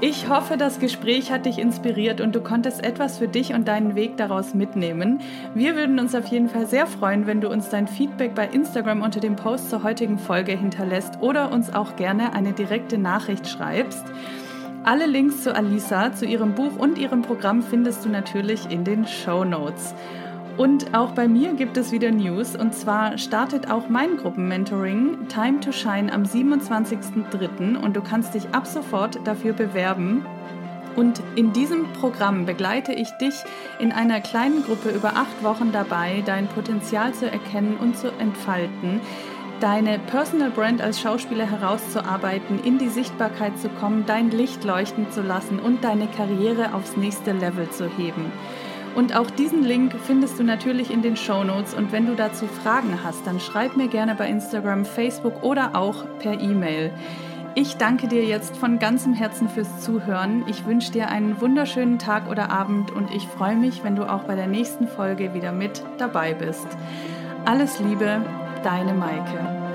Ich 0.00 0.28
hoffe, 0.28 0.56
das 0.56 0.78
Gespräch 0.78 1.32
hat 1.32 1.44
dich 1.44 1.58
inspiriert 1.58 2.20
und 2.20 2.32
du 2.32 2.40
konntest 2.40 2.84
etwas 2.84 3.18
für 3.18 3.26
dich 3.26 3.52
und 3.52 3.66
deinen 3.66 3.96
Weg 3.96 4.16
daraus 4.16 4.54
mitnehmen. 4.54 5.18
Wir 5.54 5.74
würden 5.74 5.98
uns 5.98 6.14
auf 6.14 6.26
jeden 6.26 6.48
Fall 6.48 6.66
sehr 6.66 6.86
freuen, 6.86 7.26
wenn 7.26 7.40
du 7.40 7.50
uns 7.50 7.68
dein 7.68 7.88
Feedback 7.88 8.32
bei 8.32 8.46
Instagram 8.46 9.02
unter 9.02 9.18
dem 9.18 9.34
Post 9.34 9.70
zur 9.70 9.82
heutigen 9.82 10.16
Folge 10.16 10.52
hinterlässt 10.52 11.20
oder 11.20 11.50
uns 11.50 11.74
auch 11.74 11.96
gerne 11.96 12.32
eine 12.32 12.52
direkte 12.52 12.96
Nachricht 12.96 13.48
schreibst. 13.48 14.04
Alle 14.84 15.06
Links 15.06 15.42
zu 15.42 15.52
Alisa, 15.52 16.12
zu 16.12 16.26
ihrem 16.26 16.54
Buch 16.54 16.78
und 16.78 16.96
ihrem 16.96 17.22
Programm 17.22 17.60
findest 17.60 18.04
du 18.04 18.08
natürlich 18.08 18.70
in 18.70 18.84
den 18.84 19.04
Show 19.04 19.44
Notes. 19.44 19.96
Und 20.58 20.92
auch 20.92 21.12
bei 21.12 21.28
mir 21.28 21.54
gibt 21.54 21.76
es 21.76 21.92
wieder 21.92 22.10
News. 22.10 22.56
Und 22.56 22.74
zwar 22.74 23.16
startet 23.16 23.70
auch 23.70 23.88
mein 23.88 24.16
Gruppenmentoring 24.16 25.28
Time 25.28 25.60
to 25.60 25.70
Shine 25.70 26.12
am 26.12 26.24
27.03. 26.24 27.76
Und 27.76 27.94
du 27.94 28.02
kannst 28.02 28.34
dich 28.34 28.48
ab 28.50 28.66
sofort 28.66 29.20
dafür 29.24 29.52
bewerben. 29.52 30.26
Und 30.96 31.22
in 31.36 31.52
diesem 31.52 31.84
Programm 31.92 32.44
begleite 32.44 32.92
ich 32.92 33.08
dich 33.20 33.34
in 33.78 33.92
einer 33.92 34.20
kleinen 34.20 34.64
Gruppe 34.64 34.88
über 34.88 35.10
acht 35.10 35.44
Wochen 35.44 35.70
dabei, 35.70 36.24
dein 36.26 36.48
Potenzial 36.48 37.14
zu 37.14 37.30
erkennen 37.30 37.76
und 37.80 37.96
zu 37.96 38.08
entfalten, 38.18 39.00
deine 39.60 40.00
Personal 40.00 40.50
Brand 40.50 40.82
als 40.82 41.00
Schauspieler 41.00 41.48
herauszuarbeiten, 41.48 42.58
in 42.64 42.78
die 42.78 42.88
Sichtbarkeit 42.88 43.56
zu 43.60 43.68
kommen, 43.68 44.06
dein 44.06 44.32
Licht 44.32 44.64
leuchten 44.64 45.08
zu 45.12 45.22
lassen 45.22 45.60
und 45.60 45.84
deine 45.84 46.08
Karriere 46.08 46.74
aufs 46.74 46.96
nächste 46.96 47.30
Level 47.30 47.70
zu 47.70 47.88
heben. 47.88 48.32
Und 48.98 49.14
auch 49.14 49.30
diesen 49.30 49.62
Link 49.62 49.94
findest 50.08 50.40
du 50.40 50.42
natürlich 50.42 50.90
in 50.90 51.02
den 51.02 51.16
Show 51.16 51.44
Notes. 51.44 51.72
Und 51.72 51.92
wenn 51.92 52.06
du 52.06 52.16
dazu 52.16 52.48
Fragen 52.48 52.98
hast, 53.04 53.24
dann 53.28 53.38
schreib 53.38 53.76
mir 53.76 53.86
gerne 53.86 54.16
bei 54.16 54.28
Instagram, 54.28 54.84
Facebook 54.84 55.44
oder 55.44 55.76
auch 55.76 56.04
per 56.18 56.32
E-Mail. 56.40 56.90
Ich 57.54 57.76
danke 57.76 58.08
dir 58.08 58.24
jetzt 58.24 58.56
von 58.56 58.80
ganzem 58.80 59.14
Herzen 59.14 59.48
fürs 59.48 59.82
Zuhören. 59.82 60.42
Ich 60.48 60.66
wünsche 60.66 60.90
dir 60.90 61.10
einen 61.10 61.40
wunderschönen 61.40 62.00
Tag 62.00 62.28
oder 62.28 62.50
Abend 62.50 62.90
und 62.90 63.14
ich 63.14 63.28
freue 63.28 63.54
mich, 63.54 63.84
wenn 63.84 63.94
du 63.94 64.02
auch 64.02 64.24
bei 64.24 64.34
der 64.34 64.48
nächsten 64.48 64.88
Folge 64.88 65.32
wieder 65.32 65.52
mit 65.52 65.84
dabei 65.98 66.34
bist. 66.34 66.66
Alles 67.44 67.78
Liebe, 67.78 68.20
deine 68.64 68.94
Maike. 68.94 69.67